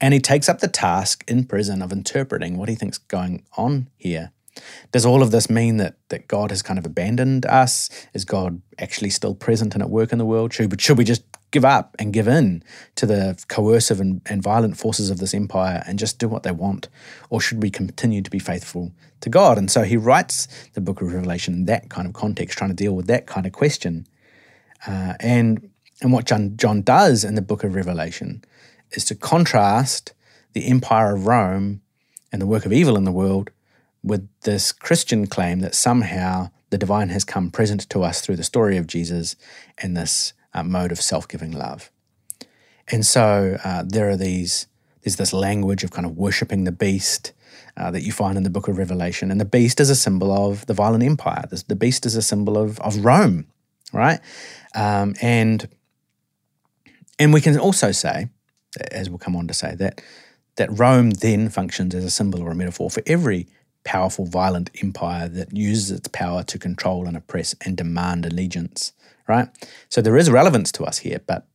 And 0.01 0.15
he 0.15 0.19
takes 0.19 0.49
up 0.49 0.62
the 0.62 0.67
task 0.67 1.23
in 1.27 1.45
prison 1.45 1.84
of 1.84 1.91
interpreting 1.91 2.58
what 2.58 2.69
he 2.69 2.75
thinks 2.75 2.97
is 2.97 3.03
going 3.03 3.45
on 3.56 3.88
here. 3.97 4.32
Does 4.91 5.05
all 5.05 5.23
of 5.23 5.31
this 5.31 5.49
mean 5.49 5.77
that 5.77 5.95
that 6.09 6.27
God 6.27 6.51
has 6.51 6.61
kind 6.61 6.77
of 6.77 6.85
abandoned 6.85 7.45
us? 7.45 7.89
Is 8.13 8.25
God 8.25 8.61
actually 8.79 9.09
still 9.09 9.35
present 9.35 9.73
and 9.73 9.81
at 9.81 9.89
work 9.89 10.11
in 10.11 10.19
the 10.19 10.25
world? 10.25 10.53
Should, 10.53 10.79
should 10.79 10.97
we 10.97 11.03
just 11.03 11.23
give 11.51 11.65
up 11.65 11.95
and 11.99 12.13
give 12.13 12.27
in 12.27 12.63
to 12.95 13.05
the 13.05 13.43
coercive 13.47 13.99
and, 13.99 14.21
and 14.25 14.41
violent 14.41 14.77
forces 14.77 15.09
of 15.09 15.19
this 15.19 15.33
empire 15.33 15.83
and 15.87 15.99
just 15.99 16.19
do 16.19 16.27
what 16.27 16.43
they 16.43 16.51
want? 16.51 16.89
Or 17.29 17.41
should 17.41 17.61
we 17.61 17.69
continue 17.69 18.21
to 18.21 18.29
be 18.29 18.39
faithful 18.39 18.91
to 19.21 19.29
God? 19.29 19.57
And 19.57 19.69
so 19.71 19.83
he 19.83 19.97
writes 19.97 20.47
the 20.73 20.81
book 20.81 21.01
of 21.01 21.13
Revelation 21.13 21.53
in 21.53 21.65
that 21.65 21.89
kind 21.89 22.07
of 22.07 22.13
context, 22.13 22.57
trying 22.57 22.71
to 22.71 22.75
deal 22.75 22.95
with 22.95 23.07
that 23.07 23.27
kind 23.27 23.45
of 23.45 23.51
question. 23.51 24.07
Uh, 24.85 25.13
and 25.19 25.69
and 26.01 26.11
what 26.11 26.25
John, 26.25 26.57
John 26.57 26.81
does 26.81 27.23
in 27.23 27.35
the 27.35 27.41
book 27.41 27.63
of 27.63 27.75
Revelation 27.75 28.43
is 28.91 29.05
to 29.05 29.15
contrast 29.15 30.13
the 30.51 30.67
empire 30.67 31.15
of 31.15 31.25
Rome 31.25 31.81
and 32.31 32.41
the 32.41 32.45
work 32.45 32.65
of 32.65 32.73
evil 32.73 32.97
in 32.97 33.05
the 33.05 33.11
world 33.11 33.51
with 34.03 34.27
this 34.41 34.71
Christian 34.71 35.27
claim 35.27 35.61
that 35.61 35.73
somehow 35.73 36.51
the 36.69 36.77
divine 36.77 37.09
has 37.09 37.23
come 37.23 37.51
present 37.51 37.87
to 37.89 38.03
us 38.03 38.21
through 38.21 38.35
the 38.35 38.43
story 38.43 38.77
of 38.77 38.87
Jesus 38.87 39.35
and 39.77 39.95
this 39.95 40.33
uh, 40.53 40.63
mode 40.63 40.91
of 40.91 41.01
self 41.01 41.27
giving 41.27 41.51
love. 41.51 41.91
And 42.91 43.05
so 43.05 43.57
uh, 43.63 43.83
there 43.87 44.09
are 44.09 44.17
these, 44.17 44.67
there's 45.01 45.15
this 45.15 45.33
language 45.33 45.83
of 45.83 45.91
kind 45.91 46.05
of 46.05 46.17
worshipping 46.17 46.65
the 46.65 46.71
beast 46.71 47.31
uh, 47.77 47.91
that 47.91 48.03
you 48.03 48.11
find 48.11 48.37
in 48.37 48.43
the 48.43 48.49
book 48.49 48.67
of 48.67 48.77
Revelation. 48.77 49.31
And 49.31 49.39
the 49.39 49.45
beast 49.45 49.79
is 49.79 49.89
a 49.89 49.95
symbol 49.95 50.31
of 50.31 50.65
the 50.65 50.73
violent 50.73 51.03
empire, 51.03 51.45
the, 51.49 51.63
the 51.67 51.75
beast 51.75 52.05
is 52.05 52.15
a 52.15 52.21
symbol 52.21 52.57
of, 52.57 52.79
of 52.81 53.03
Rome, 53.03 53.47
right? 53.91 54.19
Um, 54.75 55.15
and, 55.21 55.67
and 57.17 57.33
we 57.33 57.41
can 57.41 57.57
also 57.57 57.91
say, 57.91 58.27
as 58.91 59.09
we'll 59.09 59.19
come 59.19 59.35
on 59.35 59.47
to 59.47 59.53
say, 59.53 59.75
that, 59.75 60.01
that 60.57 60.77
Rome 60.77 61.11
then 61.11 61.49
functions 61.49 61.95
as 61.95 62.03
a 62.03 62.11
symbol 62.11 62.41
or 62.41 62.51
a 62.51 62.55
metaphor 62.55 62.89
for 62.89 63.01
every 63.05 63.47
powerful, 63.84 64.26
violent 64.26 64.69
empire 64.82 65.28
that 65.28 65.56
uses 65.56 65.91
its 65.91 66.08
power 66.10 66.43
to 66.43 66.60
control 66.60 67.08
and 67.08 67.17
oppress 67.17 67.56
and 67.65 67.78
demand 67.78 68.26
allegiance, 68.26 68.93
right? 69.28 69.50
So 69.89 70.02
there 70.02 70.17
is 70.17 70.30
relevance 70.30 70.72
to 70.74 70.84
us 70.84 71.00
here, 71.00 71.19
but 71.26 71.46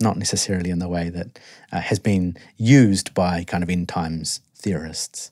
not 0.00 0.16
necessarily 0.16 0.70
in 0.70 0.78
the 0.78 0.88
way 0.88 1.10
that 1.10 1.38
uh, 1.72 1.80
has 1.80 1.98
been 1.98 2.36
used 2.56 3.14
by 3.14 3.44
kind 3.44 3.62
of 3.62 3.70
end 3.70 3.88
times 3.88 4.40
theorists. 4.54 5.30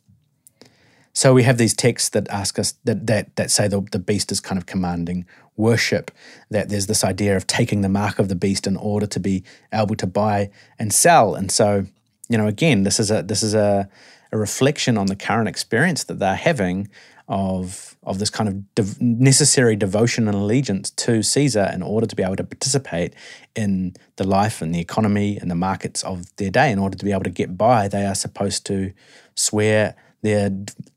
So 1.12 1.35
we 1.35 1.42
have 1.42 1.59
these 1.59 1.74
texts 1.74 2.11
that 2.11 2.29
ask 2.29 2.59
us 2.61 2.74
that 2.85 3.09
that 3.09 3.35
that 3.35 3.51
say 3.51 3.66
the, 3.66 3.81
the 3.81 3.98
beast 3.98 4.31
is 4.31 4.40
kind 4.40 4.57
of 4.57 4.66
commanding 4.66 5.27
worship, 5.57 6.12
that 6.51 6.68
there's 6.68 6.87
this 6.87 7.03
idea 7.03 7.37
of 7.37 7.44
taking 7.46 7.81
the 7.81 7.88
mark 7.88 8.20
of 8.20 8.29
the 8.29 8.37
beast 8.37 8.66
in 8.66 8.77
order 8.77 9.07
to 9.07 9.18
be 9.18 9.42
able 9.72 9.96
to 9.96 10.07
buy 10.07 10.51
and 10.79 10.92
sell. 10.92 11.35
And 11.35 11.51
so, 11.51 11.87
you 12.29 12.38
know, 12.38 12.46
again, 12.46 12.85
this 12.85 13.01
is 13.01 13.11
a 13.11 13.22
this 13.22 13.42
is 13.42 13.55
a 13.55 13.88
a 14.32 14.38
reflection 14.38 14.98
on 14.98 15.06
the 15.06 15.16
current 15.16 15.48
experience 15.48 16.04
that 16.04 16.18
they're 16.18 16.34
having 16.34 16.88
of 17.28 17.96
of 18.04 18.18
this 18.18 18.30
kind 18.30 18.48
of 18.48 18.74
de- 18.74 19.04
necessary 19.04 19.76
devotion 19.76 20.28
and 20.28 20.36
allegiance 20.36 20.90
to 20.90 21.22
Caesar 21.22 21.70
in 21.74 21.82
order 21.82 22.06
to 22.06 22.16
be 22.16 22.22
able 22.22 22.36
to 22.36 22.44
participate 22.44 23.12
in 23.54 23.94
the 24.16 24.26
life 24.26 24.62
and 24.62 24.74
the 24.74 24.80
economy 24.80 25.36
and 25.36 25.50
the 25.50 25.54
markets 25.54 26.02
of 26.04 26.34
their 26.36 26.50
day. 26.50 26.72
In 26.72 26.78
order 26.78 26.96
to 26.96 27.04
be 27.04 27.12
able 27.12 27.24
to 27.24 27.30
get 27.30 27.58
by, 27.58 27.86
they 27.86 28.06
are 28.06 28.14
supposed 28.14 28.64
to 28.66 28.92
swear 29.34 29.94
their 30.22 30.50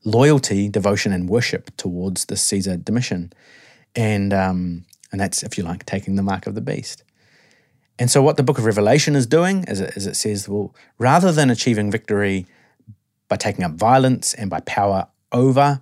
loyalty, 0.04 0.68
devotion, 0.68 1.12
and 1.12 1.28
worship 1.28 1.76
towards 1.76 2.24
the 2.26 2.36
Caesar 2.36 2.76
Domitian, 2.76 3.32
and 3.94 4.32
um, 4.32 4.84
and 5.10 5.20
that's 5.20 5.42
if 5.42 5.58
you 5.58 5.64
like 5.64 5.84
taking 5.84 6.16
the 6.16 6.22
mark 6.22 6.46
of 6.46 6.54
the 6.54 6.60
beast. 6.60 7.04
And 7.98 8.10
so, 8.10 8.22
what 8.22 8.36
the 8.36 8.42
Book 8.42 8.58
of 8.58 8.64
Revelation 8.64 9.14
is 9.14 9.26
doing, 9.26 9.64
as 9.68 9.80
it, 9.80 9.92
as 9.96 10.06
it 10.06 10.16
says, 10.16 10.48
well, 10.48 10.74
rather 10.98 11.30
than 11.30 11.50
achieving 11.50 11.90
victory 11.90 12.46
by 13.32 13.36
taking 13.36 13.64
up 13.64 13.72
violence 13.72 14.34
and 14.34 14.50
by 14.50 14.60
power 14.60 15.06
over. 15.32 15.80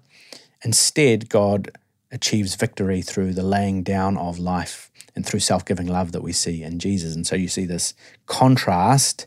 Instead, 0.63 1.29
God 1.29 1.73
achieves 2.13 2.55
victory 2.55 3.03
through 3.03 3.35
the 3.35 3.43
laying 3.43 3.83
down 3.83 4.17
of 4.17 4.39
life 4.39 4.89
and 5.17 5.27
through 5.27 5.41
self 5.41 5.65
giving 5.65 5.89
love 5.89 6.13
that 6.13 6.23
we 6.23 6.33
see 6.33 6.63
in 6.63 6.79
Jesus. 6.79 7.17
And 7.17 7.27
so 7.27 7.35
you 7.35 7.49
see 7.49 7.65
this 7.65 7.93
contrast 8.27 9.27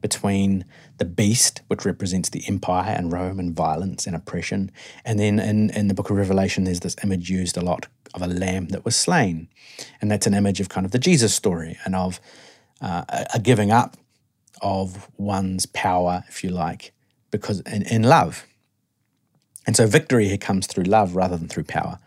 between 0.00 0.64
the 0.98 1.04
beast, 1.04 1.62
which 1.68 1.84
represents 1.84 2.30
the 2.30 2.42
empire 2.48 2.90
and 2.90 3.12
Rome 3.12 3.38
and 3.38 3.54
violence 3.54 4.08
and 4.08 4.16
oppression. 4.16 4.72
And 5.04 5.20
then 5.20 5.38
in, 5.38 5.70
in 5.70 5.86
the 5.86 5.94
book 5.94 6.10
of 6.10 6.16
Revelation, 6.16 6.64
there's 6.64 6.80
this 6.80 6.96
image 7.04 7.30
used 7.30 7.56
a 7.56 7.64
lot 7.64 7.86
of 8.12 8.22
a 8.22 8.26
lamb 8.26 8.70
that 8.70 8.84
was 8.84 8.96
slain. 8.96 9.46
And 10.00 10.10
that's 10.10 10.26
an 10.26 10.34
image 10.34 10.58
of 10.58 10.68
kind 10.68 10.84
of 10.84 10.90
the 10.90 10.98
Jesus 10.98 11.32
story 11.32 11.78
and 11.84 11.94
of 11.94 12.18
uh, 12.80 13.04
a 13.32 13.38
giving 13.38 13.70
up 13.70 13.96
of 14.60 15.08
one's 15.16 15.66
power, 15.66 16.24
if 16.28 16.42
you 16.42 16.50
like, 16.50 16.92
because 17.38 17.60
in, 17.60 17.82
in 17.82 18.02
love. 18.02 18.46
And 19.66 19.76
so 19.76 19.86
victory 19.86 20.36
comes 20.38 20.66
through 20.66 20.84
love 20.84 21.16
rather 21.16 21.36
than 21.36 21.48
through 21.48 21.64
power. 21.64 21.98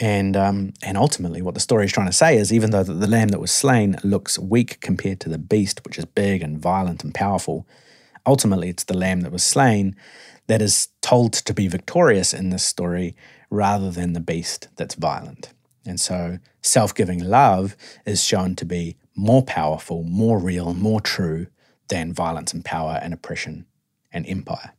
And 0.00 0.36
um, 0.36 0.72
and 0.82 0.96
ultimately, 0.96 1.40
what 1.40 1.54
the 1.54 1.60
story 1.60 1.84
is 1.84 1.92
trying 1.92 2.08
to 2.08 2.12
say 2.12 2.36
is, 2.36 2.52
even 2.52 2.70
though 2.70 2.82
the, 2.82 2.94
the 2.94 3.06
lamb 3.06 3.28
that 3.28 3.40
was 3.40 3.52
slain 3.52 3.96
looks 4.02 4.38
weak 4.38 4.80
compared 4.80 5.20
to 5.20 5.28
the 5.28 5.38
beast, 5.38 5.84
which 5.84 5.98
is 5.98 6.04
big 6.04 6.42
and 6.42 6.58
violent 6.58 7.04
and 7.04 7.14
powerful, 7.14 7.66
ultimately 8.26 8.68
it's 8.68 8.84
the 8.84 8.96
lamb 8.96 9.20
that 9.20 9.30
was 9.30 9.44
slain 9.44 9.94
that 10.48 10.60
is 10.60 10.88
told 11.00 11.32
to 11.32 11.54
be 11.54 11.68
victorious 11.68 12.34
in 12.34 12.50
this 12.50 12.64
story, 12.64 13.14
rather 13.50 13.90
than 13.90 14.14
the 14.14 14.20
beast 14.20 14.68
that's 14.76 14.96
violent. 14.96 15.52
And 15.86 16.00
so, 16.00 16.38
self-giving 16.60 17.20
love 17.20 17.76
is 18.04 18.22
shown 18.22 18.56
to 18.56 18.64
be 18.64 18.96
more 19.14 19.44
powerful, 19.44 20.02
more 20.02 20.40
real, 20.40 20.74
more 20.74 21.00
true 21.00 21.46
than 21.88 22.12
violence 22.12 22.52
and 22.52 22.64
power 22.64 22.98
and 23.00 23.14
oppression 23.14 23.66
and 24.14 24.26
empire. 24.26 24.72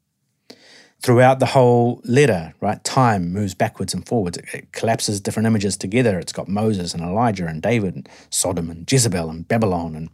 Throughout 1.01 1.39
the 1.39 1.45
whole 1.45 2.01
letter, 2.03 2.55
right, 2.61 2.83
time 2.83 3.31
moves 3.31 3.53
backwards 3.53 3.93
and 3.93 4.07
forwards. 4.07 4.39
It, 4.39 4.71
collapses 4.71 5.21
different 5.21 5.45
images 5.45 5.77
together. 5.77 6.17
It's 6.17 6.33
got 6.33 6.47
Moses 6.47 6.95
and 6.95 7.03
Elijah 7.03 7.45
and 7.45 7.61
David 7.61 7.95
and 7.95 8.09
Sodom 8.31 8.71
and 8.71 8.91
Jezebel 8.91 9.29
and 9.29 9.47
Babylon 9.47 9.95
and 9.95 10.09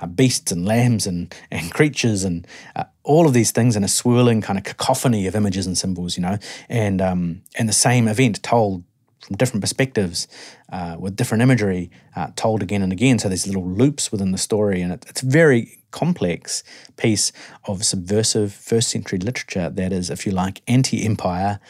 uh, 0.00 0.06
beasts 0.06 0.50
and 0.50 0.64
lambs 0.64 1.06
and, 1.06 1.34
and 1.50 1.70
creatures 1.74 2.24
and 2.24 2.46
uh, 2.74 2.84
all 3.02 3.26
of 3.26 3.34
these 3.34 3.50
things 3.50 3.76
in 3.76 3.84
a 3.84 3.88
swirling 3.88 4.40
kind 4.40 4.58
of 4.58 4.64
cacophony 4.64 5.26
of 5.26 5.34
images 5.34 5.66
and 5.66 5.76
symbols, 5.76 6.16
you 6.16 6.22
know, 6.22 6.38
and 6.70 7.02
um, 7.02 7.42
and 7.56 7.68
the 7.68 7.74
same 7.74 8.08
event 8.08 8.42
told 8.42 8.84
from 9.20 9.36
different 9.36 9.62
perspectives 9.62 10.26
uh, 10.72 10.96
with 10.98 11.16
different 11.16 11.42
imagery 11.42 11.90
uh, 12.16 12.28
told 12.36 12.62
again 12.62 12.82
and 12.82 12.92
again. 12.92 13.18
So 13.18 13.28
there's 13.28 13.46
little 13.46 13.66
loops 13.66 14.10
within 14.10 14.32
the 14.32 14.38
story, 14.38 14.80
and 14.80 14.92
it, 14.92 15.04
it's 15.08 15.20
very 15.20 15.79
complex 15.90 16.62
piece 16.96 17.32
of 17.64 17.84
subversive 17.84 18.52
first 18.52 18.88
century 18.88 19.18
literature 19.18 19.70
that 19.70 19.92
is, 19.92 20.10
if 20.10 20.26
you 20.26 20.32
like, 20.32 20.62
anti 20.66 21.04
empire. 21.04 21.60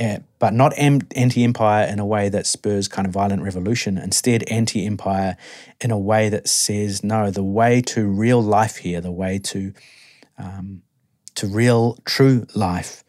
Uh, 0.00 0.18
but 0.38 0.54
not 0.54 0.72
anti 0.78 1.42
empire 1.42 1.84
in 1.84 1.98
a 1.98 2.06
way 2.06 2.28
that 2.28 2.46
spurs 2.46 2.86
kind 2.86 3.04
of 3.04 3.12
violent 3.12 3.42
revolution. 3.42 3.98
Instead, 3.98 4.44
anti 4.44 4.86
empire 4.86 5.36
in 5.80 5.90
a 5.90 5.98
way 5.98 6.28
that 6.28 6.48
says, 6.48 7.02
no, 7.02 7.32
the 7.32 7.42
way 7.42 7.80
to 7.80 8.06
real 8.06 8.40
life 8.40 8.76
here, 8.76 9.00
the 9.00 9.10
way 9.10 9.40
to 9.40 9.72
um, 10.38 10.82
to 11.34 11.46
real 11.46 11.98
true 12.04 12.46
life 12.54 13.02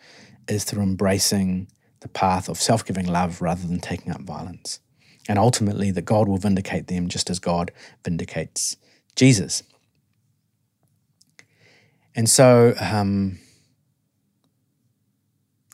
is 0.47 0.63
through 0.63 0.84
embracing 0.84 1.67
the 2.01 2.07
path 2.07 2.49
of 2.49 2.57
self 2.57 2.86
giving 2.86 3.05
love 3.05 3.41
rather 3.41 3.67
than 3.67 3.80
taking 3.80 4.11
up 4.11 4.22
violence. 4.22 4.80
And 5.28 5.38
ultimately, 5.38 5.91
that 5.91 6.05
God 6.05 6.28
will 6.28 6.38
vindicate 6.38 6.88
them 6.88 7.07
just 7.07 7.30
as 7.30 7.39
God 7.39 7.72
vindicates 8.03 8.78
Jesus. 9.15 9.63
And 12.16 12.30
so 12.30 12.74
um, 12.80 13.39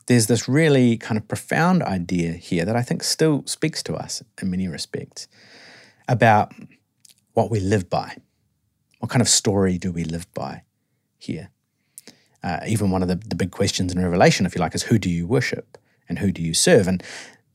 there's 0.07 0.27
this 0.27 0.47
really 0.47 0.97
kind 0.97 1.17
of 1.17 1.27
profound 1.27 1.83
idea 1.83 2.33
here 2.33 2.65
that 2.65 2.75
I 2.75 2.81
think 2.81 3.03
still 3.03 3.43
speaks 3.45 3.81
to 3.83 3.95
us 3.95 4.23
in 4.41 4.51
many 4.51 4.67
respects 4.67 5.27
about 6.07 6.53
what 7.33 7.49
we 7.49 7.59
live 7.59 7.89
by. 7.89 8.17
What 8.99 9.09
kind 9.09 9.21
of 9.21 9.29
story 9.29 9.77
do 9.77 9.91
we 9.91 10.03
live 10.03 10.31
by 10.33 10.63
here? 11.17 11.49
uh, 12.45 12.59
even 12.67 12.91
one 12.91 13.01
of 13.01 13.07
the, 13.07 13.15
the 13.15 13.35
big 13.35 13.51
questions 13.51 13.91
in 13.91 14.01
Revelation, 14.01 14.45
if 14.45 14.53
you 14.53 14.61
like, 14.61 14.75
is 14.75 14.83
who 14.83 14.99
do 14.99 15.09
you 15.09 15.25
worship 15.25 15.79
and 16.07 16.19
who 16.19 16.31
do 16.31 16.43
you 16.43 16.53
serve? 16.53 16.87
And 16.87 17.03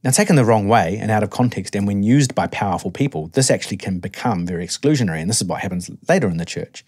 now, 0.03 0.11
taken 0.11 0.35
the 0.35 0.47
wrong 0.47 0.67
way 0.67 0.97
and 0.99 1.11
out 1.11 1.23
of 1.23 1.29
context, 1.29 1.77
and 1.77 1.87
when 1.87 2.03
used 2.03 2.35
by 2.35 2.47
powerful 2.47 2.91
people, 2.91 3.29
this 3.29 3.51
actually 3.51 3.77
can 3.77 3.99
become 3.99 4.47
very 4.47 4.67
exclusionary. 4.67 5.21
And 5.21 5.29
this 5.29 5.43
is 5.43 5.47
what 5.47 5.61
happens 5.61 5.91
later 6.09 6.27
in 6.29 6.39
the 6.39 6.47
church. 6.47 6.87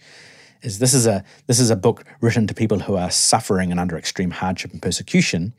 Is 0.62 0.78
this 0.78 0.94
is 0.94 1.06
a 1.06 1.24
this 1.46 1.58
is 1.58 1.70
a 1.70 1.76
book 1.76 2.04
written 2.20 2.46
to 2.46 2.54
people 2.54 2.80
who 2.80 2.96
are 2.96 3.10
suffering 3.10 3.70
and 3.70 3.80
under 3.80 3.98
extreme 3.98 4.30
hardship 4.30 4.72
and 4.72 4.80
persecution, 4.80 5.52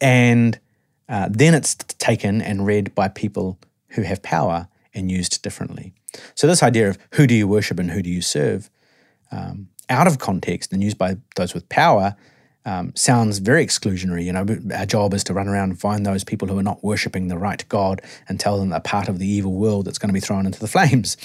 and 0.00 0.58
uh, 1.08 1.28
then 1.30 1.54
it's 1.54 1.74
taken 1.74 2.42
and 2.42 2.66
read 2.66 2.94
by 2.94 3.08
people 3.08 3.58
who 3.90 4.02
have 4.02 4.22
power 4.22 4.68
and 4.94 5.10
used 5.10 5.42
differently. 5.42 5.92
So 6.34 6.46
this 6.46 6.62
idea 6.62 6.88
of 6.88 6.98
who 7.12 7.26
do 7.26 7.34
you 7.34 7.46
worship 7.48 7.78
and 7.78 7.90
who 7.90 8.02
do 8.02 8.10
you 8.10 8.22
serve, 8.22 8.70
um, 9.30 9.68
out 9.88 10.06
of 10.06 10.18
context 10.18 10.72
and 10.72 10.82
used 10.82 10.98
by 10.98 11.16
those 11.36 11.54
with 11.54 11.68
power, 11.68 12.16
um, 12.64 12.92
sounds 12.94 13.38
very 13.38 13.64
exclusionary. 13.66 14.24
You 14.24 14.32
know, 14.32 14.46
our 14.76 14.86
job 14.86 15.14
is 15.14 15.24
to 15.24 15.34
run 15.34 15.48
around 15.48 15.70
and 15.70 15.80
find 15.80 16.06
those 16.06 16.24
people 16.24 16.48
who 16.48 16.58
are 16.58 16.62
not 16.62 16.84
worshipping 16.84 17.28
the 17.28 17.38
right 17.38 17.64
God 17.68 18.00
and 18.28 18.38
tell 18.38 18.58
them 18.58 18.70
they're 18.70 18.80
part 18.80 19.08
of 19.08 19.18
the 19.18 19.26
evil 19.26 19.52
world 19.52 19.86
that's 19.86 19.98
going 19.98 20.08
to 20.08 20.14
be 20.14 20.20
thrown 20.20 20.46
into 20.46 20.60
the 20.60 20.68
flames. 20.68 21.16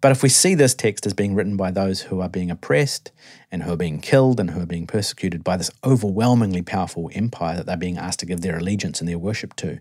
But 0.00 0.12
if 0.12 0.22
we 0.22 0.28
see 0.28 0.54
this 0.54 0.74
text 0.74 1.06
as 1.06 1.14
being 1.14 1.34
written 1.34 1.56
by 1.56 1.70
those 1.70 2.02
who 2.02 2.20
are 2.20 2.28
being 2.28 2.50
oppressed 2.50 3.10
and 3.50 3.62
who 3.62 3.72
are 3.72 3.76
being 3.76 4.00
killed 4.00 4.38
and 4.38 4.50
who 4.50 4.60
are 4.60 4.66
being 4.66 4.86
persecuted 4.86 5.42
by 5.42 5.56
this 5.56 5.70
overwhelmingly 5.84 6.62
powerful 6.62 7.10
empire 7.14 7.56
that 7.56 7.66
they're 7.66 7.76
being 7.76 7.98
asked 7.98 8.20
to 8.20 8.26
give 8.26 8.40
their 8.40 8.58
allegiance 8.58 9.00
and 9.00 9.08
their 9.08 9.18
worship 9.18 9.54
to, 9.56 9.80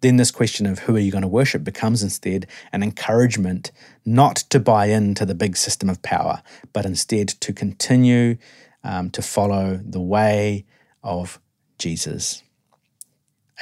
then 0.00 0.16
this 0.16 0.30
question 0.30 0.64
of 0.64 0.80
who 0.80 0.96
are 0.96 1.00
you 1.00 1.10
going 1.10 1.22
to 1.22 1.28
worship 1.28 1.64
becomes 1.64 2.02
instead 2.02 2.46
an 2.72 2.82
encouragement 2.82 3.72
not 4.04 4.36
to 4.36 4.60
buy 4.60 4.86
into 4.86 5.26
the 5.26 5.34
big 5.34 5.56
system 5.56 5.90
of 5.90 6.02
power, 6.02 6.42
but 6.72 6.86
instead 6.86 7.28
to 7.28 7.52
continue 7.52 8.36
um, 8.84 9.10
to 9.10 9.20
follow 9.20 9.80
the 9.84 10.00
way 10.00 10.64
of 11.02 11.40
Jesus. 11.78 12.42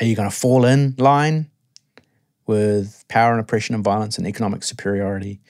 Are 0.00 0.04
you 0.04 0.14
going 0.14 0.28
to 0.28 0.36
fall 0.36 0.64
in 0.66 0.94
line 0.98 1.50
with 2.46 3.04
power 3.08 3.32
and 3.32 3.40
oppression 3.40 3.74
and 3.74 3.84
violence 3.84 4.18
and 4.18 4.26
economic 4.26 4.62
superiority, 4.62 5.40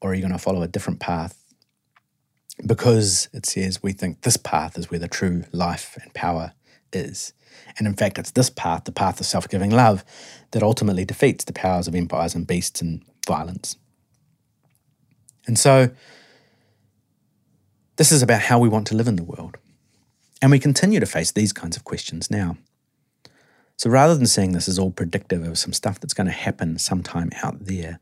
or 0.00 0.10
are 0.10 0.14
you 0.14 0.20
going 0.20 0.32
to 0.32 0.38
follow 0.38 0.62
a 0.62 0.68
different 0.68 1.00
path? 1.00 1.38
Because 2.64 3.28
it 3.32 3.46
says 3.46 3.82
we 3.82 3.92
think 3.92 4.22
this 4.22 4.36
path 4.36 4.76
is 4.78 4.90
where 4.90 5.00
the 5.00 5.08
true 5.08 5.44
life 5.52 5.98
and 6.02 6.12
power 6.14 6.52
is. 6.92 7.32
And 7.78 7.86
in 7.86 7.94
fact, 7.94 8.18
it's 8.18 8.32
this 8.32 8.50
path, 8.50 8.84
the 8.84 8.92
path 8.92 9.20
of 9.20 9.26
self 9.26 9.48
giving 9.48 9.70
love, 9.70 10.04
that 10.50 10.62
ultimately 10.62 11.04
defeats 11.04 11.44
the 11.44 11.52
powers 11.52 11.88
of 11.88 11.94
empires 11.94 12.34
and 12.34 12.46
beasts 12.46 12.80
and 12.80 13.02
violence. 13.26 13.76
And 15.46 15.58
so, 15.58 15.90
this 17.96 18.12
is 18.12 18.22
about 18.22 18.42
how 18.42 18.58
we 18.58 18.68
want 18.68 18.86
to 18.88 18.94
live 18.94 19.08
in 19.08 19.16
the 19.16 19.24
world. 19.24 19.56
And 20.40 20.50
we 20.50 20.58
continue 20.58 21.00
to 21.00 21.06
face 21.06 21.30
these 21.30 21.52
kinds 21.52 21.76
of 21.76 21.84
questions 21.84 22.30
now. 22.30 22.56
So 23.82 23.90
rather 23.90 24.14
than 24.14 24.28
seeing 24.28 24.52
this 24.52 24.68
as 24.68 24.78
all 24.78 24.92
predictive 24.92 25.42
of 25.42 25.58
some 25.58 25.72
stuff 25.72 25.98
that's 25.98 26.14
going 26.14 26.28
to 26.28 26.32
happen 26.32 26.78
sometime 26.78 27.32
out 27.42 27.64
there, 27.64 27.98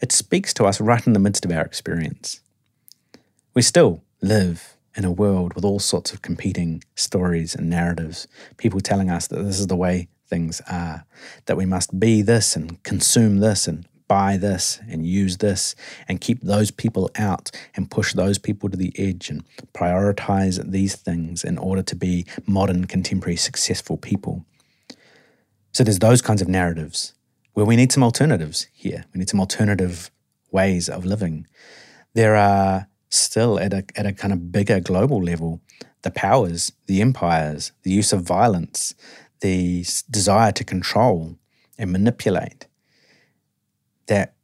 it 0.00 0.12
speaks 0.12 0.54
to 0.54 0.64
us 0.64 0.80
right 0.80 1.06
in 1.06 1.12
the 1.12 1.18
midst 1.18 1.44
of 1.44 1.50
our 1.50 1.60
experience. 1.60 2.40
We 3.52 3.60
still 3.60 4.02
live 4.22 4.78
in 4.96 5.04
a 5.04 5.12
world 5.12 5.52
with 5.52 5.62
all 5.62 5.78
sorts 5.78 6.14
of 6.14 6.22
competing 6.22 6.82
stories 6.94 7.54
and 7.54 7.68
narratives, 7.68 8.26
people 8.56 8.80
telling 8.80 9.10
us 9.10 9.26
that 9.26 9.42
this 9.42 9.60
is 9.60 9.66
the 9.66 9.76
way 9.76 10.08
things 10.26 10.62
are, 10.70 11.04
that 11.44 11.58
we 11.58 11.66
must 11.66 12.00
be 12.00 12.22
this 12.22 12.56
and 12.56 12.82
consume 12.82 13.40
this 13.40 13.68
and 13.68 13.86
buy 14.08 14.38
this 14.38 14.80
and 14.88 15.06
use 15.06 15.36
this 15.36 15.74
and 16.08 16.22
keep 16.22 16.40
those 16.40 16.70
people 16.70 17.10
out 17.16 17.50
and 17.76 17.90
push 17.90 18.14
those 18.14 18.38
people 18.38 18.70
to 18.70 18.76
the 18.78 18.94
edge 18.96 19.28
and 19.28 19.44
prioritize 19.74 20.66
these 20.70 20.96
things 20.96 21.44
in 21.44 21.58
order 21.58 21.82
to 21.82 21.94
be 21.94 22.24
modern, 22.46 22.86
contemporary, 22.86 23.36
successful 23.36 23.98
people. 23.98 24.46
So 25.74 25.82
there's 25.82 25.98
those 25.98 26.22
kinds 26.22 26.40
of 26.40 26.46
narratives 26.46 27.14
where 27.52 27.66
we 27.66 27.74
need 27.74 27.90
some 27.90 28.04
alternatives 28.04 28.68
here. 28.72 29.04
We 29.12 29.18
need 29.18 29.28
some 29.28 29.40
alternative 29.40 30.10
ways 30.52 30.88
of 30.88 31.04
living. 31.04 31.48
There 32.14 32.36
are 32.36 32.86
still 33.08 33.58
at 33.58 33.72
a, 33.72 33.84
at 33.96 34.06
a 34.06 34.12
kind 34.12 34.32
of 34.32 34.52
bigger 34.52 34.80
global 34.80 35.22
level 35.22 35.60
the 36.02 36.10
powers, 36.10 36.70
the 36.86 37.00
empires, 37.00 37.72
the 37.82 37.90
use 37.90 38.12
of 38.12 38.22
violence, 38.22 38.94
the 39.40 39.84
desire 40.10 40.52
to 40.52 40.62
control 40.62 41.38
and 41.78 41.90
manipulate 41.90 42.66
that 44.06 44.34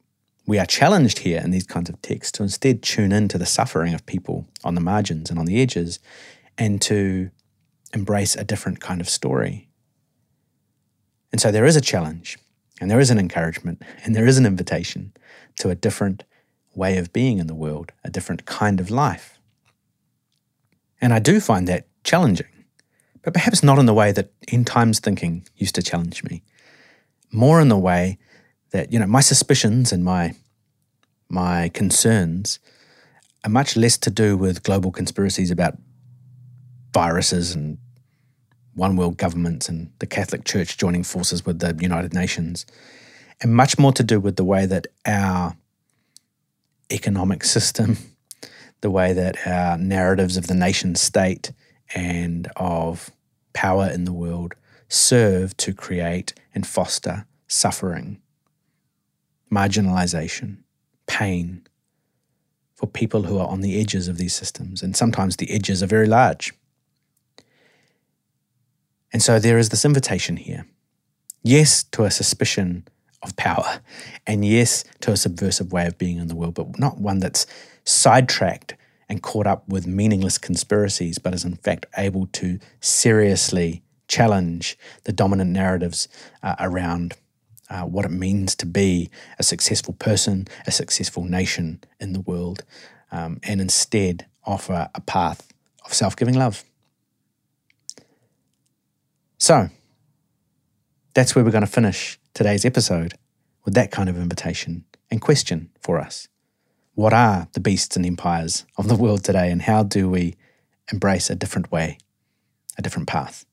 we 0.47 0.59
are 0.59 0.67
challenged 0.67 1.21
here 1.21 1.41
in 1.45 1.51
these 1.51 1.67
kinds 1.67 1.91
of 1.91 2.01
texts 2.03 2.33
to 2.33 2.43
instead 2.43 2.83
tune 2.83 3.13
into 3.13 3.39
the 3.39 3.47
suffering 3.47 3.95
of 3.95 4.05
people 4.07 4.47
on 4.65 4.75
the 4.75 4.81
margins 4.81 5.31
and 5.31 5.39
on 5.39 5.45
the 5.45 5.61
edges 5.61 6.01
and 6.57 6.81
to 6.81 7.31
embrace 7.93 8.35
a 8.35 8.43
different 8.43 8.81
kind 8.81 9.01
of 9.01 9.09
story. 9.09 9.70
And 11.33 11.41
so 11.41 11.51
there 11.51 11.65
is 11.65 11.77
a 11.77 11.81
challenge, 11.81 12.39
and 12.81 12.91
there 12.91 13.01
is 13.01 13.11
an 13.11 13.19
encouragement, 13.19 13.83
and 14.05 14.15
there 14.15 14.27
is 14.27 14.39
an 14.39 14.47
invitation 14.47 15.13
to 15.59 15.71
a 15.71 15.75
different 15.75 16.25
way 16.75 16.99
of 16.99 17.13
being 17.13 17.39
in 17.39 17.47
the 17.47 17.55
world, 17.55 17.93
a 18.05 18.11
different 18.11 18.45
kind 18.47 18.81
of 18.81 18.91
life. 18.91 19.39
And 21.01 21.13
I 21.13 21.19
do 21.19 21.41
find 21.41 21.67
that 21.69 21.87
challenging, 22.05 22.65
but 23.23 23.35
perhaps 23.35 23.63
not 23.63 23.79
in 23.79 23.87
the 23.87 23.95
way 23.95 24.13
that 24.13 24.33
end 24.49 24.67
times 24.67 24.99
thinking 24.99 25.47
used 25.57 25.75
to 25.77 25.83
challenge 25.83 26.25
me, 26.25 26.43
more 27.33 27.61
in 27.61 27.69
the 27.69 27.79
way 27.79 28.19
that 28.71 28.93
you 28.93 28.99
know 28.99 29.07
my 29.07 29.21
suspicions 29.21 29.93
and 29.93 30.05
my 30.05 30.35
my 31.29 31.69
concerns 31.71 32.59
are 33.45 33.51
much 33.51 33.77
less 33.77 33.97
to 33.99 34.11
do 34.11 34.37
with 34.37 34.63
global 34.63 34.91
conspiracies 34.91 35.51
about 35.51 35.79
viruses 36.93 37.55
and 37.55 37.79
one 38.81 38.97
world 38.97 39.19
governments 39.19 39.69
and 39.69 39.93
the 39.99 40.07
Catholic 40.07 40.45
Church 40.45 40.79
joining 40.79 41.03
forces 41.03 41.45
with 41.45 41.59
the 41.59 41.77
United 41.81 42.15
Nations, 42.15 42.65
and 43.43 43.55
much 43.55 43.79
more 43.79 43.93
to 43.93 44.03
do 44.03 44.19
with 44.19 44.37
the 44.37 44.45
way 44.45 44.65
that 44.65 44.87
our 45.05 45.55
economic 46.91 47.45
system, 47.45 47.99
the 48.81 48.91
way 48.91 49.13
that 49.13 49.47
our 49.47 49.77
narratives 49.77 50.39
of 50.39 50.47
the 50.47 50.55
nation 50.55 50.95
state 50.95 51.53
and 51.95 52.49
of 52.57 53.11
power 53.53 53.87
in 53.87 54.07
the 54.07 54.15
world 54.15 54.55
serve 54.89 55.55
to 55.59 55.75
create 55.75 56.33
and 56.55 56.67
foster 56.67 57.27
suffering 57.47 58.19
marginalization, 59.53 60.57
pain 61.07 61.67
for 62.75 62.87
people 62.87 63.25
who 63.25 63.39
are 63.39 63.49
on 63.49 63.61
the 63.61 63.79
edges 63.79 64.09
of 64.09 64.17
these 64.17 64.33
systems. 64.33 64.83
And 64.83 64.97
sometimes 64.97 65.37
the 65.37 65.51
edges 65.51 65.83
are 65.83 65.87
very 65.87 66.07
large. 66.07 66.55
And 69.13 69.23
so 69.23 69.39
there 69.39 69.59
is 69.59 69.69
this 69.71 69.85
invitation 69.85 70.37
here 70.37 70.67
yes, 71.43 71.85
to 71.85 72.05
a 72.05 72.11
suspicion 72.11 72.87
of 73.23 73.37
power, 73.37 73.81
and 74.27 74.45
yes, 74.45 74.85
to 75.01 75.13
a 75.13 75.17
subversive 75.17 75.73
way 75.73 75.87
of 75.87 75.99
being 75.99 76.19
in 76.19 76.29
the 76.29 76.37
world, 76.37 76.55
but 76.55 76.79
not 76.79 76.99
one 76.99 77.19
that's 77.19 77.47
sidetracked 77.85 78.75
and 79.09 79.23
caught 79.23 79.47
up 79.47 79.69
with 79.69 79.87
meaningless 79.87 80.39
conspiracies, 80.39 81.19
but 81.19 81.35
is 81.35 81.45
in 81.45 81.57
fact 81.57 81.87
able 81.97 82.27
to 82.27 82.59
seriously 82.81 83.83
challenge 84.09 84.79
the 85.05 85.13
dominant 85.13 85.51
narratives 85.51 86.09
uh, 86.43 86.57
around 86.61 87.15
uh, 87.69 87.83
what 87.83 88.05
it 88.05 88.11
means 88.11 88.55
to 88.57 88.67
be 88.67 89.11
a 89.39 89.43
successful 89.43 89.95
person, 89.95 90.47
a 90.67 90.71
successful 90.71 91.25
nation 91.25 91.81
in 92.01 92.13
the 92.13 92.21
world, 92.21 92.65
um, 93.13 93.41
and 93.43 93.61
instead 93.61 94.27
offer 94.45 94.89
a 94.95 95.01
path 95.01 95.53
of 95.85 95.93
self 95.93 96.17
giving 96.17 96.35
love. 96.35 96.65
So, 99.43 99.71
that's 101.15 101.35
where 101.35 101.43
we're 101.43 101.51
going 101.51 101.65
to 101.65 101.67
finish 101.67 102.19
today's 102.35 102.67
episode 102.67 103.15
with 103.65 103.73
that 103.73 103.91
kind 103.91 104.11
of 104.11 104.19
invitation 104.19 104.85
and 105.11 105.19
question 105.19 105.71
for 105.81 105.99
us. 105.99 106.29
What 106.93 107.15
are 107.15 107.49
the 107.55 107.61
beasts 107.61 107.97
and 107.97 108.05
empires 108.05 108.67
of 108.77 108.89
the 108.89 108.95
world 108.95 109.25
today, 109.25 109.51
and 109.51 109.63
how 109.63 109.83
do 109.83 110.11
we 110.11 110.37
embrace 110.93 111.31
a 111.31 111.35
different 111.35 111.73
way, 111.73 111.97
a 112.77 112.83
different 112.83 113.09
path? 113.09 113.47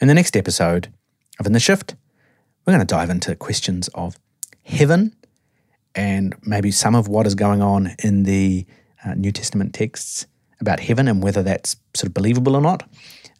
In 0.00 0.08
the 0.08 0.14
next 0.14 0.36
episode 0.36 0.92
of 1.38 1.46
In 1.46 1.52
the 1.52 1.60
Shift, 1.60 1.94
we're 2.66 2.72
going 2.72 2.84
to 2.84 2.92
dive 2.92 3.08
into 3.08 3.36
questions 3.36 3.86
of 3.94 4.18
heaven 4.64 5.14
and 5.94 6.34
maybe 6.42 6.72
some 6.72 6.96
of 6.96 7.06
what 7.06 7.24
is 7.24 7.36
going 7.36 7.62
on 7.62 7.92
in 8.02 8.24
the 8.24 8.66
uh, 9.04 9.14
New 9.14 9.30
Testament 9.30 9.74
texts 9.74 10.26
about 10.60 10.80
heaven 10.80 11.06
and 11.06 11.22
whether 11.22 11.44
that's 11.44 11.76
sort 11.94 12.08
of 12.08 12.14
believable 12.14 12.56
or 12.56 12.60
not. 12.60 12.82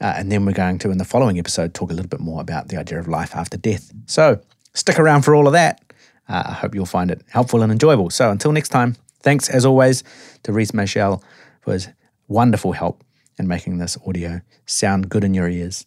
Uh, 0.00 0.14
and 0.16 0.32
then 0.32 0.46
we're 0.46 0.52
going 0.52 0.78
to, 0.78 0.90
in 0.90 0.98
the 0.98 1.04
following 1.04 1.38
episode, 1.38 1.74
talk 1.74 1.90
a 1.90 1.94
little 1.94 2.08
bit 2.08 2.20
more 2.20 2.40
about 2.40 2.68
the 2.68 2.78
idea 2.78 2.98
of 2.98 3.06
life 3.06 3.36
after 3.36 3.56
death. 3.56 3.92
So 4.06 4.40
stick 4.74 4.98
around 4.98 5.22
for 5.22 5.34
all 5.34 5.46
of 5.46 5.52
that. 5.52 5.82
Uh, 6.28 6.44
I 6.46 6.52
hope 6.52 6.74
you'll 6.74 6.86
find 6.86 7.10
it 7.10 7.22
helpful 7.28 7.62
and 7.62 7.70
enjoyable. 7.70 8.08
So 8.10 8.30
until 8.30 8.52
next 8.52 8.70
time, 8.70 8.96
thanks 9.22 9.48
as 9.50 9.66
always 9.66 10.02
to 10.44 10.52
Reese 10.52 10.72
Michelle 10.72 11.22
for 11.60 11.72
his 11.72 11.88
wonderful 12.28 12.72
help 12.72 13.04
in 13.38 13.46
making 13.46 13.78
this 13.78 13.98
audio 14.06 14.40
sound 14.64 15.08
good 15.08 15.24
in 15.24 15.34
your 15.34 15.48
ears. 15.48 15.86